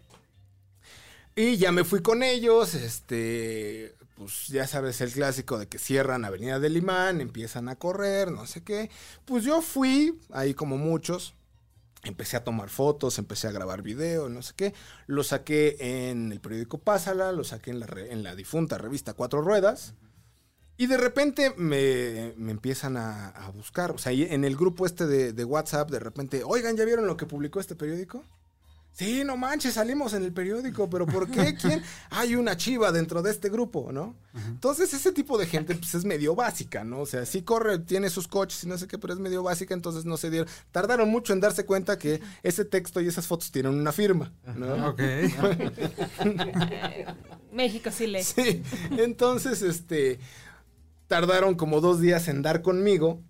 Y 1.35 1.57
ya 1.57 1.73
me 1.73 1.85
fui 1.85 2.03
con 2.03 2.23
ellos, 2.23 2.75
este, 2.75 3.95
pues 4.17 4.49
ya 4.49 4.67
sabes 4.67 5.01
el 5.01 5.13
clásico 5.13 5.59
de 5.59 5.67
que 5.67 5.79
cierran 5.79 6.25
Avenida 6.25 6.59
del 6.59 6.77
Imán, 6.77 7.21
empiezan 7.21 7.69
a 7.69 7.77
correr, 7.77 8.31
no 8.31 8.47
sé 8.47 8.63
qué. 8.63 8.91
Pues 9.25 9.45
yo 9.45 9.63
fui, 9.63 10.19
ahí 10.33 10.53
como 10.55 10.77
muchos, 10.77 11.35
empecé 12.05 12.37
a 12.37 12.45
tomar 12.45 12.69
fotos, 12.69 13.19
empecé 13.19 13.49
a 13.49 13.53
grabar 13.53 13.83
video, 13.83 14.29
no 14.29 14.43
sé 14.43 14.55
qué. 14.57 14.75
Lo 15.07 15.23
saqué 15.25 15.77
en 16.09 16.33
el 16.33 16.41
periódico 16.41 16.79
Pásala, 16.79 17.33
lo 17.33 17.45
saqué 17.45 17.71
en 17.71 17.81
la, 17.81 17.87
re- 17.87 18.13
en 18.13 18.23
la 18.23 18.35
difunta 18.35 18.79
revista 18.79 19.15
Cuatro 19.15 19.41
Ruedas. 19.43 19.95
Y 20.77 20.87
de 20.87 20.97
repente 20.97 21.53
me, 21.57 22.35
me 22.37 22.51
empiezan 22.51 22.97
a, 22.97 23.29
a 23.29 23.51
buscar. 23.51 23.93
O 23.93 23.99
sea, 23.99 24.11
en 24.13 24.45
el 24.45 24.57
grupo 24.57 24.87
este 24.87 25.07
de, 25.07 25.33
de 25.33 25.45
WhatsApp, 25.45 25.91
de 25.91 26.01
repente, 26.01 26.43
oigan, 26.45 26.77
¿ya 26.77 26.85
vieron 26.85 27.07
lo 27.07 27.17
que 27.17 27.27
publicó 27.27 27.61
este 27.61 27.77
periódico? 27.77 28.25
Sí, 28.93 29.25
no 29.25 29.39
manches, 29.39 29.75
salimos 29.75 30.13
en 30.13 30.23
el 30.23 30.33
periódico, 30.33 30.91
pero 30.91 31.07
¿por 31.07 31.31
qué? 31.31 31.55
¿Quién? 31.61 31.83
Hay 32.11 32.35
una 32.35 32.57
chiva 32.57 32.93
dentro 32.93 33.23
de 33.23 33.31
este 33.31 33.49
grupo, 33.49 33.91
¿no? 33.91 34.15
Entonces, 34.35 34.93
ese 34.93 35.13
tipo 35.13 35.39
de 35.39 35.47
gente, 35.47 35.75
pues 35.75 35.95
es 35.95 36.05
medio 36.05 36.35
básica, 36.35 36.85
¿no? 36.85 37.01
O 37.01 37.07
sea, 37.07 37.25
sí 37.25 37.43
corre, 37.43 37.79
tiene 37.79 38.11
sus 38.11 38.29
coches 38.29 38.63
y 38.65 38.67
no 38.67 38.77
sé 38.77 38.87
qué, 38.87 38.99
pero 38.99 39.15
es 39.15 39.19
medio 39.19 39.43
básica, 39.43 39.73
entonces 39.73 40.05
no 40.05 40.19
se 40.19 40.31
dieron. 40.31 40.49
Tardaron 40.71 41.09
mucho 41.09 41.33
en 41.33 41.41
darse 41.41 41.65
cuenta 41.65 41.99
que 41.99 42.21
ese 42.43 42.67
texto 42.67 43.01
y 43.01 43.09
esas 43.09 43.27
fotos 43.27 43.51
tienen 43.51 43.75
una 43.75 43.93
firma, 43.93 44.33
¿no? 44.57 44.91
Ok. 44.91 45.01
México 47.53 47.91
sí 47.91 48.07
lee. 48.07 48.23
Sí, 48.23 48.63
entonces, 48.99 49.63
este, 49.63 50.19
tardaron 51.07 51.55
como 51.55 51.81
dos 51.81 52.01
días 52.01 52.29
en 52.29 52.43
dar 52.43 52.63
conmigo, 52.63 53.23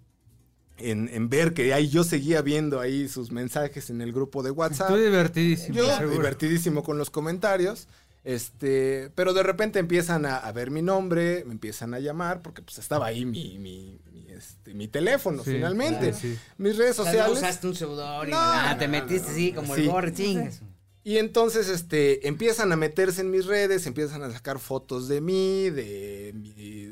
en, 0.78 1.08
en 1.12 1.28
ver 1.28 1.54
que 1.54 1.72
ahí 1.74 1.88
yo 1.88 2.02
seguía 2.04 2.42
viendo 2.42 2.80
ahí 2.80 3.08
sus 3.08 3.30
mensajes 3.30 3.90
en 3.90 4.00
el 4.00 4.12
grupo 4.12 4.42
de 4.42 4.50
WhatsApp. 4.50 4.90
Estoy 4.90 5.04
divertidísimo. 5.04 5.76
Yo 5.76 5.86
seguro. 5.96 6.10
divertidísimo 6.10 6.82
con 6.82 6.98
los 6.98 7.10
comentarios. 7.10 7.88
Este, 8.24 9.10
pero 9.16 9.34
de 9.34 9.42
repente 9.42 9.78
empiezan 9.80 10.26
a, 10.26 10.36
a 10.36 10.52
ver 10.52 10.70
mi 10.70 10.80
nombre, 10.80 11.42
me 11.44 11.52
empiezan 11.52 11.92
a 11.92 11.98
llamar, 11.98 12.40
porque 12.40 12.62
pues 12.62 12.78
estaba 12.78 13.06
ahí 13.06 13.24
mi, 13.24 13.58
mi, 13.58 13.98
mi, 14.12 14.26
este, 14.30 14.74
mi 14.74 14.86
teléfono, 14.86 15.42
Sí, 15.42 15.52
finalmente. 15.54 16.12
sí, 16.12 16.34
sí. 16.34 16.38
Mis 16.56 16.76
redes 16.76 16.98
o 17.00 17.02
sea, 17.02 17.12
no 17.12 17.18
sociales. 17.18 17.38
usaste 17.38 17.66
un 17.66 17.74
seudónimo, 17.74 18.36
No, 18.38 18.68
no, 18.70 18.76
te 18.78 18.86
metiste 18.88 19.26
no, 19.28 19.32
así 19.32 19.52
como 19.52 19.74
sí. 19.74 19.90
el 19.90 20.14
chingas. 20.14 20.62
Y 21.04 21.18
entonces 21.18 21.68
este, 21.68 22.28
empiezan 22.28 22.70
a 22.70 22.76
meterse 22.76 23.22
en 23.22 23.30
mis 23.32 23.46
redes, 23.46 23.86
empiezan 23.86 24.22
a 24.22 24.30
sacar 24.30 24.60
fotos 24.60 25.08
de 25.08 25.20
mí, 25.20 25.68
de, 25.68 26.32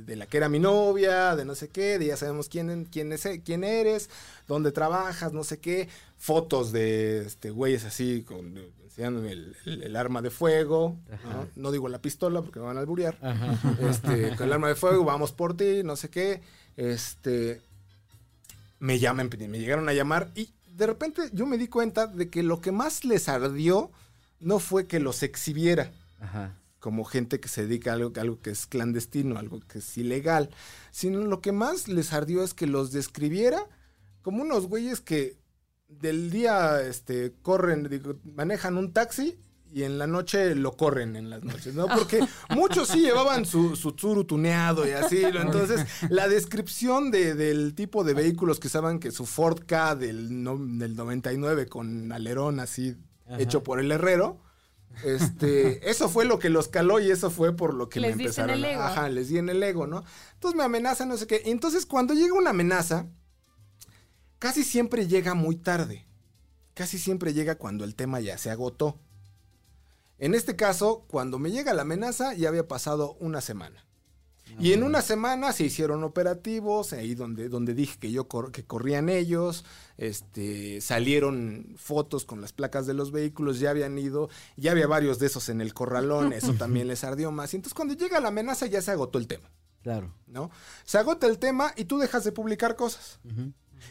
de 0.05 0.16
la 0.16 0.27
que 0.27 0.37
era 0.37 0.49
mi 0.49 0.59
novia, 0.59 1.37
de 1.37 1.44
no 1.44 1.55
sé 1.55 1.68
qué, 1.68 1.96
de 1.99 2.07
ya 2.07 2.16
sabemos 2.16 2.49
quién, 2.49 2.87
quién, 2.87 3.12
es, 3.12 3.29
quién 3.44 3.62
eres, 3.62 4.11
dónde 4.49 4.73
trabajas, 4.73 5.33
no 5.33 5.44
sé 5.44 5.59
qué, 5.61 5.88
fotos 6.18 6.73
de 6.73 7.18
este, 7.20 7.51
güeyes 7.51 7.85
así, 7.85 8.23
con, 8.25 8.59
enseñándome 8.83 9.31
el, 9.31 9.57
el- 9.64 9.83
el 9.85 9.94
arma 9.94 10.23
de 10.23 10.31
fuego, 10.31 10.96
¿no? 11.25 11.46
No 11.55 11.70
digo 11.70 11.88
la 11.88 12.03
pistola 12.03 12.42
porque 12.42 12.59
me 12.59 12.66
van 12.66 12.79
a 12.79 12.81
alburear, 12.81 13.16
este, 13.88 14.35
con 14.35 14.49
el 14.49 14.53
arma 14.53 14.66
de 14.66 14.75
fuego, 14.75 15.05
vamos 15.05 15.31
por 15.31 15.57
ti, 15.57 15.83
no 15.85 15.94
sé 15.94 16.09
qué, 16.09 16.40
este, 16.77 17.61
me 18.81 18.99
llaman, 18.99 19.31
me 19.49 19.59
llegaron 19.61 19.88
a 19.88 19.92
llamar 19.92 20.33
y 20.35 20.51
de 20.77 20.87
repente 20.88 21.23
yo 21.33 21.46
me 21.46 21.59
di 21.59 21.68
cuenta 21.68 22.09
de 22.09 22.29
que 22.29 22.42
lo 22.42 22.61
que 22.61 22.73
más 22.73 23.05
les 23.05 23.29
ardió 23.29 23.92
no 24.40 24.59
fue 24.59 24.87
que 24.87 24.98
los 25.00 25.22
exhibiera 25.22 25.92
Ajá. 26.20 26.57
como 26.79 27.05
gente 27.05 27.40
que 27.40 27.48
se 27.48 27.66
dedica 27.66 27.90
a 27.90 27.94
algo, 27.94 28.12
algo 28.20 28.40
que 28.40 28.50
es 28.50 28.66
clandestino, 28.66 29.38
algo 29.38 29.61
que 29.68 29.79
es 29.79 29.98
ilegal, 29.98 30.50
sino 30.90 31.20
lo 31.20 31.40
que 31.40 31.53
más 31.53 31.88
les 31.88 32.12
ardió 32.12 32.42
es 32.42 32.55
que 32.55 32.66
los 32.66 32.90
describiera 32.92 33.62
como 34.22 34.42
unos 34.42 34.66
güeyes 34.66 35.00
que 35.00 35.37
del 35.88 36.31
día 36.31 36.81
este, 36.83 37.35
corren, 37.42 37.88
digo, 37.88 38.14
manejan 38.24 38.76
un 38.79 38.92
taxi 38.92 39.38
y 39.72 39.85
en 39.85 39.98
la 39.98 40.07
noche 40.07 40.55
lo 40.57 40.72
corren 40.76 41.16
en 41.16 41.31
las 41.31 41.42
noches, 41.44 41.74
¿no? 41.74 41.87
Porque 41.87 42.20
muchos 42.50 42.88
sí 42.88 43.00
llevaban 43.03 43.44
su, 43.46 43.76
su 43.76 43.92
tsuru 43.92 44.24
tuneado 44.24 44.87
y 44.87 44.90
así, 44.92 45.22
¿no? 45.33 45.40
Entonces, 45.42 45.87
la 46.09 46.29
descripción 46.29 47.11
de- 47.11 47.35
del 47.35 47.74
tipo 47.74 48.03
de 48.05 48.14
vehículos 48.14 48.59
que 48.59 48.68
saben 48.68 48.98
que 49.00 49.11
su 49.12 49.26
Ford 49.26 49.61
K 49.66 49.94
del, 49.96 50.42
no- 50.42 50.59
del 50.59 50.96
99 50.96 51.66
con 51.66 52.11
alerón 52.12 52.59
así 52.61 52.96
hecho 53.38 53.62
por 53.62 53.80
el 53.80 53.90
herrero, 53.92 54.40
este, 55.04 55.88
eso 55.90 56.08
fue 56.08 56.24
lo 56.24 56.38
que 56.38 56.48
los 56.50 56.68
caló 56.68 56.98
y 57.00 57.10
eso 57.10 57.30
fue 57.30 57.54
por 57.56 57.74
lo 57.74 57.88
que 57.88 58.00
Les 58.00 58.16
me 58.16 58.24
diste 58.24 58.40
en 58.42 58.50
empezaron. 58.50 58.64
el 58.64 58.72
ego. 58.72 58.82
a- 58.82 58.86
Ajá, 58.88 59.08
les 59.08 59.28
di 59.28 59.38
en 59.38 59.48
el 59.48 59.62
ego, 59.62 59.86
¿no? 59.86 60.04
Entonces 60.34 60.56
me 60.56 60.64
amenazan, 60.64 61.08
no 61.08 61.16
sé 61.16 61.26
qué. 61.26 61.42
Entonces 61.46 61.86
cuando 61.86 62.14
llega 62.14 62.34
una 62.34 62.50
amenaza, 62.50 63.06
casi 64.38 64.64
siempre 64.64 65.06
llega 65.06 65.34
muy 65.34 65.56
tarde. 65.56 66.06
Casi 66.74 66.98
siempre 66.98 67.34
llega 67.34 67.56
cuando 67.56 67.84
el 67.84 67.94
tema 67.94 68.20
ya 68.20 68.38
se 68.38 68.50
agotó. 68.50 68.98
En 70.18 70.34
este 70.34 70.56
caso, 70.56 71.04
cuando 71.08 71.38
me 71.38 71.50
llega 71.50 71.72
la 71.74 71.82
amenaza, 71.82 72.34
ya 72.34 72.48
había 72.48 72.66
pasado 72.68 73.16
una 73.20 73.40
semana. 73.40 73.86
Y 74.58 74.72
en 74.72 74.82
una 74.82 75.00
semana 75.02 75.52
se 75.52 75.64
hicieron 75.64 76.02
operativos, 76.04 76.92
ahí 76.92 77.14
donde, 77.14 77.48
donde 77.48 77.74
dije 77.74 77.98
que 77.98 78.10
yo 78.10 78.28
cor- 78.28 78.50
que 78.52 78.64
corrían 78.64 79.08
ellos, 79.08 79.64
este, 79.96 80.80
salieron 80.80 81.74
fotos 81.76 82.24
con 82.24 82.40
las 82.40 82.52
placas 82.52 82.86
de 82.86 82.94
los 82.94 83.12
vehículos, 83.12 83.58
ya 83.60 83.70
habían 83.70 83.96
ido, 83.98 84.28
ya 84.56 84.72
había 84.72 84.86
varios 84.86 85.18
de 85.18 85.26
esos 85.26 85.48
en 85.48 85.60
el 85.60 85.72
corralón, 85.74 86.32
eso 86.32 86.54
también 86.54 86.88
les 86.88 87.04
ardió 87.04 87.30
más. 87.30 87.52
Y 87.52 87.56
entonces 87.56 87.74
cuando 87.74 87.94
llega 87.94 88.20
la 88.20 88.28
amenaza 88.28 88.66
ya 88.66 88.82
se 88.82 88.90
agotó 88.90 89.18
el 89.18 89.26
tema, 89.26 89.50
Claro. 89.82 90.12
¿no? 90.26 90.50
Se 90.84 90.98
agota 90.98 91.26
el 91.26 91.38
tema 91.38 91.72
y 91.76 91.84
tú 91.84 91.98
dejas 91.98 92.24
de 92.24 92.32
publicar 92.32 92.76
cosas. 92.76 93.18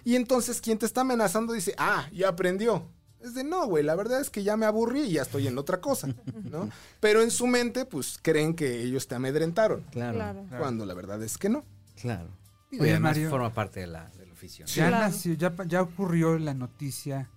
Y 0.05 0.15
entonces 0.15 0.61
quien 0.61 0.77
te 0.77 0.85
está 0.85 1.01
amenazando 1.01 1.53
dice, 1.53 1.73
ah, 1.77 2.07
ya 2.13 2.29
aprendió. 2.29 2.85
Es 3.21 3.33
de 3.33 3.43
no, 3.43 3.65
güey, 3.67 3.83
la 3.83 3.95
verdad 3.95 4.21
es 4.21 4.29
que 4.29 4.43
ya 4.43 4.55
me 4.55 4.65
aburrí 4.65 5.01
y 5.01 5.11
ya 5.13 5.23
estoy 5.23 5.47
en 5.47 5.57
otra 5.57 5.81
cosa, 5.81 6.07
¿no? 6.43 6.69
Pero 7.01 7.21
en 7.21 7.31
su 7.31 7.47
mente, 7.47 7.85
pues 7.85 8.17
creen 8.21 8.53
que 8.55 8.81
ellos 8.81 9.07
te 9.07 9.15
amedrentaron. 9.15 9.81
Claro. 9.91 10.17
Claro. 10.17 10.45
Cuando 10.57 10.85
la 10.85 10.93
verdad 10.93 11.21
es 11.23 11.37
que 11.37 11.49
no. 11.49 11.65
Claro. 12.01 12.29
Y 12.71 12.79
Oye, 12.79 12.91
además 12.91 13.11
Mario. 13.17 13.29
forma 13.29 13.53
parte 13.53 13.81
de 13.81 13.87
la, 13.87 14.07
del 14.17 14.31
oficio. 14.31 14.65
¿no? 14.65 14.71
Ya, 14.71 14.87
Claro. 14.87 15.05
nació- 15.07 15.33
ya, 15.33 15.53
ya 15.67 15.81
ocurrió 15.81 16.37
la 16.39 16.53
noticia 16.53 17.29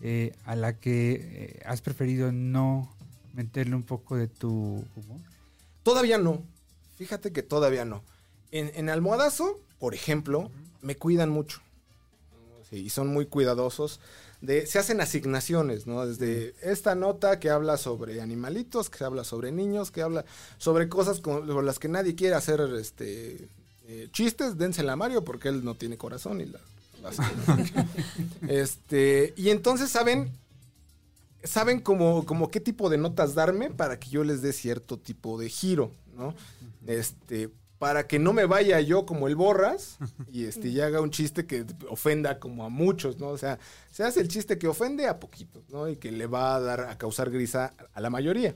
eh, 0.00 0.34
a 0.44 0.56
la 0.56 0.78
que 0.78 1.12
eh, 1.58 1.62
has 1.66 1.82
preferido 1.82 2.32
no 2.32 2.90
meterle 3.34 3.74
un 3.76 3.82
poco 3.82 4.16
de 4.16 4.28
tu 4.28 4.84
humor. 4.96 5.20
Todavía 5.82 6.16
no. 6.18 6.42
Fíjate 6.96 7.30
que 7.32 7.42
todavía 7.42 7.84
no. 7.84 8.02
En, 8.52 8.70
en 8.74 8.88
Almohadazo, 8.88 9.60
por 9.78 9.92
ejemplo, 9.94 10.50
me 10.80 10.96
cuidan 10.96 11.28
mucho. 11.28 11.60
Sí, 12.70 12.76
y 12.76 12.90
son 12.90 13.08
muy 13.08 13.26
cuidadosos. 13.26 14.00
De, 14.40 14.66
se 14.66 14.78
hacen 14.78 15.00
asignaciones, 15.00 15.86
¿no? 15.86 16.06
Desde 16.06 16.54
esta 16.62 16.94
nota 16.94 17.40
que 17.40 17.50
habla 17.50 17.76
sobre 17.78 18.20
animalitos, 18.20 18.90
que 18.90 19.02
habla 19.02 19.24
sobre 19.24 19.50
niños, 19.50 19.90
que 19.90 20.02
habla 20.02 20.24
sobre 20.58 20.88
cosas 20.88 21.20
con, 21.20 21.46
con 21.46 21.64
las 21.64 21.78
que 21.78 21.88
nadie 21.88 22.14
quiere 22.14 22.34
hacer 22.34 22.60
este 22.78 23.48
eh, 23.88 24.08
chistes, 24.12 24.58
dénsela 24.58 24.92
a 24.92 24.96
Mario 24.96 25.24
porque 25.24 25.48
él 25.48 25.64
no 25.64 25.74
tiene 25.74 25.96
corazón 25.96 26.40
y 26.40 26.46
la, 26.46 26.60
las- 27.02 27.16
este, 28.48 29.32
y 29.36 29.50
entonces 29.50 29.90
saben 29.90 30.30
saben 31.44 31.80
como, 31.80 32.24
como 32.26 32.50
qué 32.50 32.60
tipo 32.60 32.88
de 32.90 32.98
notas 32.98 33.34
darme 33.34 33.70
para 33.70 33.98
que 34.00 34.10
yo 34.10 34.24
les 34.24 34.42
dé 34.42 34.52
cierto 34.52 34.98
tipo 34.98 35.38
de 35.38 35.48
giro, 35.48 35.92
¿no? 36.16 36.34
Este, 36.86 37.50
para 37.78 38.06
que 38.06 38.18
no 38.18 38.32
me 38.32 38.46
vaya 38.46 38.80
yo 38.80 39.04
como 39.04 39.28
el 39.28 39.36
borras 39.36 39.98
y 40.32 40.44
este 40.46 40.68
y 40.68 40.80
haga 40.80 41.00
un 41.00 41.10
chiste 41.10 41.46
que 41.46 41.64
ofenda 41.90 42.38
como 42.38 42.64
a 42.64 42.68
muchos, 42.68 43.18
¿no? 43.18 43.28
O 43.28 43.38
sea, 43.38 43.58
se 43.92 44.02
hace 44.04 44.20
el 44.20 44.28
chiste 44.28 44.58
que 44.58 44.66
ofende 44.68 45.06
a 45.06 45.18
poquitos, 45.20 45.62
¿no? 45.70 45.88
Y 45.88 45.96
que 45.96 46.10
le 46.12 46.26
va 46.26 46.54
a 46.56 46.60
dar 46.60 46.80
a 46.80 46.96
causar 46.98 47.30
grisa 47.30 47.74
a 47.92 48.00
la 48.00 48.08
mayoría. 48.10 48.54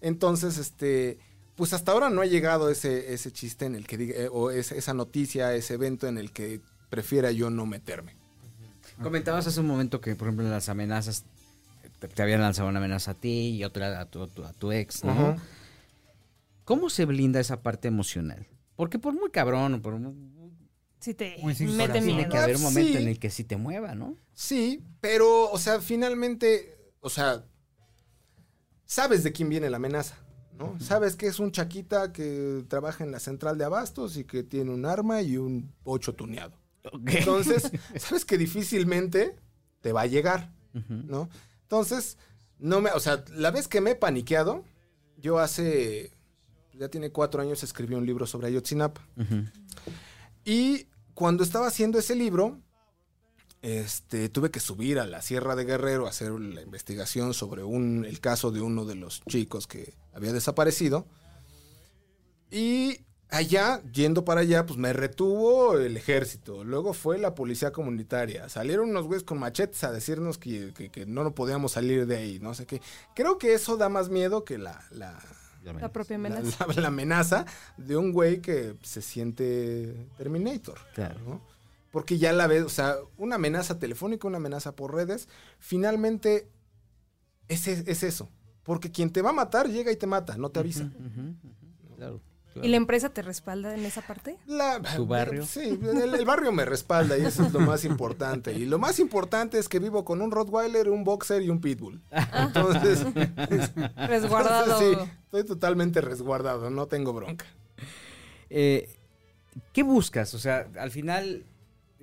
Entonces, 0.00 0.58
este, 0.58 1.18
pues 1.56 1.72
hasta 1.72 1.92
ahora 1.92 2.10
no 2.10 2.20
ha 2.20 2.26
llegado 2.26 2.70
ese, 2.70 3.12
ese 3.12 3.32
chiste 3.32 3.66
en 3.66 3.74
el 3.74 3.86
que 3.86 3.96
diga, 3.96 4.14
eh, 4.16 4.28
o 4.30 4.50
esa 4.50 4.94
noticia, 4.94 5.54
ese 5.54 5.74
evento 5.74 6.06
en 6.06 6.18
el 6.18 6.32
que 6.32 6.60
prefiera 6.90 7.30
yo 7.32 7.50
no 7.50 7.66
meterme. 7.66 8.16
Comentabas 9.02 9.46
hace 9.46 9.60
un 9.60 9.66
momento 9.66 10.00
que, 10.00 10.16
por 10.16 10.26
ejemplo, 10.28 10.44
en 10.44 10.50
las 10.50 10.68
amenazas, 10.68 11.24
te, 12.00 12.08
te 12.08 12.22
habían 12.22 12.40
lanzado 12.40 12.68
una 12.68 12.78
amenaza 12.78 13.12
a 13.12 13.14
ti 13.14 13.50
y 13.56 13.64
otra 13.64 14.00
a 14.00 14.06
tu, 14.06 14.22
a 14.22 14.26
tu- 14.28 14.44
a 14.44 14.52
tu 14.52 14.72
ex, 14.72 15.04
¿no? 15.04 15.10
Ajá. 15.12 15.36
¿Cómo 16.68 16.90
se 16.90 17.06
blinda 17.06 17.40
esa 17.40 17.62
parte 17.62 17.88
emocional? 17.88 18.46
Porque 18.76 18.98
por 18.98 19.14
muy 19.14 19.30
cabrón, 19.30 19.80
por 19.80 19.98
muy- 19.98 20.14
Si 21.00 21.14
te 21.14 21.38
mete 21.42 22.02
tiene 22.02 22.28
que 22.28 22.36
haber 22.36 22.56
un 22.56 22.62
momento 22.62 22.92
sí. 22.92 23.02
en 23.02 23.08
el 23.08 23.18
que 23.18 23.30
sí 23.30 23.42
te 23.42 23.56
mueva, 23.56 23.94
¿no? 23.94 24.18
Sí, 24.34 24.84
pero, 25.00 25.50
o 25.50 25.56
sea, 25.56 25.80
finalmente, 25.80 26.92
o 27.00 27.08
sea, 27.08 27.42
sabes 28.84 29.22
de 29.24 29.32
quién 29.32 29.48
viene 29.48 29.70
la 29.70 29.78
amenaza, 29.78 30.18
¿no? 30.58 30.78
Sabes 30.78 31.16
que 31.16 31.26
es 31.26 31.38
un 31.38 31.52
chaquita 31.52 32.12
que 32.12 32.62
trabaja 32.68 33.02
en 33.02 33.12
la 33.12 33.20
central 33.20 33.56
de 33.56 33.64
abastos 33.64 34.18
y 34.18 34.24
que 34.24 34.42
tiene 34.42 34.70
un 34.70 34.84
arma 34.84 35.22
y 35.22 35.38
un 35.38 35.72
ocho 35.84 36.14
tuneado. 36.14 36.52
Entonces, 37.06 37.72
sabes 37.96 38.26
que 38.26 38.36
difícilmente 38.36 39.36
te 39.80 39.92
va 39.92 40.02
a 40.02 40.06
llegar. 40.06 40.52
¿no? 40.88 41.30
Entonces, 41.62 42.18
no 42.58 42.82
me, 42.82 42.90
o 42.90 43.00
sea, 43.00 43.24
la 43.32 43.50
vez 43.52 43.68
que 43.68 43.80
me 43.80 43.92
he 43.92 43.94
paniqueado, 43.94 44.64
yo 45.16 45.38
hace, 45.38 46.12
ya 46.78 46.88
tiene 46.88 47.10
cuatro 47.10 47.42
años 47.42 47.62
escribí 47.62 47.94
un 47.94 48.06
libro 48.06 48.26
sobre 48.26 48.46
Ayotzinapa. 48.48 49.00
Y 50.44 50.86
cuando 51.14 51.42
estaba 51.42 51.66
haciendo 51.66 51.98
ese 51.98 52.14
libro, 52.14 52.58
este, 53.62 54.28
tuve 54.28 54.50
que 54.50 54.60
subir 54.60 54.98
a 55.00 55.06
la 55.06 55.20
Sierra 55.20 55.56
de 55.56 55.64
Guerrero 55.64 56.06
a 56.06 56.10
hacer 56.10 56.30
la 56.32 56.62
investigación 56.62 57.34
sobre 57.34 57.64
un, 57.64 58.04
el 58.04 58.20
caso 58.20 58.50
de 58.50 58.60
uno 58.60 58.84
de 58.84 58.94
los 58.94 59.20
chicos 59.28 59.66
que 59.66 59.94
había 60.12 60.32
desaparecido. 60.32 61.06
Y 62.50 63.00
allá, 63.30 63.82
yendo 63.92 64.24
para 64.24 64.40
allá, 64.42 64.64
pues 64.64 64.78
me 64.78 64.92
retuvo 64.92 65.76
el 65.76 65.96
ejército. 65.96 66.64
Luego 66.64 66.94
fue 66.94 67.18
la 67.18 67.34
policía 67.34 67.72
comunitaria. 67.72 68.48
Salieron 68.48 68.90
unos 68.90 69.06
güeyes 69.06 69.24
con 69.24 69.38
machetes 69.38 69.84
a 69.84 69.92
decirnos 69.92 70.38
que, 70.38 70.72
que- 70.74 70.90
que 70.90 71.04
no, 71.04 71.24
no 71.24 71.34
podíamos 71.34 71.72
salir 71.72 72.06
de 72.06 72.16
ahí, 72.16 72.38
no 72.40 72.54
sé 72.54 72.64
qué. 72.66 72.80
Creo 73.14 73.36
que 73.38 73.52
eso 73.54 73.76
da 73.76 73.88
más 73.88 74.08
miedo 74.08 74.44
que 74.44 74.56
la, 74.56 74.82
la, 74.92 75.20
La 75.62 75.92
propia 75.92 76.16
amenaza. 76.16 76.66
la- 76.66 76.80
la 76.82 76.88
amenaza 76.88 77.44
de 77.76 77.96
un 77.96 78.12
güey 78.12 78.40
que 78.40 78.76
se 78.82 79.02
siente 79.02 79.94
Terminator. 80.16 80.78
Claro. 80.94 81.20
¿no? 81.26 81.40
Porque 81.90 82.18
ya 82.18 82.32
la 82.32 82.46
ves, 82.46 82.62
o 82.64 82.68
sea, 82.68 82.96
una 83.16 83.36
amenaza 83.36 83.78
telefónica, 83.78 84.28
una 84.28 84.36
amenaza 84.36 84.76
por 84.76 84.94
redes, 84.94 85.28
finalmente 85.58 86.48
es, 87.48 87.66
es 87.66 88.02
eso. 88.02 88.28
Porque 88.62 88.90
quien 88.90 89.10
te 89.10 89.22
va 89.22 89.30
a 89.30 89.32
matar 89.34 89.68
llega 89.68 89.90
y 89.90 89.96
te 89.96 90.06
mata, 90.06 90.36
no 90.36 90.50
te 90.50 90.60
avisa. 90.60 90.90
Claro, 91.96 92.20
claro. 92.52 92.66
¿Y 92.66 92.70
la 92.70 92.76
empresa 92.76 93.08
te 93.10 93.22
respalda 93.22 93.74
en 93.74 93.84
esa 93.84 94.02
parte? 94.02 94.36
La- 94.46 94.80
¿Tu 94.96 95.06
barrio? 95.06 95.44
Sí, 95.46 95.78
el, 95.82 96.14
el 96.14 96.24
barrio 96.24 96.52
me 96.52 96.64
respalda 96.64 97.16
y 97.18 97.24
eso 97.24 97.44
es 97.44 97.52
lo 97.52 97.60
más 97.60 97.84
importante. 97.84 98.52
Y 98.52 98.66
lo 98.66 98.78
más 98.78 98.98
importante 98.98 99.58
es 99.58 99.68
que 99.68 99.78
vivo 99.78 100.04
con 100.04 100.20
un 100.22 100.30
Rottweiler, 100.30 100.88
un 100.88 101.04
Boxer 101.04 101.42
y 101.42 101.50
un 101.50 101.60
Pitbull. 101.60 102.00
Entonces, 102.34 103.04
Resguardado. 103.96 104.78
sí, 104.78 104.96
estoy 105.24 105.44
totalmente 105.44 106.00
resguardado, 106.00 106.70
no 106.70 106.86
tengo 106.86 107.12
bronca. 107.12 107.44
Eh, 108.50 108.88
¿Qué 109.72 109.82
buscas? 109.82 110.34
O 110.34 110.38
sea, 110.38 110.68
al 110.78 110.90
final, 110.90 111.44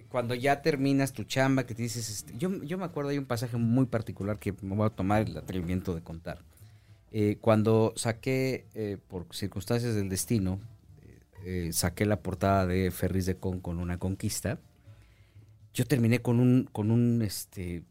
cuando 0.10 0.36
ya 0.36 0.62
terminas 0.62 1.14
tu 1.14 1.24
chamba, 1.24 1.66
que 1.66 1.74
te 1.74 1.84
dices, 1.84 2.10
este, 2.10 2.34
yo, 2.38 2.52
yo 2.64 2.78
me 2.78 2.86
acuerdo, 2.86 3.10
hay 3.12 3.18
un 3.18 3.26
pasaje 3.26 3.58
muy 3.58 3.86
particular 3.86 4.38
que 4.40 4.54
me 4.62 4.76
voy 4.76 4.86
a 4.86 4.90
tomar 4.90 5.22
el 5.24 5.38
atrevimiento 5.38 5.96
de 5.96 6.02
contar. 6.02 6.40
Eh, 7.18 7.38
cuando 7.40 7.94
saqué, 7.96 8.66
eh, 8.74 8.98
por 9.08 9.34
circunstancias 9.34 9.96
del 9.96 10.10
destino, 10.10 10.60
eh, 11.46 11.70
saqué 11.72 12.06
la 12.06 12.20
portada 12.20 12.66
de 12.66 12.92
Ferris 12.92 13.26
de 13.26 13.38
Con 13.38 13.62
con 13.62 13.80
una 13.80 13.98
conquista, 13.98 14.60
yo 15.74 15.86
terminé 15.86 16.20
con 16.20 16.42
un, 16.42 16.68
con 16.74 16.92
un, 16.92 17.22
este, 17.22 17.84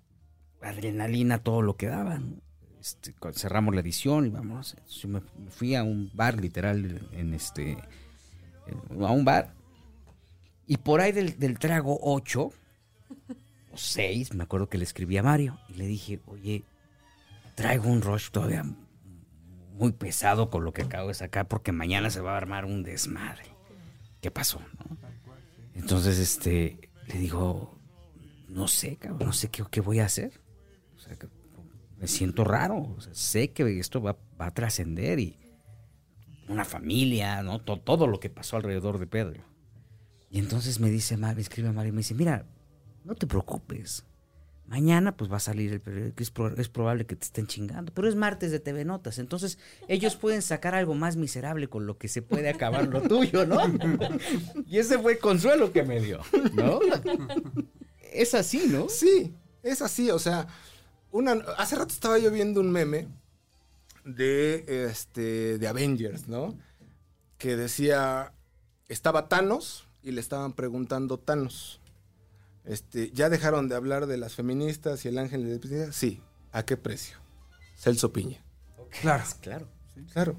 adrenalina, 0.61 1.39
todo 1.39 1.63
lo 1.63 1.79
que 1.79 1.87
daban. 1.87 2.43
Este, 2.79 3.15
cerramos 3.33 3.75
la 3.75 3.81
edición 3.81 4.27
y 4.27 4.29
vamos, 4.29 4.77
me 5.09 5.23
fui 5.49 5.75
a 5.75 5.85
un 5.85 6.11
bar 6.13 6.39
literal 6.39 7.09
en 7.13 7.33
este 7.33 7.79
a 9.01 9.11
un 9.11 9.25
bar. 9.25 9.55
Y 10.67 10.77
por 10.77 11.01
ahí 11.01 11.13
del, 11.13 11.39
del 11.39 11.59
trago 11.59 11.99
8 12.03 12.43
o 12.43 12.53
6, 13.75 14.35
me 14.35 14.45
acuerdo 14.45 14.69
que 14.69 14.77
le 14.77 14.85
escribí 14.85 15.17
a 15.17 15.23
Mario 15.23 15.59
y 15.71 15.79
le 15.79 15.87
dije, 15.87 16.21
oye, 16.27 16.63
traigo 17.55 17.89
un 17.89 18.03
rush 18.03 18.29
todavía 18.31 18.67
muy 19.75 19.93
pesado 19.93 20.51
con 20.51 20.65
lo 20.65 20.73
que 20.73 20.83
acabo 20.83 21.09
de 21.09 21.15
sacar 21.15 21.49
porque 21.49 21.73
mañana 21.73 22.09
se 22.11 22.21
va 22.21 22.35
a 22.35 22.37
armar 22.37 22.65
un 22.65 22.83
desmadre. 22.83 23.43
¿Qué 24.21 24.31
pasó? 24.31 24.61
Entonces, 25.75 26.19
este, 26.19 26.91
le 27.09 27.19
digo, 27.19 27.77
no 28.49 28.69
sé, 28.69 28.97
cabrón, 28.97 29.27
no 29.27 29.33
sé 29.33 29.51
qué, 29.51 29.65
qué 29.71 29.81
voy 29.81 29.99
a 29.99 30.07
hacer. 30.07 30.41
O 30.97 31.01
sea, 31.01 31.17
que 31.17 31.29
me 31.99 32.07
siento 32.07 32.45
raro. 32.45 32.97
sé 33.13 33.53
que 33.53 33.79
esto 33.79 34.01
va, 34.01 34.17
va 34.41 34.47
a 34.47 34.51
trascender 34.55 35.19
y 35.19 35.37
una 36.49 36.65
familia, 36.65 37.43
¿no? 37.43 37.59
To- 37.61 37.81
todo 37.81 38.07
lo 38.07 38.21
que 38.21 38.31
pasó 38.31 38.57
alrededor 38.57 38.99
de 38.99 39.07
Pedro. 39.07 39.43
Y 40.31 40.39
entonces 40.39 40.79
me 40.81 40.91
dice, 40.91 41.17
me 41.17 41.31
escribe 41.33 41.73
Mario 41.73 41.91
y 41.91 41.93
me 41.93 41.99
dice, 41.99 42.15
mira, 42.15 42.47
no 43.05 43.15
te 43.15 43.27
preocupes. 43.27 44.05
Mañana 44.67 45.15
pues 45.17 45.31
va 45.31 45.37
a 45.37 45.41
salir 45.41 45.73
el 45.73 45.81
periódico, 45.81 46.23
es, 46.23 46.31
pro- 46.31 46.57
es 46.57 46.69
probable 46.71 47.05
que 47.05 47.17
te 47.17 47.27
estén 47.27 47.47
chingando, 47.47 47.93
pero 47.93 48.09
es 48.09 48.15
martes 48.15 48.51
de 48.51 48.61
TV 48.61 48.85
Notas, 48.87 49.19
entonces 49.19 49.59
ellos 49.89 50.17
pueden 50.17 50.41
sacar 50.41 50.75
algo 50.75 50.95
más 50.95 51.17
miserable 51.17 51.69
con 51.69 51.87
lo 51.87 51.99
que 51.99 52.09
se 52.09 52.23
puede 52.23 52.49
acabar 52.49 52.87
lo 52.89 53.03
tuyo, 53.03 53.45
¿no? 53.47 53.59
y 54.67 54.79
ese 54.79 54.99
fue 54.99 55.13
el 55.13 55.19
consuelo 55.19 55.71
que 55.71 55.83
me 55.83 56.01
dio, 56.01 56.21
¿no? 56.55 56.81
Es 58.13 58.35
así, 58.35 58.67
¿no? 58.69 58.89
Sí, 58.89 59.35
es 59.63 59.83
así, 59.83 60.11
o 60.11 60.19
sea, 60.19 60.47
una, 61.11 61.33
hace 61.59 61.77
rato 61.77 61.93
estaba 61.93 62.19
yo 62.19 62.31
viendo 62.31 62.61
un 62.61 62.73
meme 62.73 63.09
de, 64.05 64.87
este, 64.89 65.59
de 65.59 65.69
Avengers, 65.69 66.27
¿no? 66.27 66.59
Que 67.39 67.57
decía, 67.57 68.33
estaba 68.89 69.29
Thanos 69.29 69.87
y 70.03 70.13
le 70.13 70.21
estaban 70.21 70.53
preguntando 70.55 71.19
Thanos, 71.19 71.81
este, 72.65 73.11
¿ya 73.13 73.29
dejaron 73.29 73.69
de 73.69 73.75
hablar 73.77 74.07
de 74.07 74.17
las 74.17 74.35
feministas 74.35 75.05
y 75.05 75.09
el 75.09 75.19
ángel 75.19 75.45
de 75.45 75.51
la? 75.59 75.93
Sí, 75.93 76.21
¿a 76.53 76.65
qué 76.65 76.77
precio? 76.77 77.17
Celso 77.77 78.13
Piña. 78.13 78.43
Claro. 79.01 79.25
Claro. 79.41 79.69
Claro. 80.13 80.37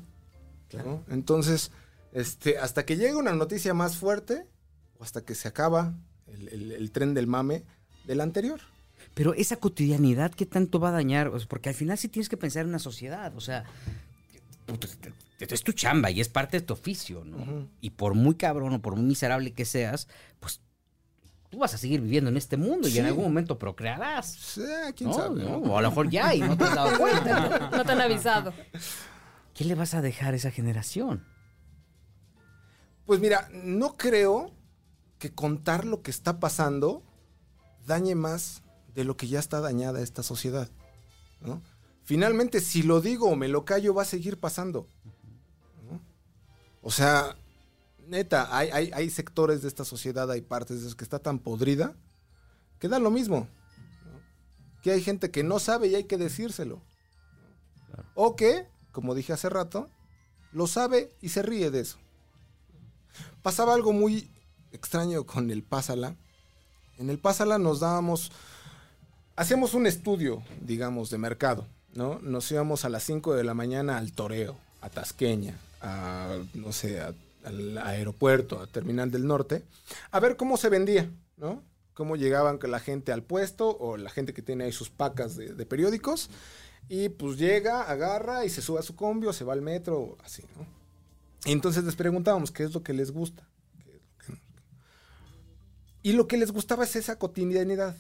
¿no? 1.07 1.13
Entonces, 1.13 1.71
este, 2.11 2.57
hasta 2.57 2.86
que 2.86 2.97
llegue 2.97 3.15
una 3.15 3.34
noticia 3.34 3.73
más 3.73 3.97
fuerte, 3.97 4.47
o 4.97 5.03
hasta 5.03 5.21
que 5.23 5.36
se 5.36 5.47
acaba 5.47 5.93
el, 6.28 6.47
el- 6.49 6.71
el 6.71 6.91
tren 6.91 7.13
del 7.13 7.28
mame 7.28 7.63
del 8.05 8.21
anterior. 8.21 8.59
Pero 9.13 9.34
esa 9.34 9.57
cotidianidad, 9.57 10.34
¿qué 10.34 10.45
tanto 10.45 10.80
va 10.80 10.89
a 10.89 10.93
dañar? 10.93 11.28
O 11.30 11.39
sea, 11.39 11.47
porque 11.47 11.69
al 11.69 11.76
final 11.76 11.97
sí 11.97 12.07
tienes 12.07 12.28
que 12.30 12.38
pensar 12.38 12.63
en 12.63 12.69
una 12.69 12.80
sociedad. 12.80 13.36
O 13.36 13.41
sea, 13.41 13.63
es 15.39 15.63
tu 15.63 15.73
chamba 15.73 16.09
y 16.11 16.21
es 16.21 16.30
parte 16.30 16.59
de 16.59 16.65
tu 16.65 16.73
oficio, 16.73 17.23
¿no? 17.23 17.69
Y 17.82 17.91
por 17.91 18.13
muy 18.15 18.36
cabrón 18.36 18.73
o 18.73 18.82
por 18.82 18.95
muy 18.95 19.05
miserable 19.05 19.53
que 19.53 19.65
seas, 19.65 20.07
pues 20.39 20.61
tú 21.56 21.60
vas 21.60 21.74
a 21.74 21.78
seguir 21.78 22.01
viviendo 22.01 22.30
en 22.30 22.36
este 22.36 22.58
mundo 22.58 22.89
y 22.89 22.99
en 22.99 23.06
algún 23.06 23.24
momento 23.24 23.58
procrearás. 23.58 24.30
Sí, 24.30 24.62
quién 24.93 25.10
¿no? 25.10 25.16
sabe. 25.16 25.41
¿no? 25.41 25.51
¿no? 25.51 25.72
O 25.72 25.78
a 25.78 25.82
lo 25.82 25.88
mejor 25.88 26.10
ya 26.10 26.36
y 26.36 26.41
no 26.41 26.58
te 26.58 26.66
has 26.66 26.76
dado 26.76 26.97
cuenta. 26.99 27.60
¿no? 27.72 27.78
No 27.78 27.86
te 27.86 27.91
han 27.93 28.01
avisado. 28.01 28.53
¿Qué 29.53 29.64
le 29.64 29.74
vas 29.74 29.93
a 29.93 30.01
dejar 30.01 30.34
a 30.34 30.36
esa 30.36 30.51
generación? 30.51 31.26
Pues 33.06 33.22
mira, 33.22 33.47
no 33.53 33.95
creo 33.95 34.51
que 35.18 35.34
contar 35.34 35.86
lo 35.86 36.01
que 36.01 36.12
está 36.12 36.41
pasando 36.41 37.03
dañe 37.88 38.16
más 38.16 38.62
de 38.93 39.06
lo 39.06 39.16
que 39.16 39.30
ya 39.30 39.39
está 39.39 39.62
dañada 39.62 40.01
esta 40.01 40.24
sociedad. 40.24 40.70
¿no? 41.39 41.62
Finalmente, 42.03 42.60
si 42.60 42.84
lo 42.84 42.99
digo 42.99 43.30
o 43.30 43.38
me 43.38 43.47
lo 43.47 43.64
callo, 43.64 43.93
va 43.93 44.01
a 44.01 44.06
seguir 44.06 44.41
pasando. 44.41 44.89
¿no? 45.89 46.01
O 46.82 46.91
sea, 46.91 47.38
neta, 48.08 48.56
hay, 48.56 48.70
hay- 48.72 48.91
hay 48.93 49.10
sectores 49.10 49.62
de 49.62 49.68
esta 49.68 49.84
sociedad, 49.86 50.30
hay 50.32 50.41
partes 50.41 50.82
de 50.82 50.88
eso 50.88 50.97
que 50.97 51.03
está 51.03 51.20
tan 51.20 51.39
podrida, 51.39 51.93
que 52.80 52.88
da 52.88 52.99
lo 52.99 53.12
mismo. 53.12 53.47
¿no? 54.06 54.22
Que 54.82 54.91
hay 54.91 55.01
gente 55.01 55.32
que 55.32 55.43
no 55.43 55.60
sabe 55.60 55.88
y 55.88 55.95
hay 55.95 56.03
que 56.06 56.18
decírselo. 56.18 56.82
O 58.14 58.36
que, 58.36 58.68
como 58.91 59.16
dije 59.16 59.34
hace 59.34 59.49
rato, 59.49 59.89
lo 60.51 60.68
sabe 60.68 61.12
y 61.22 61.30
se 61.30 61.41
ríe 61.41 61.72
de 61.72 61.82
eso. 61.82 61.97
Pasaba 63.41 63.74
algo 63.74 63.93
muy 63.93 64.30
extraño 64.72 65.26
con 65.26 65.51
el 65.51 65.64
Pásala. 65.64 66.16
En 66.97 67.10
el 67.10 67.20
Pásala 67.20 67.58
nos 67.58 67.80
dábamos, 67.82 68.32
hacíamos 69.36 69.74
un 69.74 69.86
estudio, 69.88 70.43
digamos, 70.62 71.10
de 71.10 71.18
mercado, 71.18 71.68
¿no? 71.93 72.20
Nos 72.20 72.51
íbamos 72.51 72.86
a 72.86 72.89
las 72.89 73.03
5 73.03 73.34
de 73.36 73.43
la 73.43 73.53
mañana 73.53 73.97
al 73.97 74.12
toreo, 74.14 74.58
a 74.82 74.89
Tasqueña, 74.89 75.58
a, 75.82 76.38
no 76.53 76.72
sé, 76.72 77.01
a, 77.01 77.14
al 77.46 77.78
aeropuerto, 77.78 78.60
a 78.60 78.68
Terminal 78.68 79.12
del 79.12 79.28
Norte, 79.28 79.64
a 80.12 80.20
ver 80.20 80.36
cómo 80.36 80.58
se 80.58 80.70
vendía, 80.70 81.10
¿no? 81.38 81.64
Cómo 81.93 82.16
llegaban 82.16 82.60
la 82.62 82.80
gente 82.80 83.12
al 83.12 83.24
puesto 83.24 83.78
o 83.78 83.98
la 83.98 84.10
gente 84.10 84.34
que 84.34 84.41
tiene 84.41 84.66
ahí 84.66 84.72
sus 84.72 84.89
pacas 84.89 85.38
de, 85.38 85.54
de 85.54 85.66
periódicos. 85.66 86.30
Y 86.89 87.10
pues 87.10 87.38
llega, 87.38 87.84
agarra 87.84 88.46
y 88.46 88.50
se 88.50 88.62
sube 88.62 88.80
a 88.80 88.84
su 88.84 88.96
combi 88.96 89.28
o 89.28 89.34
se 89.34 89.43
va 89.43 89.54
al 89.54 89.62
metro, 89.62 90.18
así, 90.24 90.43
¿no? 90.56 90.66
Y 91.46 91.52
entonces 91.52 91.84
les 91.84 91.96
preguntábamos 91.96 92.52
qué 92.52 92.64
es 92.64 92.74
lo 92.74 92.84
que 92.84 92.93
les 92.93 93.12
gusta. 93.12 93.48
Y 96.02 96.14
lo 96.14 96.28
que 96.28 96.38
les 96.38 96.52
gustaba 96.52 96.84
es 96.84 96.96
esa 96.96 97.18
cotidianidad. 97.18 97.96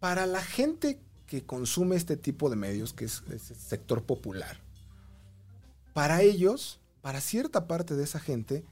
Para 0.00 0.26
la 0.26 0.42
gente 0.42 1.00
que 1.26 1.44
consume 1.44 1.96
este 1.96 2.16
tipo 2.16 2.50
de 2.50 2.56
medios, 2.56 2.92
que 2.92 3.04
es, 3.04 3.22
es 3.32 3.50
el 3.50 3.56
sector 3.56 4.04
popular, 4.04 4.60
para 5.92 6.22
ellos, 6.22 6.80
para 7.02 7.20
cierta 7.20 7.66
parte 7.66 7.94
de 7.94 8.04
esa 8.04 8.20
gente, 8.20 8.64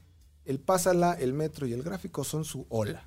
el 0.45 0.59
pásala, 0.59 1.13
el 1.13 1.33
metro 1.33 1.65
y 1.67 1.73
el 1.73 1.83
gráfico 1.83 2.23
son 2.23 2.45
su 2.45 2.65
ola. 2.69 3.03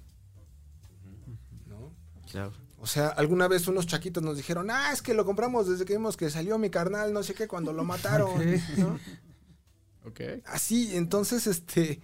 ¿no? 1.67 1.93
Claro. 2.31 2.53
O 2.81 2.87
sea, 2.87 3.09
alguna 3.09 3.49
vez 3.49 3.67
unos 3.67 3.87
chaquitos 3.87 4.23
nos 4.23 4.37
dijeron, 4.37 4.71
ah, 4.71 4.93
es 4.93 5.03
que 5.03 5.15
lo 5.15 5.25
compramos 5.25 5.69
desde 5.69 5.85
que 5.85 5.95
vimos 5.95 6.17
que 6.17 6.31
salió 6.31 6.59
mi 6.59 6.71
carnal, 6.71 7.13
no 7.13 7.23
sé 7.23 7.35
qué, 7.35 7.49
cuando 7.49 7.73
lo 7.73 7.85
mataron. 7.85 8.31
¿no? 8.79 8.99
Ok. 10.05 10.21
Así, 10.47 10.97
entonces, 10.97 11.47
este, 11.47 12.01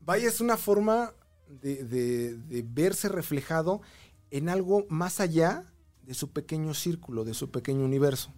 vaya, 0.00 0.28
es 0.28 0.40
una 0.40 0.56
forma 0.56 1.12
de, 1.48 1.82
de- 1.84 2.36
de 2.36 2.62
verse 2.62 3.08
reflejado 3.08 3.80
en 4.30 4.48
algo 4.50 4.84
más 4.90 5.20
allá 5.20 5.64
de 6.02 6.12
su 6.14 6.30
pequeño 6.30 6.74
círculo, 6.74 7.24
de 7.24 7.32
su 7.34 7.50
pequeño 7.50 7.84
universo. 7.84 8.32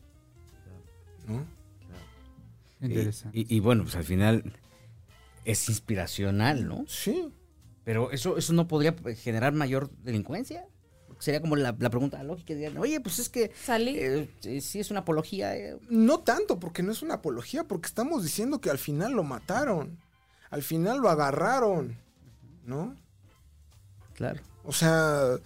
¿no? 1.26 1.44
Interesante. 2.80 3.36
Y, 3.38 3.56
y 3.56 3.60
bueno, 3.60 3.82
pues 3.82 3.96
al 3.96 4.04
final 4.04 4.52
es 5.44 5.68
inspiracional, 5.68 6.66
¿no? 6.68 6.84
Sí. 6.86 7.32
Pero 7.84 8.10
eso, 8.10 8.36
eso 8.36 8.52
no 8.52 8.68
podría 8.68 8.94
generar 9.16 9.52
mayor 9.52 9.90
delincuencia. 10.02 10.66
Sería 11.18 11.40
como 11.40 11.56
la, 11.56 11.76
la 11.78 11.90
pregunta 11.90 12.22
lógica. 12.22 12.54
dirían, 12.54 12.78
Oye, 12.78 12.98
pues 13.00 13.18
es 13.18 13.28
que 13.28 13.52
Salí. 13.54 13.96
eh, 13.98 14.30
eh, 14.44 14.60
sí 14.60 14.80
es 14.80 14.90
una 14.90 15.00
apología. 15.00 15.54
eh". 15.56 15.78
No 15.90 16.20
tanto, 16.20 16.58
porque 16.58 16.82
no 16.82 16.92
es 16.92 17.02
una 17.02 17.14
apología, 17.14 17.64
porque 17.64 17.86
estamos 17.88 18.22
diciendo 18.22 18.60
que 18.60 18.70
al 18.70 18.78
final 18.78 19.12
lo 19.12 19.22
mataron. 19.22 19.98
Al 20.50 20.62
final 20.62 20.98
lo 21.00 21.10
agarraron. 21.10 21.96
¿No? 22.64 22.96
Claro. 24.14 24.40
O 24.64 24.72
sea, 24.72 25.36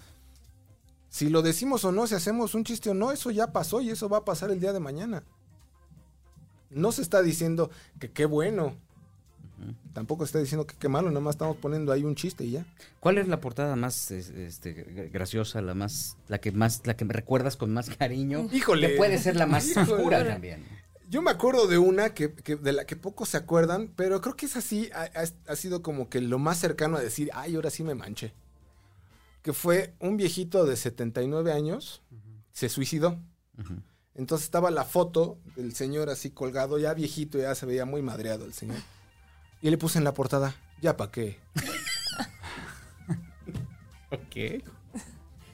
si 1.08 1.28
lo 1.28 1.42
decimos 1.42 1.84
o 1.84 1.92
no, 1.92 2.06
si 2.06 2.14
hacemos 2.14 2.54
un 2.54 2.64
chiste 2.64 2.90
o 2.90 2.94
no, 2.94 3.10
eso 3.12 3.30
ya 3.30 3.52
pasó 3.52 3.80
y 3.80 3.90
eso 3.90 4.08
va 4.08 4.18
a 4.18 4.24
pasar 4.24 4.50
el 4.50 4.60
día 4.60 4.72
de 4.72 4.80
mañana. 4.80 5.24
No 6.70 6.92
se 6.92 7.02
está 7.02 7.22
diciendo 7.22 7.70
que 8.00 8.10
qué 8.12 8.26
bueno. 8.26 8.76
Tampoco 9.92 10.24
se 10.24 10.30
está 10.30 10.38
diciendo 10.40 10.66
que 10.66 10.74
qué 10.76 10.88
malo, 10.88 11.08
nada 11.08 11.20
más 11.20 11.34
estamos 11.36 11.56
poniendo 11.56 11.92
ahí 11.92 12.02
un 12.04 12.14
chiste 12.16 12.44
y 12.44 12.50
ya. 12.52 12.66
¿Cuál 13.00 13.18
es 13.18 13.28
la 13.28 13.40
portada 13.40 13.76
más 13.76 14.10
es- 14.10 14.28
este, 14.30 14.74
gra- 14.86 15.10
graciosa, 15.12 15.60
la 15.62 15.74
más, 15.74 16.16
la 16.28 16.38
que 16.38 16.50
más, 16.52 16.82
la 16.84 16.96
que 16.96 17.04
me 17.04 17.14
recuerdas 17.14 17.56
con 17.56 17.72
más 17.72 17.88
cariño? 17.90 18.48
Híjole. 18.52 18.90
Que 18.90 18.96
puede 18.96 19.18
ser 19.18 19.36
la 19.36 19.46
más 19.46 19.66
Híjole. 19.70 19.92
oscura 19.92 20.26
también. 20.26 20.64
Yo 21.08 21.22
me 21.22 21.30
acuerdo 21.30 21.66
de 21.68 21.78
una 21.78 22.14
que, 22.14 22.32
que- 22.32 22.56
de 22.56 22.72
la 22.72 22.84
que 22.86 22.96
pocos 22.96 23.28
se 23.28 23.36
acuerdan, 23.36 23.92
pero 23.94 24.20
creo 24.20 24.34
que 24.36 24.46
es 24.46 24.56
así, 24.56 24.90
ha, 24.94 25.02
ha- 25.14 25.52
ha 25.52 25.56
sido 25.56 25.82
como 25.82 26.08
que 26.08 26.20
lo 26.20 26.38
más 26.38 26.58
cercano 26.58 26.96
a 26.96 27.00
decir, 27.00 27.30
ay, 27.34 27.54
ahora 27.54 27.70
sí 27.70 27.84
me 27.84 27.94
manché. 27.94 28.32
Que 29.42 29.52
fue 29.52 29.94
un 30.00 30.16
viejito 30.16 30.64
de 30.64 30.74
79 30.76 31.52
años, 31.52 32.02
se 32.52 32.68
suicidó. 32.68 33.18
Entonces 34.14 34.44
estaba 34.46 34.70
la 34.70 34.84
foto 34.84 35.38
del 35.56 35.74
señor 35.74 36.08
así 36.08 36.30
colgado, 36.30 36.78
ya 36.78 36.94
viejito, 36.94 37.38
ya 37.38 37.54
se 37.54 37.66
veía 37.66 37.84
muy 37.84 38.00
madreado 38.00 38.44
el 38.46 38.52
señor. 38.54 38.76
Y 39.64 39.70
le 39.70 39.78
puse 39.78 39.96
en 39.96 40.04
la 40.04 40.12
portada, 40.12 40.54
ya 40.82 40.94
pa' 40.94 41.10
qué. 41.10 41.40
Ok. 44.10 44.62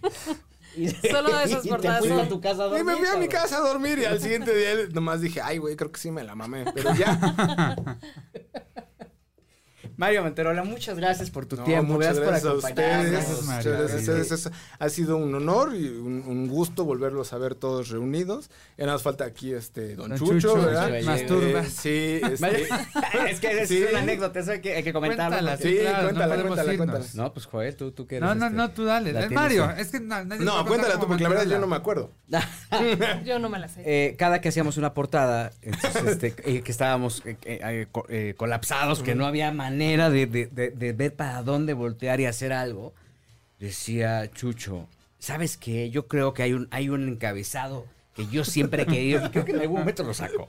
Solo 1.13 1.37
de 1.39 1.45
esas 1.45 1.65
¿Y 1.65 1.69
te 1.69 1.69
portadas 1.69 2.11
a 2.11 2.29
tu 2.29 2.41
casa 2.41 2.65
a 2.65 2.67
Y 2.67 2.83
me 2.83 2.93
dormir, 2.93 2.97
fui 2.97 3.07
a 3.07 3.17
mi 3.21 3.29
casa 3.29 3.59
a 3.59 3.61
dormir 3.61 4.01
y 4.01 4.07
al 4.07 4.21
siguiente 4.21 4.53
día 4.53 4.89
nomás 4.93 5.21
dije, 5.21 5.41
ay, 5.41 5.59
güey, 5.59 5.77
creo 5.77 5.93
que 5.93 6.01
sí 6.01 6.11
me 6.11 6.25
la 6.25 6.35
mamé. 6.35 6.65
Pero 6.75 6.93
ya, 6.97 7.77
Mario 10.01 10.23
Manterola, 10.23 10.63
muchas 10.65 10.97
gracias 10.97 11.29
por 11.31 11.45
tu 11.45 11.57
No, 11.57 11.65
tiempo. 11.65 11.93
muchas 11.93 12.19
Gracias, 12.19 12.43
gracias 12.43 12.47
a 12.47 12.55
por 12.55 12.65
acompañarnos. 12.65 13.05
ustedes. 13.05 13.13
Gracias, 13.13 13.37
muchas 13.43 13.47
Mario. 13.67 13.73
gracias 13.73 13.93
a 13.93 14.01
ustedes. 14.13 14.33
Es- 14.47 14.51
ha 14.79 14.89
sido 14.89 15.17
un 15.19 15.35
honor 15.35 15.75
y 15.77 15.89
un, 15.89 16.25
un 16.27 16.49
gusto 16.49 16.87
volverlos 16.87 17.35
a 17.35 17.39
ver 17.39 17.55
todos 17.55 17.91
reunidos. 17.91 18.49
Ya 18.79 18.87
nada 18.87 18.95
más 18.97 19.03
falta 19.03 19.25
aquí 19.27 19.53
este 19.53 19.97
Don, 19.97 20.09
Don 20.09 20.19
Chucho, 20.19 20.33
Chucho, 20.55 20.55
¿verdad? 20.55 20.89
Chucho 20.97 21.05
Masturbas. 21.11 21.67
Eh, 21.67 21.71
sí, 21.71 22.21
este, 22.33 22.41
Mario- 22.41 22.67
es 23.29 23.41
que 23.41 23.61
es 23.61 23.69
Sí. 23.69 23.85
una 23.91 23.99
anécdota, 24.01 24.41
eso 24.41 24.53
hay 24.53 24.61
que, 24.63 24.75
hay 24.77 24.83
que 24.83 24.93
comentarlo. 24.95 25.37
Cuéntala, 25.37 25.57
porque- 25.59 25.69
Sí, 25.71 25.79
claro, 25.81 25.97
no 25.99 26.03
cuéntala, 26.09 26.43
cuéntala, 26.43 26.77
cuéntala. 26.79 27.05
No, 27.13 27.33
pues 27.35 27.45
Joel, 27.45 27.77
tú, 27.77 27.93
tú 27.93 28.07
que 28.07 28.17
eres 28.17 28.27
No, 28.27 28.35
no, 28.35 28.47
este- 28.47 28.57
no, 28.57 28.71
tú 28.71 28.85
dale. 28.87 29.11
Es 29.11 29.31
Mario, 29.31 29.71
es 29.77 29.89
que 29.91 30.01
nadie 30.01 30.39
No, 30.39 30.65
puede 30.65 30.67
cuéntala 30.79 30.99
tú, 30.99 31.09
porque 31.09 31.25
la 31.25 31.29
verdad 31.29 31.45
yo 31.47 31.59
no 31.59 31.67
me 31.67 31.77
acuerdo. 31.77 32.11
Yo 33.27 33.39
no 33.39 33.51
me 33.51 33.59
la 33.59 33.69
sé. 33.69 33.83
Eh, 33.85 34.17
cada 34.17 34.41
que 34.41 34.49
hacíamos 34.49 34.79
una 34.79 34.95
portada, 34.95 35.51
entonces, 35.61 36.05
este, 36.07 36.35
eh, 36.45 36.63
que 36.63 36.73
estábamos 36.73 37.23
eh, 37.27 38.35
colapsados, 38.39 39.03
que 39.03 39.15
no 39.15 39.27
había 39.27 39.53
manera 39.53 39.90
de, 39.97 40.27
de- 40.27 40.47
de- 40.47 40.71
de 40.71 40.93
ver 40.93 41.15
para 41.15 41.43
dónde 41.43 41.73
voltear 41.75 42.21
y 42.21 42.27
hacer 42.27 42.53
algo, 42.53 42.95
decía 43.59 44.31
Chucho, 44.33 44.89
¿sabes 45.19 45.57
qué? 45.57 45.91
Yo 45.91 46.07
creo 46.07 46.33
que 46.35 46.43
hay 46.43 46.53
un, 46.53 46.69
hay 46.71 46.89
un 46.89 47.09
encabezado 47.09 47.87
que 48.15 48.27
yo 48.27 48.45
siempre 48.45 48.83
he 48.83 48.87
querido, 48.87 49.25
y 49.27 49.29
creo 49.31 49.45
que 49.45 49.53
en 49.53 49.61
algún 49.61 49.81
momento 49.81 50.03
lo 50.03 50.13
saco, 50.15 50.49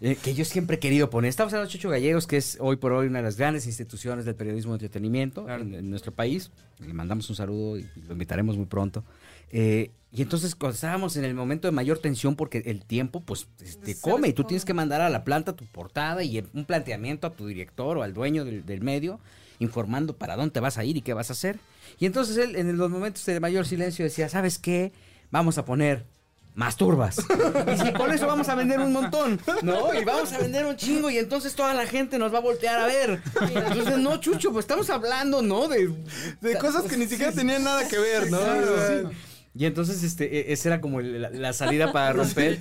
eh, 0.00 0.16
que 0.22 0.34
yo 0.34 0.44
siempre 0.44 0.76
he 0.76 0.78
querido 0.78 1.10
poner. 1.10 1.28
Estamos 1.28 1.52
hablando 1.52 1.68
de 1.68 1.72
Chucho 1.72 1.90
Gallegos, 1.90 2.26
que 2.26 2.36
es 2.36 2.56
hoy 2.60 2.76
por 2.76 2.92
hoy 2.92 3.06
una 3.08 3.18
de 3.18 3.24
las 3.24 3.36
grandes 3.36 3.66
instituciones 3.66 4.24
del 4.24 4.34
periodismo 4.36 4.72
de 4.72 4.76
entretenimiento 4.76 5.44
Claro. 5.44 5.62
en, 5.62 5.74
en 5.74 5.90
nuestro 5.90 6.12
país. 6.12 6.50
Le 6.78 6.92
mandamos 6.94 7.28
un 7.30 7.36
saludo 7.36 7.78
y 7.78 7.86
lo 8.06 8.12
invitaremos 8.12 8.56
muy 8.56 8.66
pronto. 8.66 9.04
Eh, 9.50 9.90
y 10.12 10.22
entonces 10.22 10.54
cuando 10.54 10.74
estábamos 10.74 11.16
en 11.16 11.24
el 11.24 11.34
momento 11.34 11.66
de 11.66 11.72
mayor 11.72 11.98
tensión, 11.98 12.36
porque 12.36 12.62
el 12.66 12.84
tiempo 12.84 13.20
pues 13.20 13.48
te 13.58 13.94
Se 13.94 14.00
come 14.00 14.28
y 14.28 14.32
tú 14.32 14.44
tienes 14.44 14.64
que 14.64 14.72
mandar 14.72 15.00
a 15.00 15.08
la 15.10 15.24
planta 15.24 15.54
tu 15.56 15.64
portada 15.66 16.22
y 16.22 16.38
un 16.52 16.64
planteamiento 16.64 17.26
a 17.26 17.30
tu 17.30 17.46
director 17.46 17.98
o 17.98 18.02
al 18.02 18.14
dueño 18.14 18.44
del, 18.44 18.64
del 18.64 18.80
medio 18.80 19.18
informando 19.58 20.16
para 20.16 20.36
dónde 20.36 20.60
vas 20.60 20.78
a 20.78 20.84
ir 20.84 20.96
y 20.96 21.02
qué 21.02 21.14
vas 21.14 21.30
a 21.30 21.32
hacer. 21.32 21.58
Y 21.98 22.06
entonces 22.06 22.36
él 22.36 22.56
en 22.56 22.76
los 22.76 22.90
momentos 22.90 23.24
de 23.24 23.40
mayor 23.40 23.66
silencio 23.66 24.04
decía, 24.04 24.28
¿sabes 24.28 24.58
qué? 24.58 24.92
Vamos 25.30 25.58
a 25.58 25.64
poner 25.64 26.06
más 26.54 26.76
turbas. 26.76 27.16
Y 27.74 27.78
si 27.78 27.92
con 27.92 28.12
eso 28.12 28.26
vamos 28.26 28.48
a 28.48 28.54
vender 28.54 28.78
un 28.78 28.92
montón, 28.92 29.40
¿no? 29.62 29.92
Y 29.94 30.04
vamos 30.04 30.32
a 30.32 30.38
vender 30.38 30.64
un 30.66 30.76
chingo 30.76 31.10
y 31.10 31.18
entonces 31.18 31.54
toda 31.54 31.74
la 31.74 31.86
gente 31.86 32.18
nos 32.18 32.32
va 32.32 32.38
a 32.38 32.42
voltear 32.42 32.78
a 32.78 32.86
ver. 32.86 33.20
Entonces, 33.40 33.98
no, 33.98 34.18
Chucho, 34.18 34.52
pues 34.52 34.64
estamos 34.64 34.90
hablando, 34.90 35.42
¿no? 35.42 35.66
De, 35.66 35.92
De 36.40 36.56
cosas 36.58 36.84
que 36.84 36.96
ni 36.96 37.06
siquiera 37.06 37.32
tenían 37.32 37.64
nada 37.64 37.88
que 37.88 37.98
ver, 37.98 38.30
¿no? 38.30 38.38
Sí. 38.38 39.16
Y 39.54 39.66
entonces, 39.66 40.02
este, 40.02 40.38
e- 40.50 40.52
esa 40.52 40.68
era 40.70 40.80
como 40.80 41.00
la, 41.00 41.30
la 41.30 41.52
salida 41.52 41.92
para 41.92 42.12
romper. 42.14 42.60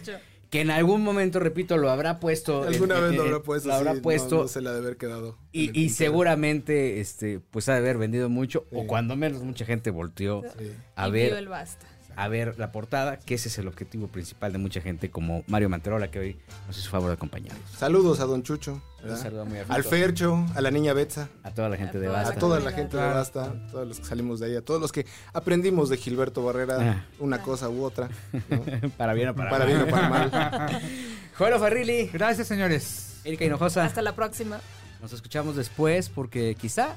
Que 0.49 0.61
en 0.61 0.69
algún 0.69 1.01
momento, 1.01 1.39
repito, 1.39 1.77
lo 1.77 1.89
habrá 1.89 2.19
puesto. 2.19 2.61
Alguna 2.63 2.97
en- 2.97 3.01
vez 3.05 3.15
lo 3.15 3.23
habrá 3.23 3.39
puesto. 3.39 3.69
Lo 3.69 3.73
habrá 3.73 3.95
sí, 3.95 4.01
puesto. 4.01 4.41
No, 4.43 4.47
se 4.47 4.61
la 4.61 4.71
de 4.71 4.79
haber 4.79 4.97
quedado. 4.97 5.35
y, 5.51 5.75
y 5.79 5.89
seguramente, 5.89 6.99
este, 6.99 7.39
pues 7.39 7.67
ha 7.69 7.73
de 7.73 7.79
haber 7.79 7.97
vendido 7.97 8.29
mucho, 8.29 8.67
o 8.71 8.85
cuando 8.85 9.15
menos 9.15 9.41
mucha 9.41 9.65
gente 9.65 9.89
volteó 9.89 10.43
Sí. 10.57 10.71
a 10.95 11.07
Y 11.07 11.11
ver, 11.11 11.29
vio 11.29 11.37
el 11.39 11.47
basta. 11.47 11.87
A 12.15 12.27
ver 12.27 12.57
la 12.59 12.71
portada, 12.71 13.17
que 13.19 13.35
ese 13.35 13.47
es 13.49 13.57
el 13.57 13.67
objetivo 13.67 14.07
principal 14.07 14.51
de 14.51 14.57
mucha 14.59 14.81
gente 14.81 15.09
como 15.09 15.43
Mario 15.47 15.69
Manterola, 15.69 16.09
que 16.11 16.19
hoy 16.19 16.37
nos 16.67 16.77
hizo 16.77 16.89
favor 16.89 17.09
de 17.09 17.15
acompañarnos. 17.15 17.69
Saludos 17.71 18.19
a 18.19 18.25
Don 18.25 18.43
Chucho. 18.43 18.73
Un 18.73 18.81
¿verdad? 19.09 19.17
saludo 19.21 19.45
muy 19.45 19.57
Al 19.67 19.83
Fercho, 19.83 20.45
a 20.55 20.61
la 20.61 20.71
niña 20.71 20.93
Betsa. 20.93 21.27
A 21.43 21.51
toda 21.51 21.67
la 21.69 21.77
gente 21.77 21.99
de 21.99 22.07
A 22.07 22.09
toda 22.09 22.13
la 22.13 22.21
A 22.21 22.23
Basta. 22.25 22.39
toda 22.39 22.59
la 22.59 22.71
gente 22.71 22.97
de 22.97 23.03
Claro. 23.03 23.15
Basta, 23.15 23.43
a 23.45 23.67
todos 23.71 23.87
los 23.87 23.99
que 23.99 24.05
salimos 24.05 24.39
de 24.39 24.45
ahí, 24.45 24.55
a 24.55 24.61
todos 24.63 24.79
los 24.79 24.91
que 24.91 25.05
aprendimos 25.33 25.89
de 25.89 25.97
Gilberto 25.97 26.43
Barrera 26.43 26.77
Ah. 26.79 27.05
una 27.19 27.41
cosa 27.41 27.69
u 27.69 27.83
otra, 27.83 28.09
¿no? 28.49 28.89
para 28.97 29.13
bien 29.13 29.29
o 29.29 29.35
para, 29.35 29.49
para 29.49 29.65
mal. 29.65 29.75
bien 29.75 29.87
o 29.87 29.91
para 29.91 30.09
mal. 30.09 30.81
Joel 31.37 31.59
Farrilli, 31.59 32.07
Gracias, 32.13 32.47
señores. 32.47 33.21
Erika 33.25 33.43
Hinojosa. 33.45 33.83
Hasta 33.85 34.01
la 34.01 34.15
próxima. 34.15 34.59
Nos 35.01 35.11
escuchamos 35.13 35.55
después 35.55 36.07
porque 36.09 36.55
quizá 36.55 36.95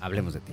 hablemos 0.00 0.32
de 0.34 0.40
ti. 0.40 0.52